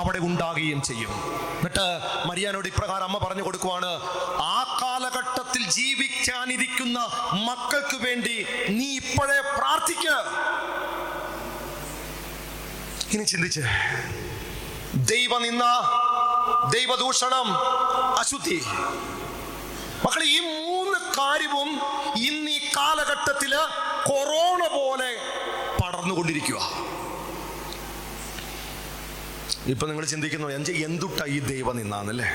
[0.00, 1.12] അവിടെ ഉണ്ടാകുകയും ചെയ്യും.
[1.58, 1.86] എന്നിട്ട്
[2.28, 3.90] മരിയാനോട് ഇപ്രകാരം അമ്മ പറഞ്ഞു കൊടുക്കുവാണ്
[4.54, 6.98] ആ കാലഘട്ടത്തിൽ ജീവിക്കാനിരിക്കുന്ന
[7.48, 8.36] മക്കൾക്ക് വേണ്ടി
[8.78, 10.06] നീ ഇപ്പോഴേ പ്രാർത്ഥിക്ക.
[13.14, 13.64] ഇനി ചിന്തിച്ച്
[15.12, 15.64] ദൈവനിന്ന
[16.74, 17.48] ദൈവദൂഷണം
[18.22, 18.58] അശുദ്ധി.
[20.04, 21.70] മക്കളെ ഈ മൂന്ന് കാര്യവും
[22.28, 23.52] ഇന്ന് ഈ കാലഘട്ടത്തിൽ
[24.08, 25.10] കൊറോണ പോലെ
[26.06, 26.58] പടർന്നുകൊണ്ടിരിക്കുക
[29.72, 32.28] ഇപ്പൊ നിങ്ങൾ ചിന്തിക്കുന്നു എന്റെ എന്തുട്ട ഈ ദൈവം നിന്നാന്നല്ലേ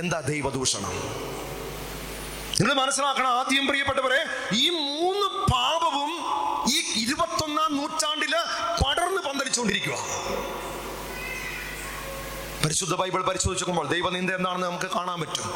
[0.00, 0.94] എന്താ ദൈവദൂഷണം
[2.58, 4.20] നിങ്ങൾ മനസ്സിലാക്കണം ആദ്യം പ്രിയപ്പെട്ടവരെ
[4.62, 6.12] ഈ മൂന്ന് പാപവും
[6.74, 8.34] ഈ ഇരുപത്തൊന്നാം നൂറ്റാണ്ടിൽ
[8.82, 9.96] പടർന്ന് പന്തലിച്ചുകൊണ്ടിരിക്കുക.
[12.62, 15.46] പരിശുദ്ധ ബൈബിൾ പരിശോധിച്ച് നോക്കുമ്പോൾ ദൈവനിന്ദ എന്താണെന്ന് നമുക്ക് കാണാൻ പറ്റും.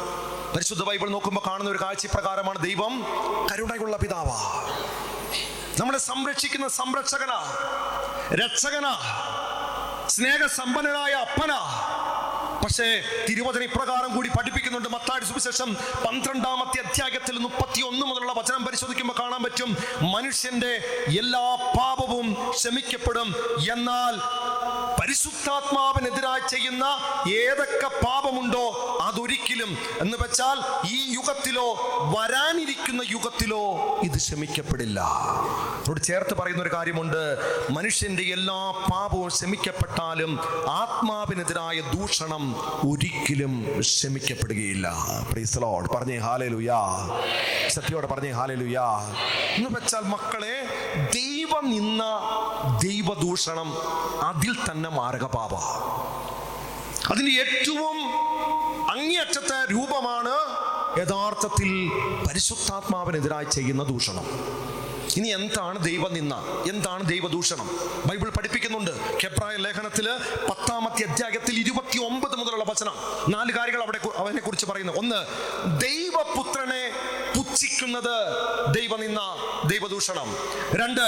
[0.55, 2.93] പരിശുദ്ധ ബൈബിൾ നോക്കുമ്പോൾ കാണുന്ന ഒരു കാഴ്ച പ്രകാരമാണ് ദൈവം
[3.51, 4.39] കരുണയുള്ള പിതാവാ.
[5.79, 7.33] നമ്മളെ സംരക്ഷിക്കുന്ന സംരക്ഷകന
[8.41, 8.87] രക്ഷകന
[10.15, 11.51] സ്നേഹസമ്പന്നനായ അപ്പന.
[12.63, 12.85] പക്ഷേ
[13.29, 15.69] തിരുവചന ഇപ്രകാരം കൂടി പഠിപ്പിക്കുന്നുണ്ട് മത്താടി സുവിശേഷം
[16.05, 19.69] പന്ത്രണ്ടാമത്തെ അധ്യായത്തിൽ മുപ്പത്തി ഒന്ന് മുതലുള്ള വചനം പരിശോധിക്കുമ്പോൾ കാണാൻ പറ്റും
[20.13, 20.73] മനുഷ്യന്റെ
[21.21, 21.45] എല്ലാ
[21.79, 23.29] പാപവും ക്ഷമിക്കപ്പെടും.
[23.73, 24.15] എന്നാൽ
[25.13, 26.85] പരിശുദ്ധാത്മാവിനെതിരായി ചെയ്യുന്ന
[27.29, 28.63] ഏതൊക്കെ പാപമുണ്ടോ
[29.01, 30.57] അതൊരിക്കലും എന്ന് വെച്ചാൽ
[30.87, 31.65] ഈ യുഗത്തിലോ
[32.17, 33.61] വരാനിരിക്കുന്ന യുഗത്തിലോ
[34.03, 34.99] ഇത് ക്ഷമിക്കപ്പെടില്ല.
[35.79, 37.21] അതോട് ചേർത്ത് പറയുന്ന ഒരു കാര്യമുണ്ട്.
[37.69, 38.57] മനുഷ്യന്റെ എല്ലാ
[38.91, 40.39] പാപവും ക്ഷമിക്കപ്പെട്ടാലും
[40.69, 42.43] ആത്മാവിനെതിരായ ദൂഷണം
[42.91, 44.87] ഒരിക്കലും ക്ഷമിക്കപ്പെടുകയില്ല.
[45.31, 45.89] പ്രീസലോട്.
[45.89, 46.81] പറഞ്ഞേ ഹാലലുയാ
[47.69, 48.87] സത്യോട് പറഞ്ഞേ ഹാലലുയാ
[49.55, 50.55] എന്ന് വെച്ചാൽ മക്കളെ
[51.15, 52.03] ദൈവം നിന്ന
[52.83, 53.69] ദൈവദൂഷണം
[54.23, 55.53] അതിൽ തന്നെ മാരകപാപ
[57.11, 57.97] അതിന്റെ ഏറ്റവും
[58.89, 60.35] അങ്ങേയറ്റത്തെ രൂപമാണ്
[60.99, 61.69] യഥാർത്ഥത്തിൽ
[62.27, 64.25] പരിശുദ്ധാത്മാവിനെതിരായി ചെയ്യുന്ന ദൂഷണം.
[65.17, 66.35] ഇനി എന്താണ് ദൈവനിന്ന
[66.69, 67.67] എന്താണ് ദൈവദൂഷണം?
[68.05, 69.19] ബൈബിൾ പഠിപ്പിക്കുന്നുണ്ട്.
[69.19, 70.07] കെബ്രായ ലേഖനത്തിൽ
[70.73, 72.93] പത്താമത്തെ അധ്യായത്തിൽ ഇരുപത്തി ഒമ്പത് മുതലുള്ള വചനം.
[73.29, 74.93] നാല് കാര്യങ്ങൾ അവിടെ അവനെ കുറിച്ച് പറയുന്നു.
[74.93, 75.19] ഒന്ന്
[75.81, 76.83] ദൈവപുത്രനെ
[77.37, 78.15] പുച്ഛിക്കുന്നത്
[78.73, 79.19] ദൈവനിന്ന
[79.65, 80.37] ദൈവദൂഷണം.
[80.75, 81.05] രണ്ട്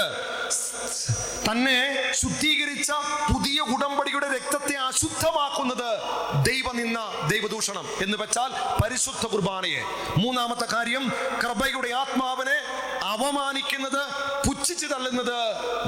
[1.50, 2.92] തന്നെ ശുദ്ധീകരിച്ച
[3.34, 5.90] പുതിയ ഉടമ്പടിയുടെ രക്തത്തെ അശുദ്ധമാക്കുന്നത്
[6.44, 6.98] ദൈവനിന്ന
[7.32, 9.82] ദൈവദൂഷണം എന്ന് വെച്ചാൽ പരിശുദ്ധ കുർബാനയെ.
[10.16, 11.12] മൂന്നാമത്തെ കാര്യം
[11.42, 12.58] കൃപയുടെ ആത്മാവിനെ
[13.04, 14.02] അവമാനിക്കുന്നത്
[14.66, 15.36] പുച്ഛിച്ചു തള്ളുന്നത്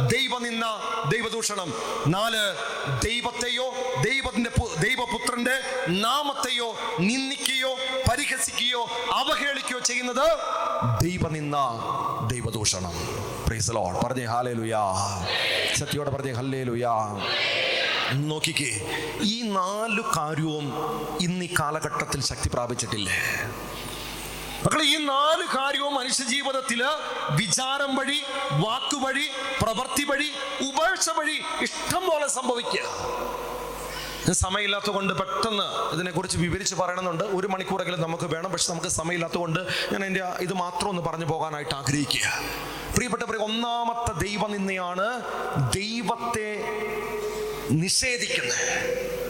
[0.09, 0.65] ദൈവനിന്ന
[1.13, 1.73] ദൈവദൂഷണം.
[2.07, 2.43] നാല്
[3.05, 3.65] ദൈവത്തെയോ
[4.05, 4.51] ദൈവത്തിന്റെ
[4.81, 5.57] ദൈവപുത്രന്റെ
[5.89, 6.69] നാമത്തെയോ
[7.01, 7.73] നിന്ദിക്കുകയോ
[8.11, 10.27] പരിഹസിക്കുകയോ അവഹേളിക്കുകയോ ചെയ്യുന്നത്
[11.03, 11.57] ദൈവനിന്ന
[12.33, 12.95] ദൈവദൂഷണം.
[14.05, 14.85] പറഞ്ഞേ ഹാലേ ലുയാ
[15.77, 16.95] സത്യോടെ പറഞ്ഞേ ഹല്ലേ ലുയാ
[18.31, 18.71] നോക്കിക്കേ
[19.23, 20.67] ഈ നാല് കാര്യവും
[21.21, 23.19] ഇന്ന് ഈ കാലഘട്ടത്തിൽ ശക്തി പ്രാപിച്ചിട്ടില്ലേ?
[24.65, 26.83] മക്കളെ ഈ നാല് കാര്യവും മനുഷ്യ ജീവിതത്തിൽ
[27.31, 29.27] വിചാരം വഴി വാക്കുവഴി
[29.63, 30.31] പ്രവൃത്തി വഴി
[30.69, 32.85] ഉപേക്ഷ വഴി ഇഷ്ടം പോലെ സംഭവിക്കുക.
[34.33, 37.25] സമയമില്ലാത്ത കൊണ്ട് പെട്ടെന്ന് ഇതിനെക്കുറിച്ച് വിവരിച്ച് പറയണമെന്നുണ്ട്.
[37.25, 38.53] ഒരു മണിക്കൂറെങ്കിലും നമുക്ക് വേണം.
[38.53, 39.61] പക്ഷെ നമുക്ക് സമയമില്ലാത്തത് കൊണ്ട്
[39.93, 42.27] ഞാൻ എന്റെ ഇത് മാത്രം ഒന്ന് പറഞ്ഞു പോകാനായിട്ട് ആഗ്രഹിക്കുക.
[42.95, 45.23] പ്രിയപ്പെട്ടവരെ ഒന്നാമത്തെ ദൈവം നിന്നെയാണ്
[45.75, 46.49] ദൈവത്തെ
[47.71, 49.28] നിഷേധിക്കുന്നത്.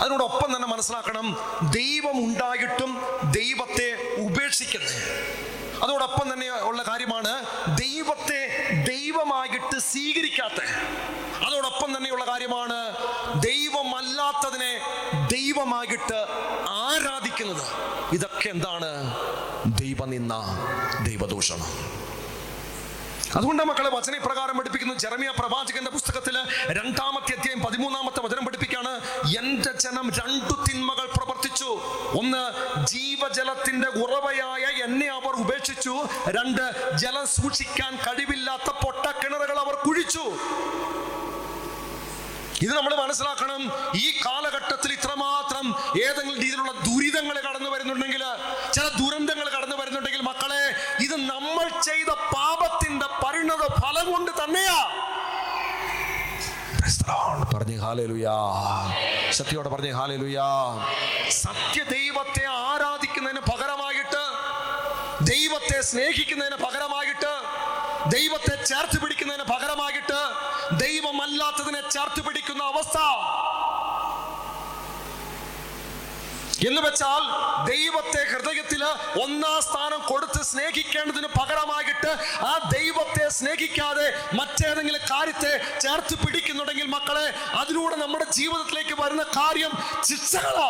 [0.00, 1.36] അതിനോടൊപ്പം തന്നെ മനസ്സിലാക്കണം
[1.70, 5.02] ദൈവം ഉണ്ടായിട്ടും ദൈവത്തെ ഉപേക്ഷിക്കുന്നത്
[5.82, 7.46] അതോടൊപ്പം തന്നെ ഉള്ള കാര്യമാണ്
[7.78, 10.60] ദൈവത്തെ ദൈവമായിട്ട് സ്വീകരിക്കാത്ത.
[11.46, 12.96] അതോടൊപ്പം തന്നെയുള്ള കാര്യമാണ്
[13.42, 14.80] ദൈവമല്ലാത്തതിനെ
[15.32, 16.26] ദൈവമായിട്ട്
[16.68, 17.62] ആരാധിക്കുന്നത്.
[18.12, 19.14] ഇതൊക്കെ എന്താണ്?
[19.66, 20.34] ദൈവനിന്ന
[21.02, 21.98] ദൈവദൂഷണം.
[23.36, 24.94] അതുകൊണ്ട് മക്കളെ വചന പ്രകാരം പഠിപ്പിക്കുന്നു.
[24.94, 28.44] ജെറമിയ പ്രവാചകന്റെ പുസ്തകത്തിൽ രണ്ടാമത്തെ അധ്യായം പതിമൂന്നാമത്തെ വചനം
[29.78, 31.80] ജനം രണ്ടു തിന്മകൾ പ്രവർത്തിച്ചു.
[32.18, 32.52] ഒന്ന്
[32.86, 36.08] ജീവജലത്തിന്റെ ഉറവയായ എന്നെ അവർ ഉപേക്ഷിച്ചു.
[36.28, 40.24] രണ്ട് ജലം സൂക്ഷിക്കാൻ കഴിവില്ലാത്ത പൊട്ടക്കിണറുകൾ അവർ കുഴിച്ചു.
[42.62, 43.72] ഇത് നമ്മൾ മനസ്സിലാക്കണം.
[43.94, 48.24] ഈ കാലഘട്ടത്തിൽ ഇത്രമാത്രം ഏതെങ്കിലും രീതിയിലുള്ള ദുരിതങ്ങൾ കടന്നു വരുന്നുണ്ടെങ്കിൽ
[48.72, 50.74] ചില ദുരന്തങ്ങൾ കടന്നു വരുന്നുണ്ടെങ്കിൽ മക്കളെ
[51.04, 55.04] ഇത് നമ്മൾ ചെയ്ത പാപത്തിന്റെ പരിണത ഫലം കൊണ്ട് തന്നെയാ.
[57.54, 57.80] പറഞ്ഞു.
[57.80, 58.32] ഹാലലുയാ
[59.32, 59.92] ശക്തിയോടെ പറഞ്ഞേ
[61.38, 64.22] സത്യ ദൈവത്തെ ആരാധിക്കുന്നതിന് പകരമായിട്ട്
[65.24, 67.32] ദൈവത്തെ സ്നേഹിക്കുന്നതിന് പകരമായിട്ട്
[68.08, 70.20] ദൈവത്തെ ചേർത്ത് പിടിക്കുന്നതിന് പകരമായിട്ട്
[70.84, 72.98] ദൈവമല്ലാത്തതിനെ ചേർത്ത് പിടിക്കുന്ന അവസ്ഥ
[76.66, 77.22] എന്ന് വെച്ചാൽ
[77.66, 78.82] ദൈവത്തെ ഹൃദയത്തിൽ
[79.22, 82.10] ഒന്നാം സ്ഥാനം കൊടുത്ത് സ്നേഹിക്കേണ്ടതിന് പകരമായിട്ട്
[82.44, 87.26] ആ ദൈവത്തെ സ്നേഹിക്കാതെ മറ്റേതെങ്കിലും കാര്യത്തെ ചേർത്ത് പിടിക്കുന്നുണ്ടെങ്കിൽ മക്കളെ
[87.60, 89.72] അതിലൂടെ നമ്മുടെ ജീവിതത്തിലേക്ക് വരുന്ന കാര്യം
[90.04, 90.68] ശിക്ഷകളാ.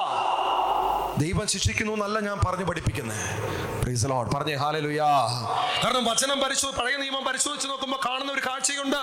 [1.19, 3.23] ദൈവം ശിക്ഷിക്കുന്നു എന്നല്ല ഞാൻ പറഞ്ഞു പഠിപ്പിക്കുന്നത്
[5.85, 9.01] കാരണം വചനം പരിശോധി പഴയ നിയമം പരിശോധിച്ച് നോക്കുമ്പോൾ കാണുന്ന ഒരു കാഴ്ചയുണ്ട്.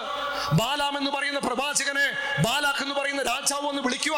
[0.61, 2.07] ബാലാം എന്ന് പറയുന്ന പ്രവാചകനെ
[2.47, 4.17] ബാലാഖ് എന്ന് പറയുന്ന രാജാവ് എന്ന് വിളിക്കുക.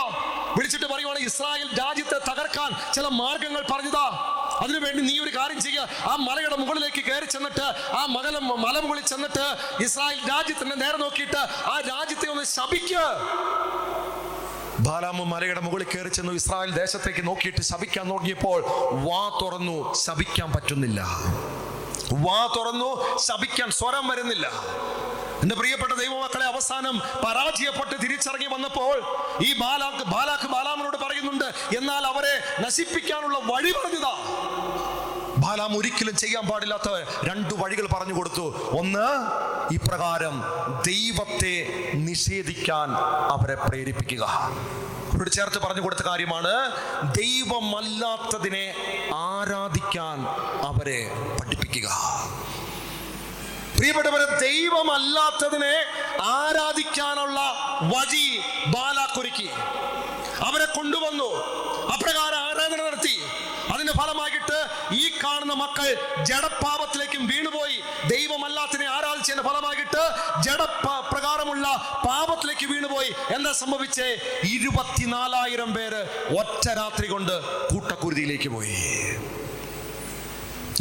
[0.58, 4.08] വിളിച്ചിട്ട് പറയുവാണ് ഇസ്രായേൽ രാജ്യത്തെ തകർക്കാൻ ചില മാർഗങ്ങൾ പറഞ്ഞതാ.
[4.64, 5.88] അതിനുവേണ്ടി നീ ഒരു കാര്യം ചെയ്യുക.
[6.12, 7.66] ആ മലയുടെ മുകളിലേക്ക് കയറി ചെന്നിട്ട്
[8.00, 8.38] ആ മകല
[8.86, 9.46] മുകളിൽ ചെന്നിട്ട്
[9.84, 11.42] ഇസ്രായേൽ രാജ്യത്തിന്റെ നേരെ നോക്കിയിട്ട്
[11.74, 13.04] ആ രാജ്യത്തെ ഒന്ന് ശപിക്കുക
[14.86, 18.60] ബാലാമ മലയുടെ മുകളിൽ കയറി ചെന്നു ഇസ്രായേൽ ദേശത്തേക്ക് നോക്കിയിട്ട് ശപിക്കാൻ നോക്കിയപ്പോൾ
[19.08, 21.00] വാ തുറന്നു ശപിക്കാൻ പറ്റുന്നില്ല.
[22.26, 22.90] വാ തുറന്നു
[23.28, 24.48] ശപിക്കാൻ സ്വരം വരുന്നില്ല.
[25.44, 28.96] എന്റെ പ്രിയപ്പെട്ട ദൈവമക്കളെ അവസാനം പരാജയപ്പെട്ട് തിരിച്ചറങ്ങി വന്നപ്പോൾ
[29.48, 31.50] ഈ ബാലാക്ക് ബാലാക്ക് ബാലാമനോട് പറയുന്നുണ്ട്
[31.80, 34.16] എന്നാൽ അവരെ നശിപ്പിക്കാനുള്ള വഴി പറഞ്ഞതാ.
[35.48, 36.90] ബാലാം ഒരിക്കലും ചെയ്യാൻ പാടില്ലാത്ത
[37.28, 38.46] രണ്ട് വഴികൾ പറഞ്ഞു കൊടുത്തു.
[38.80, 39.08] ഒന്ന്
[39.74, 40.36] ഇപ്രകാരം
[40.88, 41.56] ദൈവത്തെ
[42.08, 42.90] നിഷേധിക്കാൻ
[43.36, 44.24] അവരെ പ്രേരിപ്പിക്കുക.
[45.12, 46.54] അവരോട് ചേർത്ത് പറഞ്ഞു കൊടുത്ത കാര്യമാണ്
[47.18, 48.66] ദൈവമല്ലാത്തതിനെ
[49.14, 50.18] ആരാധിക്കാൻ
[50.70, 51.00] അവരെ
[51.40, 51.88] പഠിപ്പിക്കുക.
[53.78, 55.76] പ്രിയപ്പെട്ടവരെ ദൈവമല്ലാത്തതിനെ
[56.38, 57.40] ആരാധിക്കാനുള്ള
[57.94, 58.28] വഴി
[58.76, 59.50] ബാലാക്കൊരുക്കി
[60.48, 61.30] അവരെ കൊണ്ടുവന്നു.
[61.94, 63.16] അപ്രകാരം ആരാധന നടത്തി.
[63.74, 64.47] അതിന്റെ ഫലമായിട്ട്
[64.92, 65.88] ഈ കാണുന്ന മക്കൾ
[66.24, 67.78] ജഡപാപത്തിലേക്കും വീണുപോയി.
[68.08, 70.04] ദൈവമല്ലാത്തിനെ ആരാധിച്ചതിന്റെ ഫലമായിട്ട്
[70.44, 70.62] ജഡ
[71.12, 71.68] പ്രകാരമുള്ള
[72.08, 73.16] പാപത്തിലേക്ക് വീണുപോയി.
[73.36, 74.10] എന്താ സംഭവിച്ചേ?
[74.44, 76.02] ഇരുപത്തിനാലായിരം പേര്
[76.40, 77.36] ഒറ്റ രാത്രി കൊണ്ട്
[77.74, 78.78] കൂട്ടക്കുരുതിയിലേക്ക് പോയി.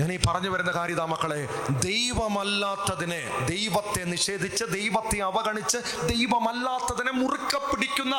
[0.01, 5.79] ഞാൻ ഈ പറഞ്ഞു വരുന്ന കാര്യതാ മക്കളെ ദൈവമല്ലാത്തതിനെ ദൈവത്തെ നിഷേധിച്ച് ദൈവത്തെ അവഗണിച്ച്
[6.09, 8.17] ദൈവമല്ലാത്തതിനെ മുറുക്ക പിടിക്കുന്ന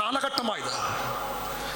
[0.00, 0.72] കാലഘട്ടമായത്.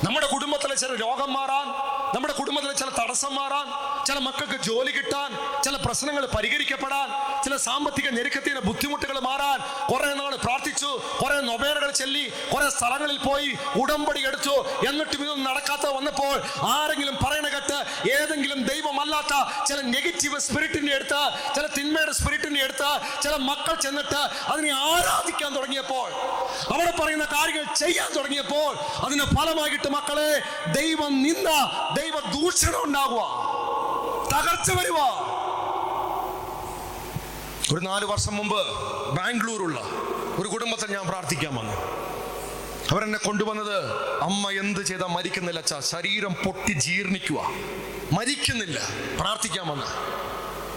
[0.05, 1.69] നമ്മുടെ കുടുംബത്തിലെ ചില രോഗം മാറാൻ
[2.15, 3.69] നമ്മുടെ കുടുംബത്തിലെ ചില തടസ്സം മാറാൻ
[4.09, 5.31] ചില മക്കൾക്ക് ജോലി കിട്ടാൻ
[5.65, 7.09] ചില പ്രശ്നങ്ങൾ പരിഹരിക്കപ്പെടാൻ
[7.45, 9.59] ചില സാമ്പത്തിക ഞെരുക്കത്തിന് ബുദ്ധിമുട്ടുകൾ മാറാൻ
[9.91, 10.91] കുറെ നാൾ പ്രാർത്ഥിച്ചു
[11.21, 13.49] കുറെ നൊബേലുകൾ ചെല്ലി കുറെ സ്ഥലങ്ങളിൽ പോയി
[13.83, 14.55] ഉടമ്പടി എടുത്തു.
[14.89, 16.35] എന്നിട്ടും ഇതൊന്നും നടക്കാത്ത വന്നപ്പോൾ
[16.75, 17.79] ആരെങ്കിലും പറയണ കേട്ട്
[18.17, 19.35] ഏതെങ്കിലും ദൈവമല്ലാത്ത
[19.69, 21.23] ചില നെഗറ്റീവ് സ്പിരിറ്റിന്റെ അടുത്ത്
[21.57, 22.91] ചില തിന്മയുടെ സ്പിരിറ്റിന്റെ അടുത്ത്
[23.25, 26.09] ചില മക്കൾ ചെന്നിട്ട് അതിനെ ആരാധിക്കാൻ തുടങ്ങിയപ്പോൾ
[26.75, 28.71] അവിടെ പറയുന്ന കാര്യങ്ങൾ ചെയ്യാൻ തുടങ്ങിയപ്പോൾ
[29.07, 30.31] അതിന് ഫലമായിട്ട് മക്കളെ
[30.81, 31.49] ദൈവം നിന്ന
[32.01, 33.23] ദൈവ ദൂഷണം ഉണ്ടാകുക.
[34.33, 35.09] തകർച്ച വരുവാ.
[37.73, 38.61] ഒരു നാല് വർഷം മുമ്പ്
[39.17, 39.81] ബാംഗ്ലൂരുള്ള
[40.41, 41.77] ഒരു കുടുംബത്തെ ഞാൻ പ്രാർത്ഥിക്കാൻ വന്നു.
[42.91, 43.77] അവരെന്നെ കൊണ്ടുവന്നത്
[44.23, 45.81] അമ്മ എന്ത് ചെയ്താൽ മരിക്കുന്നില്ല അച്ഛാ.
[45.81, 47.41] ശരീരം പൊട്ടി ജീർണിക്കുക
[48.13, 48.89] മരിക്കുന്നില്ല.
[49.21, 49.85] പ്രാർത്ഥിക്കാൻ വന്ന.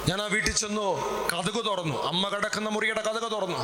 [0.08, 0.86] ഞാൻ ആ വീട്ടിൽ ചെന്നു
[1.32, 1.98] കഥക് തുറന്നു.
[2.12, 3.62] അമ്മ കിടക്കുന്ന മുറിയുടെ കഥക് തുറന്നു.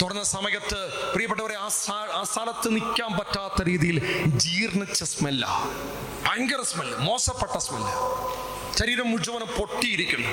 [0.00, 0.78] തുറന്ന സമയത്ത്
[1.14, 1.68] പ്രിയപ്പെട്ടവരെ ആ
[2.18, 3.98] ആ സ്ഥലത്ത് നിൽക്കാൻ പറ്റാത്ത രീതിയിൽ
[4.44, 5.44] ജീർണിച്ച സ്മെല്ല
[6.26, 7.92] ഭയങ്കര സ്മെല്ല് മോശപ്പെട്ട സ്മെല്ല്
[8.78, 10.32] ശരീരം മുഴുവനും പൊട്ടിയിരിക്കുന്നു.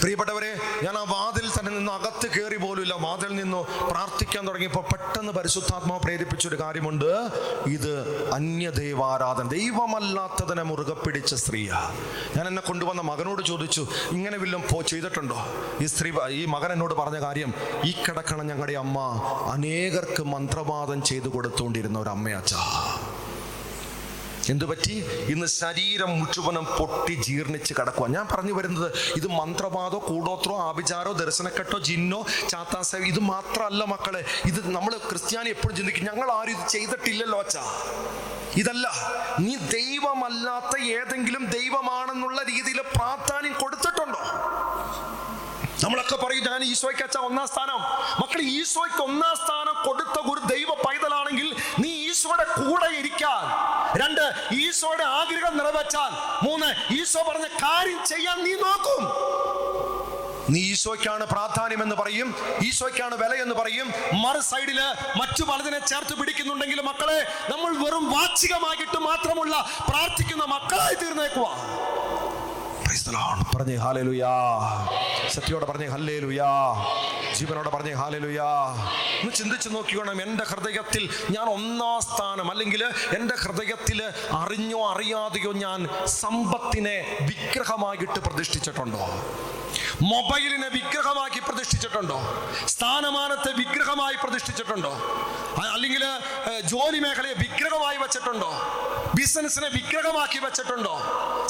[0.00, 0.50] പ്രിയപ്പെട്ടവരെ
[0.84, 2.94] ഞാൻ ആ വാതിൽ തന്നെ നിന്ന് അകത്ത് കയറി പോലുമില്ല.
[2.94, 3.60] വാതിൽ നിന്ന്
[3.90, 7.10] പ്രാർത്ഥിക്കാൻ തുടങ്ങിയപ്പോൾ പെട്ടെന്ന് പരിശുദ്ധാത്മാവ് പ്രേരിപ്പിച്ചൊരു കാര്യമുണ്ട്.
[7.76, 7.92] ഇത്
[8.32, 9.44] അന്യ അന്യദൈവാരാധന.
[9.48, 11.78] ദൈവമല്ലാത്തതിനെ മുറുകെ പിടിച്ച സ്ത്രീയാ.
[12.36, 13.82] ഞാൻ എന്നെ കൊണ്ടുവന്ന മകനോട് ചോദിച്ചു
[14.16, 15.38] ഇങ്ങനെ വല്ലതും പോ ചെയ്തിട്ടുണ്ടോ?
[15.80, 16.10] ഈ സ്ത്രീ
[16.40, 17.52] ഈ മകൻ എന്നോട് പറഞ്ഞ കാര്യം
[17.84, 18.98] ഈ കിടക്കണ ഞങ്ങളുടെ അമ്മ
[19.54, 22.60] അനേകർക്ക് മന്ത്രവാദം ചെയ്തു കൊടുത്തുകൊണ്ടിരുന്ന ഒരു അമ്മയാച്ചാ
[24.52, 24.94] എന്തു പറ്റി
[25.32, 32.20] ഇന്ന് ശരീരം മുഴുവനും പൊട്ടി ജീർണിച്ച് കിടക്കുക ഞാൻ പറഞ്ഞു വരുന്നത് ഇത് മന്ത്രവാദോ കൂടോത്രോ ആഭിചാരോ ദർശനക്കെട്ടോ ജിന്നോ
[32.52, 34.22] ചാത്താസ ഇത് മാത്രമല്ല മക്കളെ.
[34.50, 37.62] ഇത് നമ്മൾ ക്രിസ്ത്യാനി എപ്പോഴും ചിന്തിക്കും ഞങ്ങൾ ആരും ഇത് ചെയ്തിട്ടില്ലല്ലോ അച്ഛാ.
[38.62, 38.86] ഇതല്ല
[39.44, 44.22] നീ ദൈവമല്ലാത്ത ഏതെങ്കിലും ദൈവമാണെന്നുള്ള രീതിയിൽ പ്രാധാന്യം കൊടുത്തിട്ടുണ്ടോ?
[45.84, 47.78] നമ്മളൊക്കെ പറയും ഞാൻ ഈശോയ്ക്ക് അച്ഛ ഒന്നാം സ്ഥാനം.
[48.22, 51.48] മക്കൾ ഈശോയ്ക്ക് ഒന്നാം സ്ഥാനം കൊടുത്ത ഒരു ദൈവ പൈതലാണെങ്കിൽ
[51.82, 53.42] നീ ഈശോയുടെ കൂടെ ഇരിക്കാൻ.
[54.02, 54.24] രണ്ട്
[54.62, 56.10] ഈശോയുടെ ആഗ്രഹം നിറവേറ്റാൻ.
[56.46, 56.68] മൂന്ന്
[56.98, 59.02] ഈശോ പറഞ്ഞ കാര്യം ചെയ്യാൻ നീ നോക്കും.
[60.52, 62.28] നീ ഈശോയ്ക്കാണ് പ്രാധാന്യം എന്ന് പറയും
[62.68, 63.86] ഈശോയ്ക്കാണ് വില എന്ന് പറയും.
[64.22, 64.80] മറു സൈഡിൽ
[65.20, 67.18] മറ്റു പലതിനെ ചേർത്ത് പിടിക്കുന്നുണ്ടെങ്കിൽ മക്കളെ
[67.52, 69.54] നമ്മൾ വെറും വാച്ചികമായിട്ട് മാത്രമുള്ള
[69.90, 71.52] പ്രാർത്ഥിക്കുന്ന മക്കളായി തീർന്നേക്കുവാ
[73.56, 74.28] പറഞ്ഞേ ഹാലേലുയാ.
[75.30, 76.48] സത്യോടെ പറഞ്ഞേ ഹല്ലേലുയാ.
[77.34, 78.44] ജീവനോടെ പറഞ്ഞേ ഹാലേലുയാ.
[79.22, 84.02] ഒന്ന് ചിന്തിച്ച് നോക്കിക്കോണം എന്റെ ഹൃദയത്തിൽ ഞാൻ ഒന്നാം സ്ഥാനം അല്ലെങ്കിൽ എന്റെ ഹൃദയത്തിൽ
[84.32, 88.98] അറിഞ്ഞോ അറിയാതെയോ ഞാൻ സമ്പത്തിനെ വിഗ്രഹമായിട്ട് പ്രതിഷ്ഠിച്ചിട്ടുണ്ടോ?
[90.02, 92.20] മൊബൈലിനെ വിഗ്രഹമാക്കി പ്രതിഷ്ഠിച്ചിട്ടുണ്ടോ?
[92.66, 94.92] സ്ഥാനമാനത്തെ വിഗ്രഹമായി പ്രതിഷ്ഠിച്ചിട്ടുണ്ടോ?
[95.72, 96.04] അല്ലെങ്കിൽ
[96.60, 98.52] ജോലി മേഖലയെ വിഗ്രഹമായി വെച്ചിട്ടുണ്ടോ?
[99.14, 101.00] ബിസിനസ്സിനെ വിഗ്രഹമാക്കി വെച്ചിട്ടുണ്ടോ?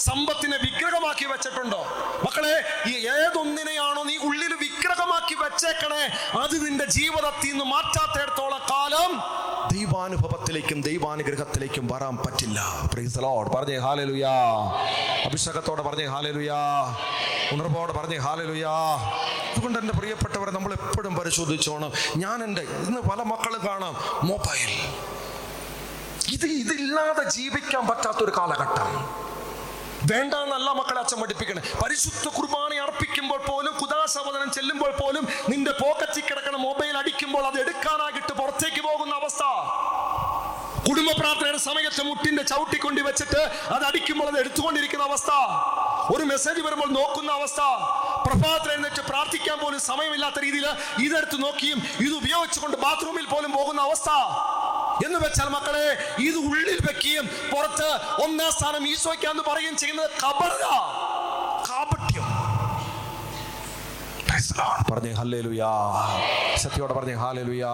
[0.06, 1.80] സമ്പത്തിനെ വിഗ്രഹമാക്കി വെച്ചിട്ടുണ്ടോ?
[2.24, 2.54] മക്കളെ
[2.90, 6.02] ഈ ഏതൊന്നിനെയാണോ നീ ഉള്ളിൽ വിഗ്രഹമാക്കി വെച്ചേക്കണേ?
[6.40, 9.10] അത് നിന്റെ ജീവിതത്തിൽ നിന്ന് മാറ്റാത്തേടത്തോളം കാലം
[9.72, 12.60] ദൈവാനുഭവത്തിലേക്കും ദൈവാനുഗ്രഹത്തിലേക്കും വരാൻ പറ്റില്ല.
[13.54, 14.34] പറഞ്ഞേ ഹാലലുയാ
[15.26, 16.58] അഭിഷേകത്തോടെ പറഞ്ഞേ ഹാലലുയാ
[17.52, 18.74] ഉണർവോടെ പറഞ്ഞേ ഹാലലുയാ
[19.52, 21.92] അതുകൊണ്ട് എന്റെ പ്രിയപ്പെട്ടവരെ നമ്മൾ എപ്പോഴും പരിശോധിച്ചോണം.
[22.16, 23.94] ഞാൻ എന്റെ ഇന്ന് പല മക്കളും കാണാം
[24.28, 24.70] മൊബൈൽ.
[26.32, 29.29] ഇത് ഇതില്ലാതെ ജീവിക്കാൻ പറ്റാത്തൊരു കാലഘട്ടം.
[30.08, 31.62] വേണ്ട എന്നല്ല മക്കളെ അച്ഛൻ പഠിപ്പിക്കണേ.
[31.82, 38.82] പരിശുദ്ധ കുർബാന അർപ്പിക്കുമ്പോൾ പോലും കുദാശവദനം ചെല്ലുമ്പോൾ പോലും നിന്റെ പോക്കറ്റിൽ കിടക്കണ മൊബൈൽ അടിക്കുമ്പോൾ അത് എടുക്കാനാകിട്ട് പുറത്തേക്ക്
[38.88, 39.42] പോകുന്ന അവസ്ഥ.
[40.88, 43.40] കുടുംബ പ്രാർത്ഥനയുടെ സമയത്ത് മുട്ടിന്റെ ചവിട്ടിക്കൊണ്ടി വെച്ചിട്ട്
[43.74, 45.30] അത് അടിക്കുമ്പോൾ അത് എടുത്തുകൊണ്ടിരിക്കുന്ന അവസ്ഥ.
[46.14, 47.60] ഒരു മെസ്സേജ് വരുമ്പോൾ നോക്കുന്ന അവസ്ഥ.
[48.26, 50.66] പ്രഭാതത്തിൽ എഴുന്നേറ്റ് പ്രാർത്ഥിക്കാൻ പോലും സമയമില്ലാത്ത രീതിയിൽ
[51.06, 54.10] ഇതെടുത്ത് നോക്കിയും ഇത് ഉപയോഗിച്ചുകൊണ്ട് ബാത്റൂമിൽ പോലും പോകുന്ന അവസ്ഥ.
[55.04, 55.86] എന്ന് വെച്ചാൽ മക്കളെ
[56.22, 57.90] ഇത് ഉള്ളിൽ വെക്കുകയും പുറത്ത്
[58.24, 60.52] ഒന്നാം സ്ഥാനം ഈശോയ്ക്കാന്ന് പറയുകയും ചെയ്യുന്നത് കബറ
[64.90, 65.68] പറഞ്ഞേ ഹല്ലേലുയാ.
[66.56, 67.68] സത്യോടെ പറഞ്ഞേ ഹാലേലുയാ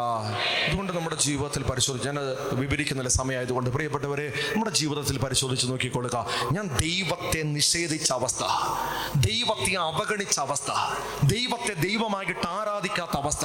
[0.67, 2.19] ഇതുകൊണ്ട് നമ്മുടെ ജീവിതത്തിൽ പരിശോധിച്ച് ഞാൻ
[2.53, 6.27] വിവരിക്കുന്നില്ല സമയമായതുകൊണ്ട് പ്രിയപ്പെട്ടവരെ നമ്മുടെ ജീവിതത്തിൽ പരിശോധിച്ച് നോക്കിക്കൊള്ളുക.
[6.53, 8.43] ഞാൻ ദൈവത്തെ നിഷേധിച്ച അവസ്ഥ.
[9.17, 10.71] ദൈവത്തെ അവഗണിച്ച അവസ്ഥ.
[11.27, 13.45] ദൈവത്തെ ദൈവമായിട്ട് ആരാധിക്കാത്ത അവസ്ഥ.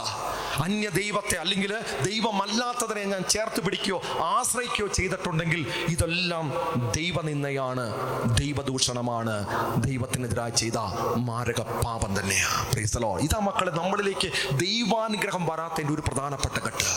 [0.64, 6.54] അന്യ ദൈവത്തെ അല്ലെങ്കിൽ ദൈവമല്ലാത്തതിനെ ഞാൻ ചേർത്ത് പിടിക്കുകയോ ആശ്രയിക്കുകയോ ചെയ്തിട്ടുണ്ടെങ്കിൽ ഇതെല്ലാം
[6.96, 7.94] ദൈവനിന്ദയാണ്.
[8.38, 9.46] ദൈവദൂഷണമാണ്.
[9.84, 10.78] ദൈവത്തിനെതിരായി ചെയ്ത
[11.16, 13.20] മാരക പാപം തന്നെയാണ് Lord.
[13.20, 16.92] ഇതാ മക്കളെ നമ്മളിലേക്ക് ദൈവാനുഗ്രഹം വരാത്തതിന്റെ ഒരു പ്രധാനപ്പെട്ട ഘട്ടം.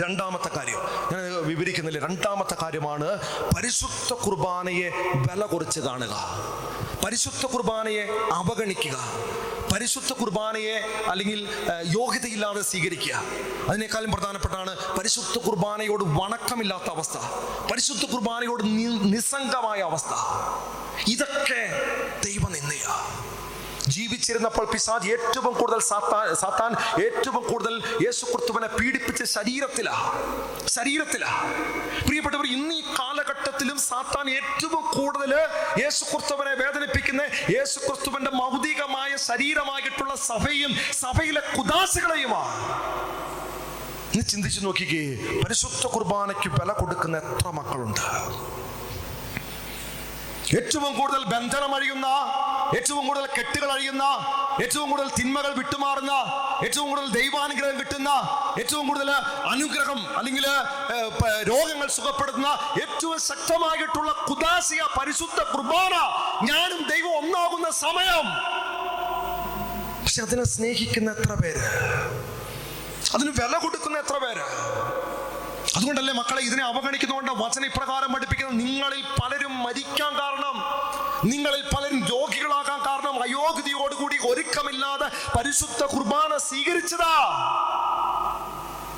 [0.00, 0.78] രണ്ടാമത്തെ കാര്യം
[1.12, 1.98] ഞാൻ വിവരിക്കുന്നില്ല?
[1.98, 3.20] രണ്ടാമത്തെ കാര്യമാണ്
[3.56, 6.14] പരിശുദ്ധ കുർബാനയെ വില കുറച്ച് കാണുക.
[7.04, 8.96] പരിശുദ്ധ കുർബാനയെ അവഗണിക്കുക.
[9.74, 11.48] പരിശുദ്ധ കുർബാനയെ അല്ലെങ്കിൽ
[11.82, 13.22] യോഗ്യതയില്ലാതെ സ്വീകരിക്കുക.
[13.68, 17.18] അതിനേക്കാളും പ്രധാനപ്പെട്ടാണ് പരിശുദ്ധ കുർബാനയോട് വണക്കമില്ലാത്ത അവസ്ഥ.
[17.70, 18.62] പരിശുദ്ധ കുർബാനയോട്
[19.14, 20.12] നിസ്സംഗമായ അവസ്ഥ.
[21.08, 21.62] ഇതൊക്കെ
[22.24, 23.20] ദൈവനിന്ദയാ.
[23.88, 25.80] ജീവിച്ചിരുന്നപ്പോൾ പിശാജ് ഏറ്റവും കൂടുതൽ
[26.34, 30.14] സാത്താൻ ഏറ്റവും കൂടുതൽ യേശു ക്രിസ്തുവിനെ പീഡിപ്പിച്ച ശരീരത്തിലാ.
[30.66, 31.30] ശരീരത്തിലാ.
[32.06, 35.32] പ്രിയപ്പെട്ടവർ ഇന്ന് ഈ കാലഘട്ടത്തിലും സാത്താൻ ഏറ്റവും കൂടുതൽ
[35.82, 37.22] യേശു ക്രിസ്തുവിനെ വേദനിപ്പിക്കുന്ന
[37.56, 42.56] യേശു ക്രിസ്തുവിന്റെ മൗതികമായ ശരീരമായിട്ടുള്ള സഭയും സഭയിലെ കുദാശകളെയുമാണ്
[44.14, 45.02] ഇന്ന് ചിന്തിച്ചു നോക്കിക്കേ
[45.44, 48.00] പരിശുദ്ധ കുർബാനയ്ക്ക് വില കൊടുക്കുന്ന എത്ര മക്കളുണ്ട്?
[50.56, 52.06] ഏറ്റവും കൂടുതൽ ബന്ധനം അഴിയുന്ന
[52.76, 54.04] ഏറ്റവും കൂടുതൽ കെട്ടുകൾ അഴിയുന്ന
[54.64, 56.12] ഏറ്റവും കൂടുതൽ തിന്മകൾ വിട്ടുമാറുന്ന
[56.66, 58.10] ഏറ്റവും കൂടുതൽ ദൈവാനുഗ്രഹം കിട്ടുന്ന
[58.60, 59.10] ഏറ്റവും കൂടുതൽ
[59.52, 60.46] അനുഗ്രഹം അല്ലെങ്കിൽ
[61.50, 62.50] രോഗങ്ങൾ സുഖപ്പെടുത്തുന്ന
[62.82, 65.94] ഏറ്റവും ശക്തമായിട്ടുള്ള കുദാശിയ പരിശുദ്ധ കുർബാന
[66.50, 68.26] ഞാനും ദൈവം ഒന്നാകുന്ന സമയം.
[70.02, 71.64] പക്ഷെ അതിനെ സ്നേഹിക്കുന്ന എത്ര പേര്?
[73.14, 74.44] അതിന് വില കൊടുക്കുന്ന എത്ര പേര്?
[75.76, 78.58] അതുകൊണ്ടല്ലേ മക്കളെ ഇതിനെ അവഗണിക്കുന്നതുകൊണ്ട് വചന ഇപ്രകാരം പഠിപ്പിക്കുന്നത്.
[78.62, 80.56] നിങ്ങളിൽ പലരും മരിക്കാൻ കാരണം
[81.24, 87.14] നിങ്ങളിൽ പലരും രോഗികളാകാൻ കാരണം അയോഗ്യതയോടുകൂടി ഒരുക്കമില്ലാതെ പരിശുദ്ധ കുർബാന സ്വീകരിച്ചതാ.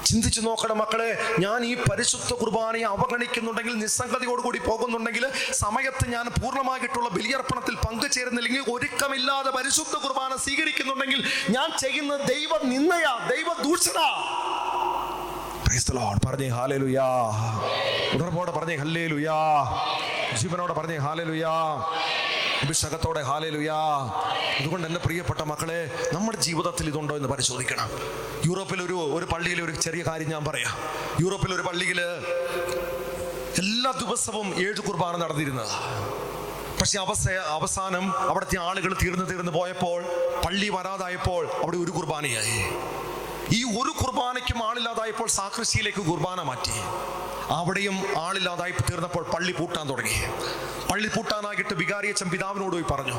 [0.05, 8.62] ചിന്തിച്ചു നോക്കണം മക്കളെ ഞാൻ ഈ പരിശുദ്ധ കുർബാനയെ അവഗണിക്കുന്നുണ്ടെങ്കിൽ നിസ്സംഗതയോടുകൂടി പോകുന്നുണ്ടെങ്കിൽ സമയത്ത് ഞാൻ പൂർണമായിട്ടുള്ള ബലിയർപ്പണത്തിൽ പങ്കുചേരുന്നില്ലെങ്കിൽ
[8.73, 13.99] ഒരുക്കമില്ലാതെ പരിശുദ്ധ കുർബാന സ്വീകരിക്കുന്നുണ്ടെങ്കിൽ ഞാൻ ചെയ്യുന്ന ദൈവ നിന്നയാ ദൈവ ദൂഷണ.
[16.27, 17.07] പറഞ്ഞേ ഹാലേലുയാ
[18.15, 19.39] ഉണർവോടെ പറഞ്ഞേ ഹല്ലേലുയാ
[20.43, 21.51] ജീവനോടെ പറഞ്ഞേ ഹാലലുയാ.
[22.62, 23.77] അഭിഷേകത്തോടെ ഹാലലുയാ.
[24.60, 27.90] അതുകൊണ്ട് എന്റെ പ്രിയപ്പെട്ട മക്കളെ നമ്മുടെ ജീവിതത്തിൽ ഇതുണ്ടോ എന്ന് പരിശോധിക്കണം.
[28.47, 30.77] യൂറോപ്പിൽ ഒരു ഒരു പള്ളിയിൽ ഒരു ചെറിയ കാര്യം ഞാൻ പറയാം.
[31.20, 32.01] യൂറോപ്പിൽ ഒരു പള്ളിയിൽ
[33.59, 35.73] എല്ലാ ദിവസവും ഏഴ് കുർബാന നടന്നിരുന്നത്.
[36.81, 40.02] പക്ഷെ അവസ അവസാനം അവിടുത്തെ ആളുകൾ തീർന്നു തീർന്നു പോയപ്പോൾ
[40.47, 42.59] പള്ളി വരാതായപ്പോൾ അവിടെ ഒരു കുർബാനയായി.
[43.56, 46.76] ഈ ഒരു കുർബാനയ്ക്കും ആളില്ലാതായപ്പോൾ സാക്രിസ്റ്റിയിലേക്ക് കുർബാന മാറ്റി.
[47.54, 50.16] അവിടെയും ആളില്ലാതായി തീർന്നപ്പോൾ പള്ളി പൂട്ടാൻ തുടങ്ങി.
[50.90, 53.18] പള്ളി പൂട്ടാനായിട്ട് വികാരിയച്ഛൻ പിതാവിനോട് പോയി പറഞ്ഞു.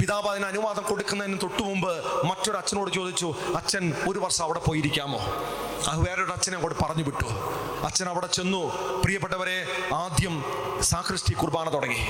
[0.00, 1.92] പിതാവ് അതിന് അനുവാദം കൊടുക്കുന്നതിന് തൊട്ടു മുമ്പ്
[2.26, 5.20] മറ്റൊരു അച്ഛനോട് ചോദിച്ചു അച്ഛൻ ഒരു വർഷം അവിടെ പോയിരിക്കാമോ?
[5.88, 7.28] അത് വേറൊരു അച്ഛനെ അങ്ങോട്ട് പറഞ്ഞു വിട്ടു.
[7.86, 8.62] അച്ഛൻ അവിടെ ചെന്നു.
[9.04, 10.44] പ്രിയപ്പെട്ടവരെ ആദ്യം
[10.82, 12.02] സാക്രിസ്റ്റി കുർബാന തുടങ്ങി.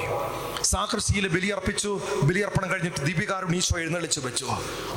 [0.63, 4.47] സാക്രിസ്റ്റിയിൽ ബലിയർപ്പിച്ചു ബലിയർപ്പണം കഴിഞ്ഞിട്ട് ദീപികാരും ഈശോ എഴുന്നള്ളിച്ചു വെച്ചു.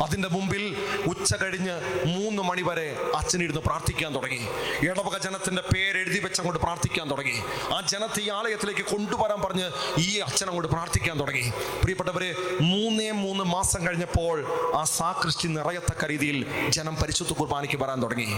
[0.04, 0.64] അതിന്റെ മുമ്പിൽ
[1.08, 1.76] ഉച്ച കഴിഞ്ഞ്
[2.06, 2.88] മൂന്ന് മണി വരെ
[3.20, 4.42] അച്ഛനിരുന്ന് പ്രാർത്ഥിക്കാൻ തുടങ്ങി.
[4.90, 7.38] ഇടവക ജനത്തിന്റെ പേര് എഴുതി വെച്ച് അങ്ങോട്ട് പ്രാർത്ഥിക്കാൻ തുടങ്ങി.
[7.76, 9.68] ആ ജനത്തെ ഈ ആലയത്തിലേക്ക് കൊണ്ടുവരാൻ പറഞ്ഞ്
[10.06, 11.46] ഈ അച്ഛൻ അങ്ങോട്ട് പ്രാർത്ഥിക്കാൻ തുടങ്ങി.
[11.84, 12.30] പ്രിയപ്പെട്ടവരെ
[12.72, 14.38] മൂന്നേ മൂന്ന് മാസം കഴിഞ്ഞപ്പോൾ
[14.80, 16.40] ആ സാക്രിസ്റ്റി നിറയത്തക്ക രീതിയിൽ
[16.78, 18.30] ജനം പരിശുദ്ധ കുർബാനയ്ക്ക് വരാൻ തുടങ്ങി.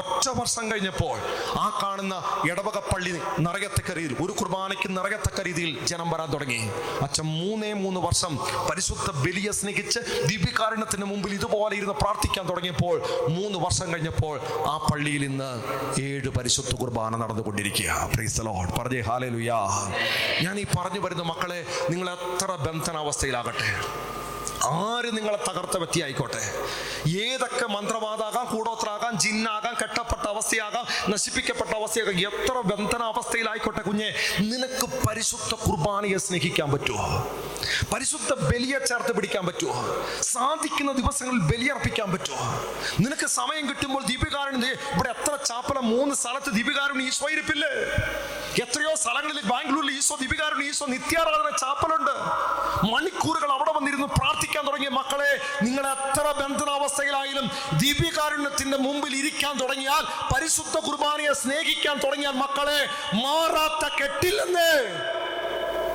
[0.00, 1.16] ഒറ്റ വർഷം കഴിഞ്ഞപ്പോൾ
[1.64, 2.14] ആ കാണുന്ന
[2.50, 3.12] ഇടവക പള്ളി
[3.46, 6.60] നിറയത്തക്ക രീതിയിൽ ഒരു കുർബാനയ്ക്ക് നിറയത്തക്ക രീതിയിൽ ജനം വരാൻ തുടങ്ങി.
[7.06, 8.32] അച്ഛൻ മൂന്നേ മൂന്ന് വർഷം
[8.70, 10.00] പരിശുദ്ധ ബലിയെ സ്നേഹിച്ച്
[10.30, 12.96] ദിവ്യകാരണത്തിന് മുമ്പിൽ ഇതുപോലെ ഇരുന്ന് പ്രാർത്ഥിക്കാൻ തുടങ്ങിയപ്പോൾ
[13.38, 14.36] മൂന്ന് വർഷം കഴിഞ്ഞപ്പോൾ
[14.72, 15.50] ആ പള്ളിയിൽ ഇന്ന്
[16.00, 17.90] ഏഴ് പരിശുദ്ധ കുർബാന നടന്നുകൊണ്ടിരിക്കുക.
[18.78, 19.58] പറഞ്ഞേ ഹാലേ ലുയാ
[20.44, 21.60] ഞാൻ ഈ പറഞ്ഞു വരുന്ന മക്കളെ
[21.90, 23.70] നിങ്ങൾ എത്ര ബന്ധനാവസ്ഥയിലാകട്ടെ?
[24.64, 26.40] ആര് നിങ്ങളെ തകർത്ത വ്യക്തിയായിക്കോട്ടെ?
[27.24, 34.08] ഏതൊക്കെ മന്ത്രവാദാകാം കൂടോത്രാകാം ജിന്നാകാം കെട്ടപ്പെട്ട അവസ്ഥയാകാം നശിപ്പിക്കപ്പെട്ട അവസ്ഥയാകാം എത്ര ബന്ധനാവസ്ഥയിലായിക്കോട്ടെ കുഞ്ഞെ?
[34.52, 37.06] നിനക്ക് പരിശുദ്ധ കുർബാനയെ സ്നേഹിക്കാൻ പറ്റുമോ
[37.92, 39.74] പരിശുദ്ധ ബലിയെ ചേർത്ത് പിടിക്കാൻ പറ്റുമോ
[40.22, 42.44] സാധിക്കുന്ന ദിവസങ്ങളിൽ ബലിയർപ്പിക്കാൻ പറ്റുമോ
[43.04, 47.72] നിനക്ക് സമയം കിട്ടുമ്പോൾ ദീപികാരൻ ഇവിടെ എത്ര ചാപ്പല മൂന്ന് സ്ഥലത്ത് ദീപികാരൻ ഈശോ ഇരിപ്പില്ലേ?
[48.62, 52.14] എത്രയോ സ്ഥലങ്ങളിൽ ബാംഗ്ലൂരിൽ ഈശോ ദീപികാരൻ ഈശോ നിത്യാരാധന ചാപ്പലുണ്ട്.
[52.92, 55.30] മണിക്കൂറുകൾ അവിടെ വന്നിരുന്ന് പ്രാർത്ഥിക്കാൻ തുടങ്ങിയ മക്കളെ
[55.62, 57.46] നിങ്ങൾ എത്ര ബന്ധനാവസ്ഥയിലായാലും
[57.80, 60.04] ദിവ്യകാരുണ്യത്തിന്റെ മുമ്പിൽ ഇരിക്കാൻ തുടങ്ങിയാൽ
[60.34, 62.80] പരിശുദ്ധ കുർബാനയെ സ്നേഹിക്കാൻ തുടങ്ങിയാൽ മക്കളെ
[63.14, 64.70] മാറാത്ത കെട്ടില്ലെന്ന്.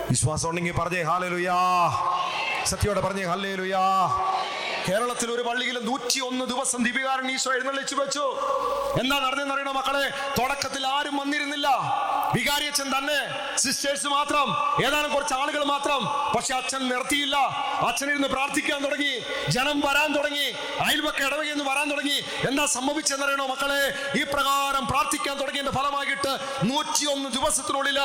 [0.10, 1.60] വിശ്വാസം ഉണ്ടെങ്കിൽ പറഞ്ഞേ ഹാലലുയാ.
[2.66, 3.84] സത്യോടെ പറഞ്ഞേ ഹല്ലേലുയാ
[4.88, 8.26] കേരളത്തിൽ ഒരു പള്ളിയിൽ നൂറ്റി ഒന്ന് ദിവസം ദീപികാരൻ ഈശോ എഴുന്നള്ളിച്ചു വെച്ചു.
[9.02, 10.06] എന്താ നടന്നെന്ന് അറിയണോ മക്കളെ?
[10.40, 11.68] തുടക്കത്തിൽ ആരും വന്നിരുന്നില്ല.
[12.36, 13.20] വികാരിയച്ഛൻ തന്നെ
[13.64, 14.48] സിസ്റ്റേഴ്സ് മാത്രം
[14.86, 16.02] ഏതാനും കുറച്ച് ആളുകൾ മാത്രം.
[16.36, 17.38] പക്ഷെ അച്ഛൻ നിർത്തിയില്ല.
[17.88, 19.14] അച്ഛൻ ഇരുന്ന് പ്രാർത്ഥിക്കാൻ തുടങ്ങി
[19.56, 20.48] ജനം വരാൻ തുടങ്ങി
[20.86, 22.18] അയൽവക്ക ഇടവകയിൽ നിന്ന് വരാൻ തുടങ്ങി.
[22.50, 23.82] എന്താ സംഭവിച്ചെന്നറിയണോ മക്കളെ?
[24.20, 26.32] ഈ പ്രകാരം പ്രാർത്ഥിക്കാൻ തുടങ്ങിയതിന്റെ ഫലമായിട്ട്
[26.72, 28.00] നൂറ്റിയൊന്ന് ദിവസത്തിനുള്ളിൽ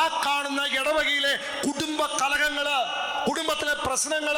[0.00, 1.34] ആ കാണുന്ന ഇടവകയിലെ
[1.66, 2.68] കുടുംബ കലഹങ്ങൾ
[3.26, 4.36] കുടുംബത്തിലെ പ്രശ്നങ്ങൾ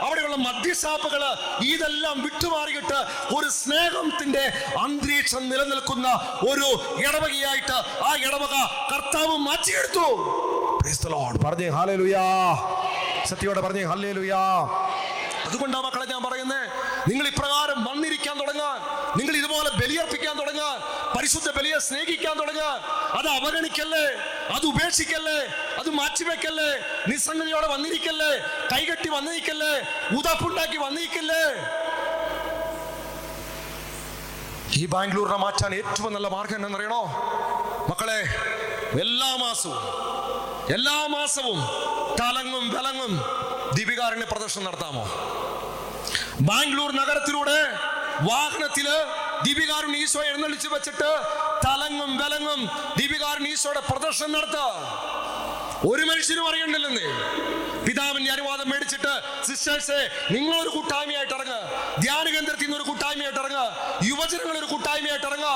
[0.00, 1.22] അവിടെയുള്ള മദ്യശാപ്പുകൾ
[1.64, 2.98] ഇതെല്ലാം വിട്ടുമാറിയിട്ട്
[3.36, 4.44] ഒരു സ്നേഹത്തിന്റെ
[4.80, 6.08] അന്തരീക്ഷം നിലനിൽക്കുന്ന
[6.50, 6.68] ഒരു
[7.04, 8.54] ഇടവകയായിട്ട് ആ ഇടവക
[8.92, 10.06] കർത്താവ് മാറ്റിയെടുത്തു.
[11.44, 12.24] പറഞ്ഞേ ഹാലേ ലുയാ
[13.26, 14.42] സത്യോടെ പറഞ്ഞേ ഹല്ലേലുയാ
[15.44, 16.64] അതുകൊണ്ടാ മക്കളെ ഞാൻ പറയുന്നത്
[17.08, 18.78] നിങ്ങൾ ഇപ്രകാരം വന്നിരിക്കാൻ തുടങ്ങാൻ
[19.16, 20.76] നിങ്ങൾ ഇതുപോലെ ബലിയർപ്പിക്കാൻ തുടങ്ങാൻ
[21.20, 22.76] പരിശുദ്ധ ബലിയെ സ്നേഹിക്കാൻ തുടങ്ങാൻ.
[23.18, 24.04] അത് അവഗണിക്കല്ലേ?
[24.54, 25.40] അത് ഉപേക്ഷിക്കല്ലേ?
[25.80, 26.68] അത് മാറ്റിവെക്കല്ലേ?
[27.10, 28.30] നിസ്സംഗതിയോടെ വന്നിരിക്കല്ലേ?
[28.72, 29.72] കൈകെട്ടി വന്നിരിക്കല്ലേ?
[30.18, 31.42] ഉതപ്പുണ്ടാക്കി വന്നിരിക്കല്ലേ?
[34.78, 37.02] ഈ ബാംഗ്ലൂരിനെ മാറ്റാൻ ഏറ്റവും നല്ല മാർഗം എന്നറിയണോ
[37.90, 38.18] മക്കളെ
[39.04, 39.78] എല്ലാ മാസവും
[40.76, 41.60] എല്ലാ മാസവും
[42.20, 43.12] തലങ്ങും വിലങ്ങും
[43.76, 45.04] ദീപികാരണ്യ പ്രദർശനം നടത്താമോ?
[46.48, 47.60] ബാംഗ്ലൂർ നഗരത്തിലൂടെ
[48.28, 48.86] വാഹനത്തിൽ
[49.44, 51.10] ദീപികാരൻ ഈശോ എഴുന്നള്ളിച്ച് വെച്ചിട്ട്
[51.66, 52.60] തലങ്ങും വിലങ്ങും
[52.98, 54.58] ദീപികാരൻ ഈശോയുടെ പ്രദർശനം നടത്ത.
[55.90, 57.06] ഒരു മനുഷ്യനും അറിയണ്ടല്ലെന്ന്.
[57.86, 59.12] പിതാവിന്റെ അനുവാദം മേടിച്ചിട്ട്
[59.46, 60.00] സിസ്റ്റേഴ്സെ
[60.34, 61.60] നിങ്ങളൊരു കൂട്ടായ്മയായിട്ട് ഇറങ്ങുക
[62.04, 63.62] ധ്യാന കേന്ദ്രത്തിൽ നിന്ന് ഒരു കൂട്ടായ്മയായിട്ട് ഇറങ്ങുക
[64.08, 65.54] യുവജനങ്ങൾ ഒരു കൂട്ടായ്മയായിട്ട് ഇറങ്ങുക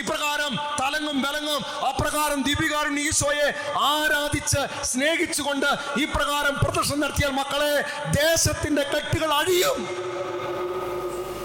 [0.00, 1.60] ഇപ്രകാരം തലങ്ങും വിലങ്ങും
[1.90, 3.48] അപ്രകാരം ദീപികാരൻ ഈശോയെ
[3.90, 4.60] ആരാധിച്ച്
[4.90, 5.70] സ്നേഹിച്ചുകൊണ്ട്
[6.04, 7.72] ഇപ്രകാരം പ്രദർശനം നടത്തിയാൽ മക്കളെ
[8.18, 9.80] ദേശത്തിന്റെ കെട്ടുകൾ അഴിയും.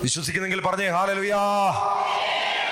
[0.03, 1.41] വിശ്വസിക്കുന്നെങ്കിൽ പറഞ്ഞേ ഹാലലുയാ.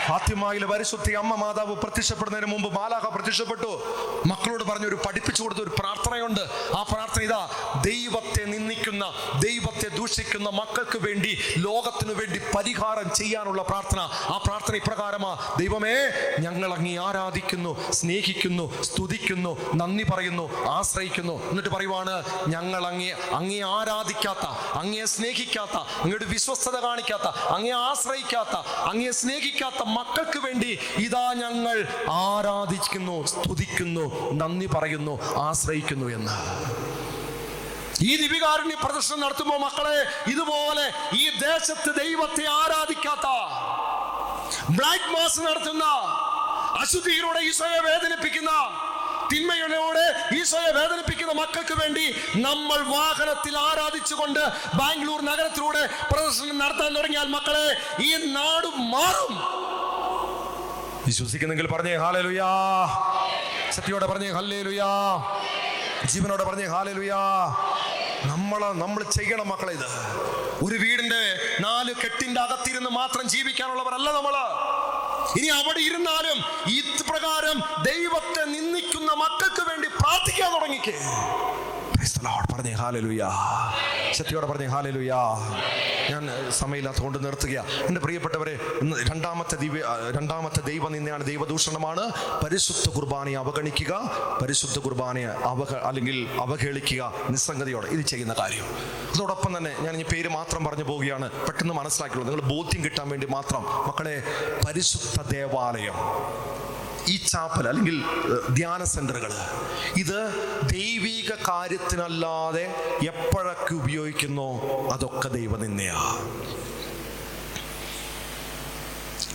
[0.06, 3.70] ഫാത്തിമായിലെ പരിശുദ്ധി അമ്മ മാതാവ് പ്രത്യക്ഷപ്പെടുന്നതിന് മുമ്പ് മാലാഹ പ്രത്യക്ഷപ്പെട്ടു.
[4.30, 6.42] മക്കളോട് പറഞ്ഞു ഒരു പഠിപ്പിച്ചു കൊടുത്ത ഒരു പ്രാർത്ഥനയുണ്ട്.
[6.78, 7.42] ആ പ്രാർത്ഥന ഇതാ
[7.86, 9.04] ദൈവത്തെ നിന്ദിക്കുന്ന
[9.46, 14.00] ദൈവത്തെ ദൂഷിക്കുന്ന മക്കൾക്ക് വേണ്ടി ലോകത്തിനു വേണ്ടി പരിഹാരം ചെയ്യാനുള്ള പ്രാർത്ഥന.
[14.34, 15.94] ആ പ്രാർത്ഥന ഇപ്രകാരമാ ദൈവമേ
[16.46, 19.52] ഞങ്ങൾ അങ്ങി ആരാധിക്കുന്നു സ്നേഹിക്കുന്നു സ്തുതിക്കുന്നു
[19.82, 20.48] നന്ദി പറയുന്നു
[20.78, 21.36] ആശ്രയിക്കുന്നു.
[21.52, 22.16] എന്നിട്ട് പറയുവാണ്
[22.56, 24.46] ഞങ്ങൾ അങ്ങേ അങ്ങേ ആരാധിക്കാത്ത
[24.82, 28.56] അങ്ങേ സ്നേഹിക്കാത്ത അങ്ങയുടെ വിശ്വസ്തത കാണിക്കാത്ത അങ്ങേ ആശ്രയിക്കാത്ത
[28.90, 31.78] അങ്ങേ സ്നേഹിക്കാത്ത മക്കൾക്ക് വേണ്ടി ഇതാ ഞങ്ങൾ
[32.22, 36.34] ആരാധിക്കുന്നു സ്തുതിക്കുന്നു നന്ദി പറയുന്നു ആശ്രയിക്കുന്നു എന്ന്.
[38.02, 43.28] ഈ ദിവികാരുണ്യ പ്രദർശനം നടത്തുമ്പോൾ മക്കളെ ഇതുപോലെ ഈ ദേശത്ത് ദൈവത്തെ ആരാധിക്കാത്ത
[44.70, 45.86] ബ്ലാക്ക് മാസ് നടത്തുന്ന
[46.82, 48.52] അശുദ്ധിയിലൂടെ ഈശോയെ വേദനിപ്പിക്കുന്ന
[49.32, 50.06] തിന്മയോടെ
[50.40, 54.40] ഈശോയെ വേദനിപ്പിക്കുന്ന മക്കൾക്ക് വേണ്ടി നമ്മൾ വാഹനത്തിൽ ആരാധിച്ചുകൊണ്ട്
[54.76, 59.34] ബാംഗ്ലൂർ നഗരത്തിലൂടെ പ്രദർശനം നടത്താൻ തുടങ്ങിയാൽ മക്കളെ ഈ നാട് മാറും.
[61.06, 62.50] വിശ്വസിക്കുന്നെങ്കിൽ പറഞ്ഞേ ഹാലലുയാ.
[63.72, 64.90] ശക്തിയോടെ പറഞ്ഞേ ഹല്ലേലുയാ
[66.06, 67.20] ജീവനോടെ പറഞ്ഞേ ഹാലലുയാ.
[68.26, 69.88] നമ്മൾ നമ്മൾ ചെയ്യണം മക്കളെ ഇത്.
[70.66, 71.22] ഒരു വീടിന്റെ
[71.60, 74.36] നാല് കെട്ടിന്റെ അകത്തിരുന്ന് മാത്രം ജീവിക്കാനുള്ളവരല്ല നമ്മൾ.
[75.38, 76.38] ഇനി അവിടെ ഇരുന്നാലും
[76.76, 76.78] ഈ
[77.12, 80.96] പ്രകാരം ദൈവത്തെ നിന്ദിക്കുന്ന മക്കൾക്ക് വേണ്ടി പ്രാർത്ഥിക്കാൻ തുടങ്ങിക്കേ.
[82.54, 83.30] പറഞ്ഞേ ഹാലലുയാ.
[84.12, 85.18] ശക്തിയോടെ പറഞ്ഞേ ഹാലലുയാ.
[86.10, 88.60] ഞാൻ സമയമില്ലാത്തതുകൊണ്ട് നിർത്തുക എന്റെ പ്രിയപ്പെട്ടവരെ
[89.12, 89.84] രണ്ടാമത്തെ ദിവ്യ
[90.18, 92.12] രണ്ടാമത്തെ ദൈവ നിന്നെയാണ് ദൈവദൂഷണമാണ്.
[92.44, 94.12] പരിശുദ്ധ കുർബാനയെ അവഗണിക്കുക
[94.42, 98.66] പരിശുദ്ധ കുർബാനയെ അവഹ അല്ലെങ്കിൽ അവഹേളിക്കുക നിസ്സംഗതിയോടെ ഇത് ചെയ്യുന്ന കാര്യം.
[99.16, 101.32] അതോടൊപ്പം തന്നെ ഞാൻ ഈ പേര് മാത്രം പറഞ്ഞു പോവുകയാണ്.
[101.32, 103.64] പെട്ടെന്ന് മനസ്സിലാക്കിയുള്ളൂ നിങ്ങൾ ബോധ്യം കിട്ടാൻ വേണ്ടി മാത്രം.
[103.64, 104.24] മക്കളെ
[104.68, 105.94] പരിശുദ്ധ ദേവാലയം.
[107.08, 108.04] ഈ ചാപ്പൽ അല്ലെങ്കിൽ
[108.50, 109.32] ധ്യാന സെന്ററുകൾ
[109.96, 110.20] ഇത്
[110.64, 112.66] ദൈവിക കാര്യത്തിനല്ലാതെ
[113.08, 114.50] എപ്പോഴൊക്കെ ഉപയോഗിക്കുന്നോ?
[114.92, 115.98] അതൊക്കെ ദൈവനിന്ദയാ.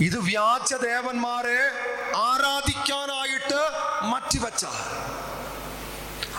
[0.01, 1.60] ഇത് വ്യാജ ദേവന്മാരെ
[2.16, 3.60] ആരാധിക്കാനായിട്ട്
[4.02, 4.64] മാറ്റിവച്ച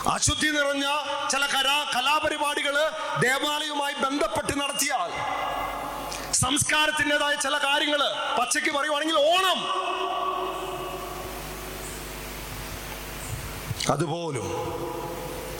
[0.06, 0.86] അശുദ്ധി നിറഞ്ഞ
[1.30, 2.76] ചില കലാ കലാപരിപാടികൾ
[3.20, 5.10] ദേവാലയവുമായി ബന്ധപ്പെട്ട് നടത്തിയാൽ
[6.32, 8.02] സംസ്കാരത്തിന്റെതായ ചില കാര്യങ്ങൾ
[8.40, 9.58] പച്ചയ്ക്ക് പറയുവാണെങ്കിൽ ഓണം
[13.90, 14.48] അതുപോലും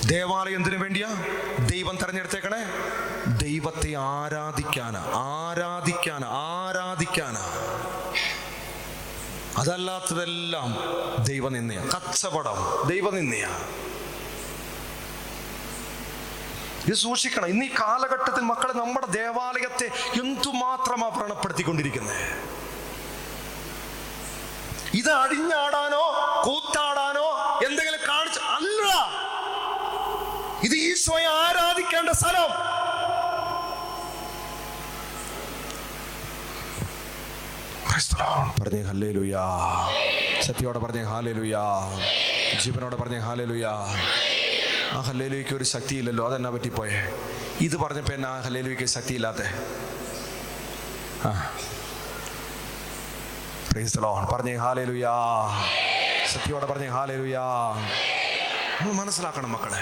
[0.07, 1.09] ദേവാലയം വേണ്ടിയാ
[1.59, 2.63] ദൈവം തെരഞ്ഞെടുത്തേക്കണേ?
[3.43, 7.41] ദൈവത്തെ ആരാധിക്കാനാ ആരാധിക്കാനാ ആരാധിക്കാനാ?
[9.57, 10.77] അതല്ലാത്തതെല്ലാം
[11.25, 11.79] ദൈവനിന്ദയ.
[11.97, 13.49] കച്ചവടം ദൈവനിന്ദയ.
[16.87, 17.47] ഇത് സൂക്ഷിക്കണം.
[17.47, 19.87] ഇന്ന് ഈ കാലഘട്ടത്തിൽ മക്കളെ നമ്മുടെ ദേവാലയത്തെ
[20.21, 22.58] എന്തുമാത്രമാ വ്രണപ്പെടുത്തിക്കൊണ്ടിരിക്കുന്നത്
[24.95, 26.05] ഇത് അടിഞ്ഞാടാനോ
[26.43, 27.27] കൂത്താടാനോ
[27.67, 28.83] എന്തെങ്കിലും കാണിച്ചു അല്ല
[30.65, 32.51] ഇത് ഈശോയെ ആരാധിക്കേണ്ട സ്ഥലം.
[38.59, 39.45] പറഞ്ഞേ ഹല്ലേ ലുയാ
[40.43, 41.63] ശക്തിയോടെ പറഞ്ഞേ ഹാലേ ലുയാ
[42.63, 43.73] ജീവനോടെ പറഞ്ഞേ ഹാലേ ലുയാ
[44.91, 46.99] ആ ഹല്ലേലുയ്ക്ക് ഒരു ശക്തിയില്ലല്ലോ അതെന്നാ പറ്റിപ്പോയേ?
[47.61, 49.43] ഇത് പറഞ്ഞപ്പോ എന്നാ ഹല്ലേലുയ്ക്ക് ശക്തിയില്ലാത്ത?
[51.25, 51.31] ആ.
[53.73, 55.15] പ്രൈസ് പറഞ്ഞേ ഹാലേലുയാ
[56.33, 57.43] സത്യോടെ പറഞ്ഞേ ഹാലേലുയാ
[58.81, 59.81] നമ്മൾ മനസ്സിലാക്കണം മക്കളെ.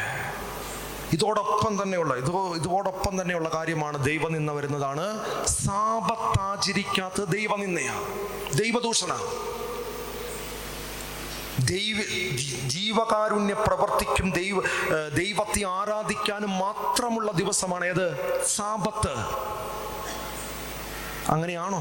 [1.12, 5.04] ഇതോടൊപ്പം തന്നെയുള്ള ഇതോ ഇതോടൊപ്പം തന്നെയുള്ള കാര്യമാണ് ദൈവം നിന്ന വരുന്നതാണ്.
[5.46, 7.96] സാപത്താചരിക്കാത്ത ദൈവനിന്നയാ
[8.54, 9.12] ദൈവദൂഷണ.
[11.64, 11.96] ദൈവ
[12.68, 14.60] ജീവകാരുണ്യ പ്രവർത്തിക്കും ദൈവ
[15.14, 18.06] ദൈവത്തെ ആരാധിക്കാനും മാത്രമുള്ള ദിവസമാണ് ഏത്?
[18.46, 19.14] സാപത്ത്.
[21.32, 21.80] അങ്ങനെയാണോ?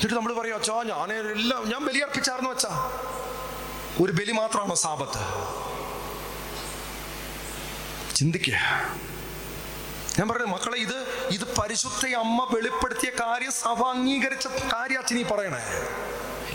[0.00, 2.70] എന്നിട്ട് നമ്മൾ പറയും അച്ഛാ ഞാൻ എല്ലാം ഞാൻ ബലിയർപ്പിച്ചായിരുന്നു അച്ഛാ.
[4.02, 5.22] ഒരു ബലി മാത്രമാണോ സാപത്ത്?
[8.16, 8.54] ചിന്തിക്കുക
[10.18, 10.96] ഞാൻ പറഞ്ഞു മക്കളെ ഇത്
[11.30, 15.62] ഇത് പരിശുദ്ധ അമ്മ വെളിപ്പെടുത്തിയ കാര്യം സഭ അംഗീകരിച്ച കാര്യം അച്ഛനീ പറയണേ.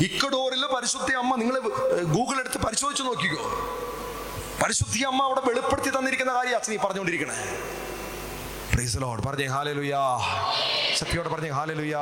[0.06, 1.60] ഇക്കഡോറിൽ പരിശുദ്ധ അമ്മ നിങ്ങൾ
[2.04, 3.46] ഗൂഗിൾ എടുത്ത് പരിശോധിച്ചു നോക്കിക്കോ.
[4.64, 7.40] പരിശുദ്ധി അമ്മ അവിടെ വെളിപ്പെടുത്തി തന്നിരിക്കുന്ന കാര്യം അച്ഛനീ പറഞ്ഞുകൊണ്ടിരിക്കണേ.
[8.76, 10.20] പ്രൈസ് ലോഡ് പറഞ്ഞേ ഹാലലുയാ
[10.96, 12.02] ശക്തിയോടെ പറഞ്ഞേ ഹാലലുയാ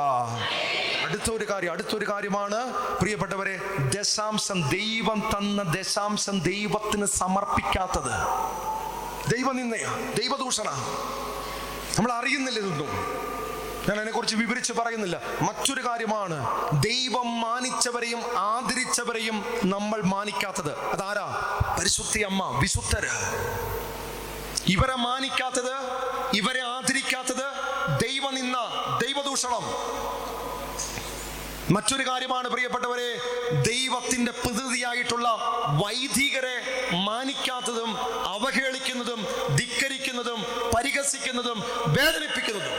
[1.06, 2.72] അടുത്ത ഒരു കാര്യം അടുത്തൊരു കാര്യമാണ്.
[3.00, 3.60] പ്രിയപ്പെട്ടവരെ
[3.96, 8.10] ദശാംശം ദൈവം തന്ന ദശാംശം ദൈവത്തിന് സമർപ്പിക്കാത്തത്.
[9.36, 9.86] ദൈവനിന്ദയ
[10.20, 10.70] ദൈവദൂഷണ.
[11.98, 12.88] നമ്മൾ അറിയുന്നില്ല ഇതൊന്നും.
[13.88, 15.20] ഞാൻ അതിനെക്കുറിച്ച് വിവരിച്ച് പറയുന്നില്ല.
[15.42, 20.78] മറ്റൊരു കാര്യമാണ് ദൈവം മാനിച്ചവരെയും ആദരിച്ചവരെയും നമ്മൾ മാനിക്കാത്തത്.
[20.78, 21.42] അതാരാ?
[21.78, 23.08] പരിശുദ്ധി അമ്മ വിശുദ്ധര്.
[24.66, 25.74] ഇവരെ മാനിക്കാത്തത്
[26.34, 27.46] ഇവരെ ആദരിക്കാത്തത്
[28.02, 28.56] ദൈവനിന്ന
[29.04, 29.64] ദൈവദൂഷണം.
[31.74, 33.16] മറ്റൊരു കാര്യമാണ് പ്രിയപ്പെട്ടവരെ
[33.62, 35.28] ദൈവത്തിന്റെ പ്രതിനിധിയായിട്ടുള്ള
[35.84, 36.56] വൈദികരെ
[37.04, 37.96] മാനിക്കാത്തതും
[38.26, 40.44] അവഹേളിക്കുന്നതും ധിക്കരിക്കുന്നതും
[40.76, 42.74] പരിഹസിക്കുന്നതും വേദനിപ്പിക്കുന്നതും.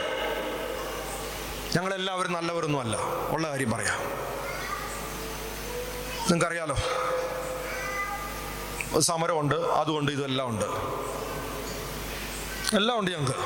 [1.75, 2.97] ഞങ്ങളെല്ലാവരും നല്ലവരൊന്നും അല്ല
[3.29, 3.99] ഉള്ള കാര്യം പറയാം.
[6.29, 6.75] നിങ്ങൾക്കറിയാലോ?
[8.99, 10.65] സമരമുണ്ട് അതുകൊണ്ട് ഇതെല്ലാം ഉണ്ട്.
[12.75, 13.39] എല്ലാം ഉണ്ട് ഞങ്ങൾക്ക്.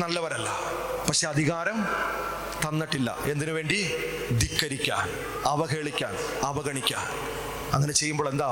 [0.00, 0.50] നല്ലവരല്ല.
[1.08, 1.82] പക്ഷെ അധികാരം
[2.68, 3.18] തന്നിട്ടില്ല.
[3.24, 3.92] എന്തിനു വേണ്ടി?
[4.38, 5.08] ധിക്കരിക്കാൻ
[5.46, 7.06] അവഹേളിക്കാൻ അവഗണിക്കാൻ.
[7.72, 8.50] അങ്ങനെ ചെയ്യുമ്പോൾ എന്താ?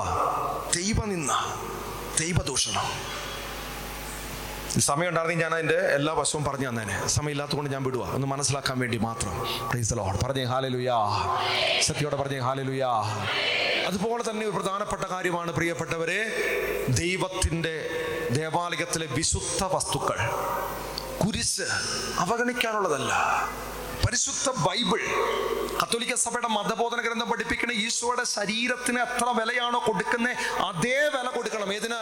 [0.77, 1.61] ദൈവനിന്ന
[2.21, 2.83] ദൈവദൂഷണം.
[4.81, 7.07] സമയം ഉണ്ടായിരുന്നെങ്കിൽ ഞാൻ അതിന്റെ എല്ലാ വശവും പറഞ്ഞു തന്നേനെ.
[7.07, 9.47] സമയമില്ലാത്തതുകൊണ്ട് ഞാൻ വിടുക ഒന്ന് മനസ്സിലാക്കാൻ വേണ്ടി മാത്രം.
[9.71, 10.97] പ്രൈസ് ദി ലോർഡ് പറഞ്ഞേ ഹാലലുയാ
[11.83, 12.89] സത്യോടെ പറഞ്ഞേ ഹാലലുയാ
[13.87, 16.27] അതുപോലെ തന്നെ ഒരു പ്രധാനപ്പെട്ട കാര്യമാണ് പ്രിയപ്പെട്ടവരെ
[16.89, 17.91] ദൈവത്തിന്റെ
[18.37, 20.19] ദേവാലയത്തിലെ വിശുദ്ധ വസ്തുക്കൾ
[21.21, 21.67] കുരിശ്
[22.23, 23.13] അവഗണിക്കാനുള്ളതല്ല.
[24.05, 25.01] പരിശുദ്ധ ബൈബിൾ
[25.81, 30.37] കത്തോലിക്ക സഭയുടെ മതബോധന ഗ്രന്ഥം പഠിപ്പിക്കുന്ന ഈശോയുടെ ശരീരത്തിന് എത്ര വിലയാണോ കൊടുക്കുന്നത്
[30.69, 31.73] അതേ വില കൊടുക്കണം.
[31.77, 32.01] ഏതിന്?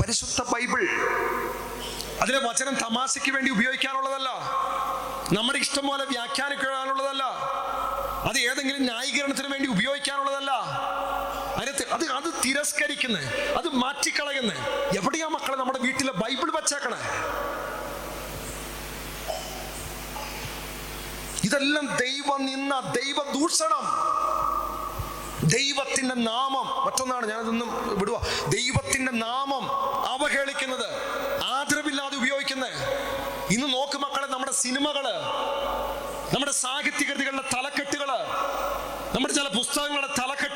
[0.00, 0.82] പരിശുദ്ധ ബൈബിൾ.
[2.22, 4.30] അതിലെ വചനം തമാശയ്ക്ക് വേണ്ടി ഉപയോഗിക്കാനുള്ളതല്ല.
[5.36, 7.24] നമ്മുടെ ഇഷ്ടം പോലെ വ്യാഖ്യാനിക്കാനുള്ളതല്ല
[8.28, 10.52] അത് ഏതെങ്കിലും ന്യായീകരണത്തിന് വേണ്ടി ഉപയോഗിക്കാനുള്ളതല്ല.
[11.74, 13.22] കാര്യത്തിൽ അത് അത് തിരസ്കരിക്കുന്നേ
[13.58, 14.56] അത് മാറ്റിക്കളയുന്നേ.
[14.98, 16.98] എവിടെയാ മക്കളെ നമ്മുടെ വീട്ടിലെ ബൈബിൾ വച്ചേക്കണേ?
[21.44, 23.84] ഇതെല്ലാം ദൈവം നിന്ന ദൈവ ദൂഷണം.
[25.48, 28.16] ദൈവത്തിന്റെ നാമം മറ്റൊന്നാണ് ഞാനതൊന്നും വിടുവ.
[28.48, 29.64] ദൈവത്തിന്റെ നാമം
[30.14, 30.88] അവഹേളിക്കുന്നത്
[31.44, 32.76] ആദരവില്ലാതെ ഉപയോഗിക്കുന്നത്
[33.52, 35.06] ഇന്ന് നോക്ക് മക്കളെ നമ്മുടെ സിനിമകൾ
[36.34, 38.10] നമ്മുടെ സാഹിത്യകൃതികളുടെ തലക്കെട്ടുകൾ
[39.14, 40.53] നമ്മുടെ ചില പുസ്തകങ്ങളുടെ തലക്കെട്ട്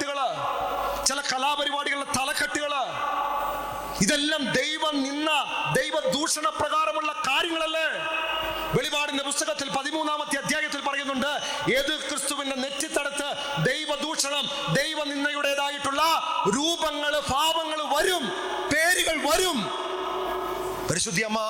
[4.08, 5.30] ഇതെല്ലാം ദൈവം നിന്ന
[5.78, 7.88] ദൈവ ദൂഷണ പ്രകാരമുള്ള കാര്യങ്ങളല്ലേ?
[8.76, 11.32] വെളിപാടിന്റെ പുസ്തകത്തിൽ പതിമൂന്നാമത്തെ അധ്യായത്തിൽ പറയുന്നുണ്ട്
[11.72, 13.28] ഏത് ക്രിസ്തുവിന്റെ നെറ്റിത്തടത്ത്
[13.66, 14.44] ദൈവദൂഷണം
[14.74, 16.02] ദൈവ നിന്നയുടേതായിട്ടുള്ള
[16.56, 18.24] രൂപങ്ങൾ ഭാവങ്ങൾ വരും
[18.72, 19.58] പേരുകൾ വരും.
[20.90, 21.40] പരിശുദ്ധി അമ്മ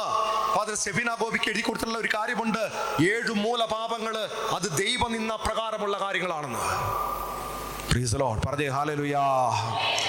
[0.55, 2.63] ഫാദർ സെബിന ഗോപിക്ക് എഴുതി കൊടുത്തിട്ടുള്ള ഒരു കാര്യമുണ്ട്
[3.13, 4.17] ഏഴു മൂലപാപങ്ങൾ
[4.57, 6.63] അത് ദൈവ നിന്ന പ്രകാരമുള്ള കാര്യങ്ങളാണെന്ന്.
[7.99, 9.51] Praise the പറഞ്ഞേ ഹാലേ ലുയാ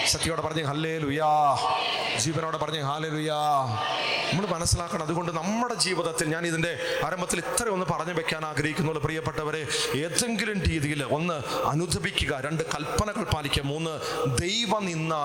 [0.07, 1.57] സത്യോടെ പറഞ്ഞേ ഹല്ലേ ലുയാ
[2.19, 3.37] ജീവനോടെ പറഞ്ഞേ ഹാലലുയാ
[4.31, 9.03] നമ്മൾ മനസ്സിലാക്കണം അതുകൊണ്ട് നമ്മുടെ ജീവിതത്തിൽ ഞാൻ ഇതിന്റെ ആരംഭത്തിൽ ഇത്ര ഒന്ന് പറഞ്ഞു വെക്കാൻ ആഗ്രഹിക്കുന്നുള്ളൂ.
[9.03, 11.33] പ്രിയപ്പെട്ടവരെ ഏതെങ്കിലും രീതിയിൽ ഒന്ന്
[11.67, 12.41] അനുദപിക്കുക.
[12.45, 13.63] രണ്ട് കൽപ്പനകൾ പാലിക്കുക.
[13.63, 13.99] മൂന്ന്
[14.41, 15.15] ദൈവ നിന്ന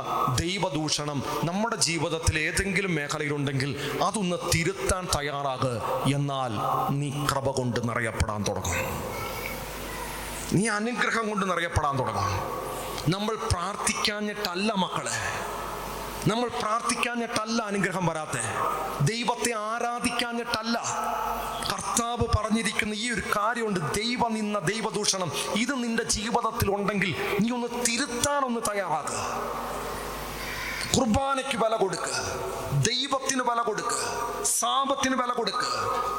[0.41, 1.23] ദൈവദൂഷണം.
[1.45, 5.83] നമ്മുടെ ജീവിതത്തിൽ ഏതെങ്കിലും മേഖലയിലുണ്ടെങ്കിൽ അതൊന്ന് തിരുത്താൻ തയ്യാറാകുക
[6.15, 6.53] എന്നാൽ
[6.95, 8.77] നീ കൃപ കൊണ്ട് നിറയപ്പെടാൻ തുടങ്ങും.
[10.55, 12.29] നീ അനുഗ്രഹം കൊണ്ട് നിറയപ്പെടാൻ തുടങ്ങും.
[13.09, 15.15] നമ്മൾ പ്രാർത്ഥിക്കാഞ്ഞിട്ടല്ല മക്കളെ.
[16.31, 18.43] നമ്മൾ പ്രാർത്ഥിക്കാഞ്ഞിട്ടല്ല അനുഗ്രഹം വരാത്തെ.
[19.01, 20.79] ദൈവത്തെ ആരാധിക്കാഞ്ഞിട്ടല്ല.
[21.73, 23.81] കർത്താവ് പറഞ്ഞിരിക്കുന്ന ഈ ഒരു കാര്യമുണ്ട്.
[23.95, 25.33] ദൈവ നിന്ന ദൈവദൂഷണം.
[25.55, 29.21] ഇത് നിന്റെ ജീവിതത്തിൽ ഉണ്ടെങ്കിൽ നീ ഒന്ന് തിരുത്താനൊന്ന് തയ്യാറാകുക
[30.97, 32.17] കുർബാനയ്ക്ക് വില കൊടുക്കുക
[32.73, 35.73] ദൈവത്തിന് വില കൊടുക്കുക സാപത്തിന് വില കൊടുക്കുക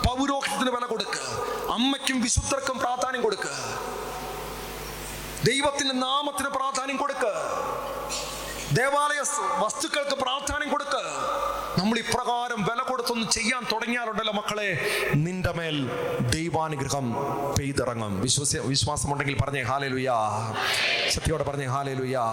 [0.08, 1.22] പൗരോഹിത്യത്തിന് വില കൊടുക്കുക
[1.72, 3.52] അമ്മയ്ക്കും വിശുദ്ധർക്കും പ്രാധാന്യം കൊടുക്കുക
[5.48, 7.34] ദൈവത്തിന്റെ നാമത്തിന് പ്രാധാന്യം കൊടുക്ക്.
[8.76, 9.20] ദേവാലയ
[9.64, 11.04] വസ്തുക്കൾക്ക് പ്രാധാന്യം കൊടുക്ക്.
[11.80, 14.70] നമ്മൾ ഇപ്രകാരം വില കൊടുത്തൊന്ന് ചെയ്യാൻ തുടങ്ങിയാലുണ്ടല്ലോ മക്കളെ.
[15.16, 15.78] നിന്റെ മേൽ
[16.30, 17.08] ദൈവാനുഗ്രഹം
[17.60, 18.22] പെയ്തിറങ്ങും.
[18.22, 20.18] വിശ്വസ വിശ്വാസമുണ്ടെങ്കിൽ പറഞ്ഞേ ഹാലേ ലുയാ
[21.10, 22.26] ശക്തിയോടെ പറഞ്ഞേ ഹാലേ ലുയാ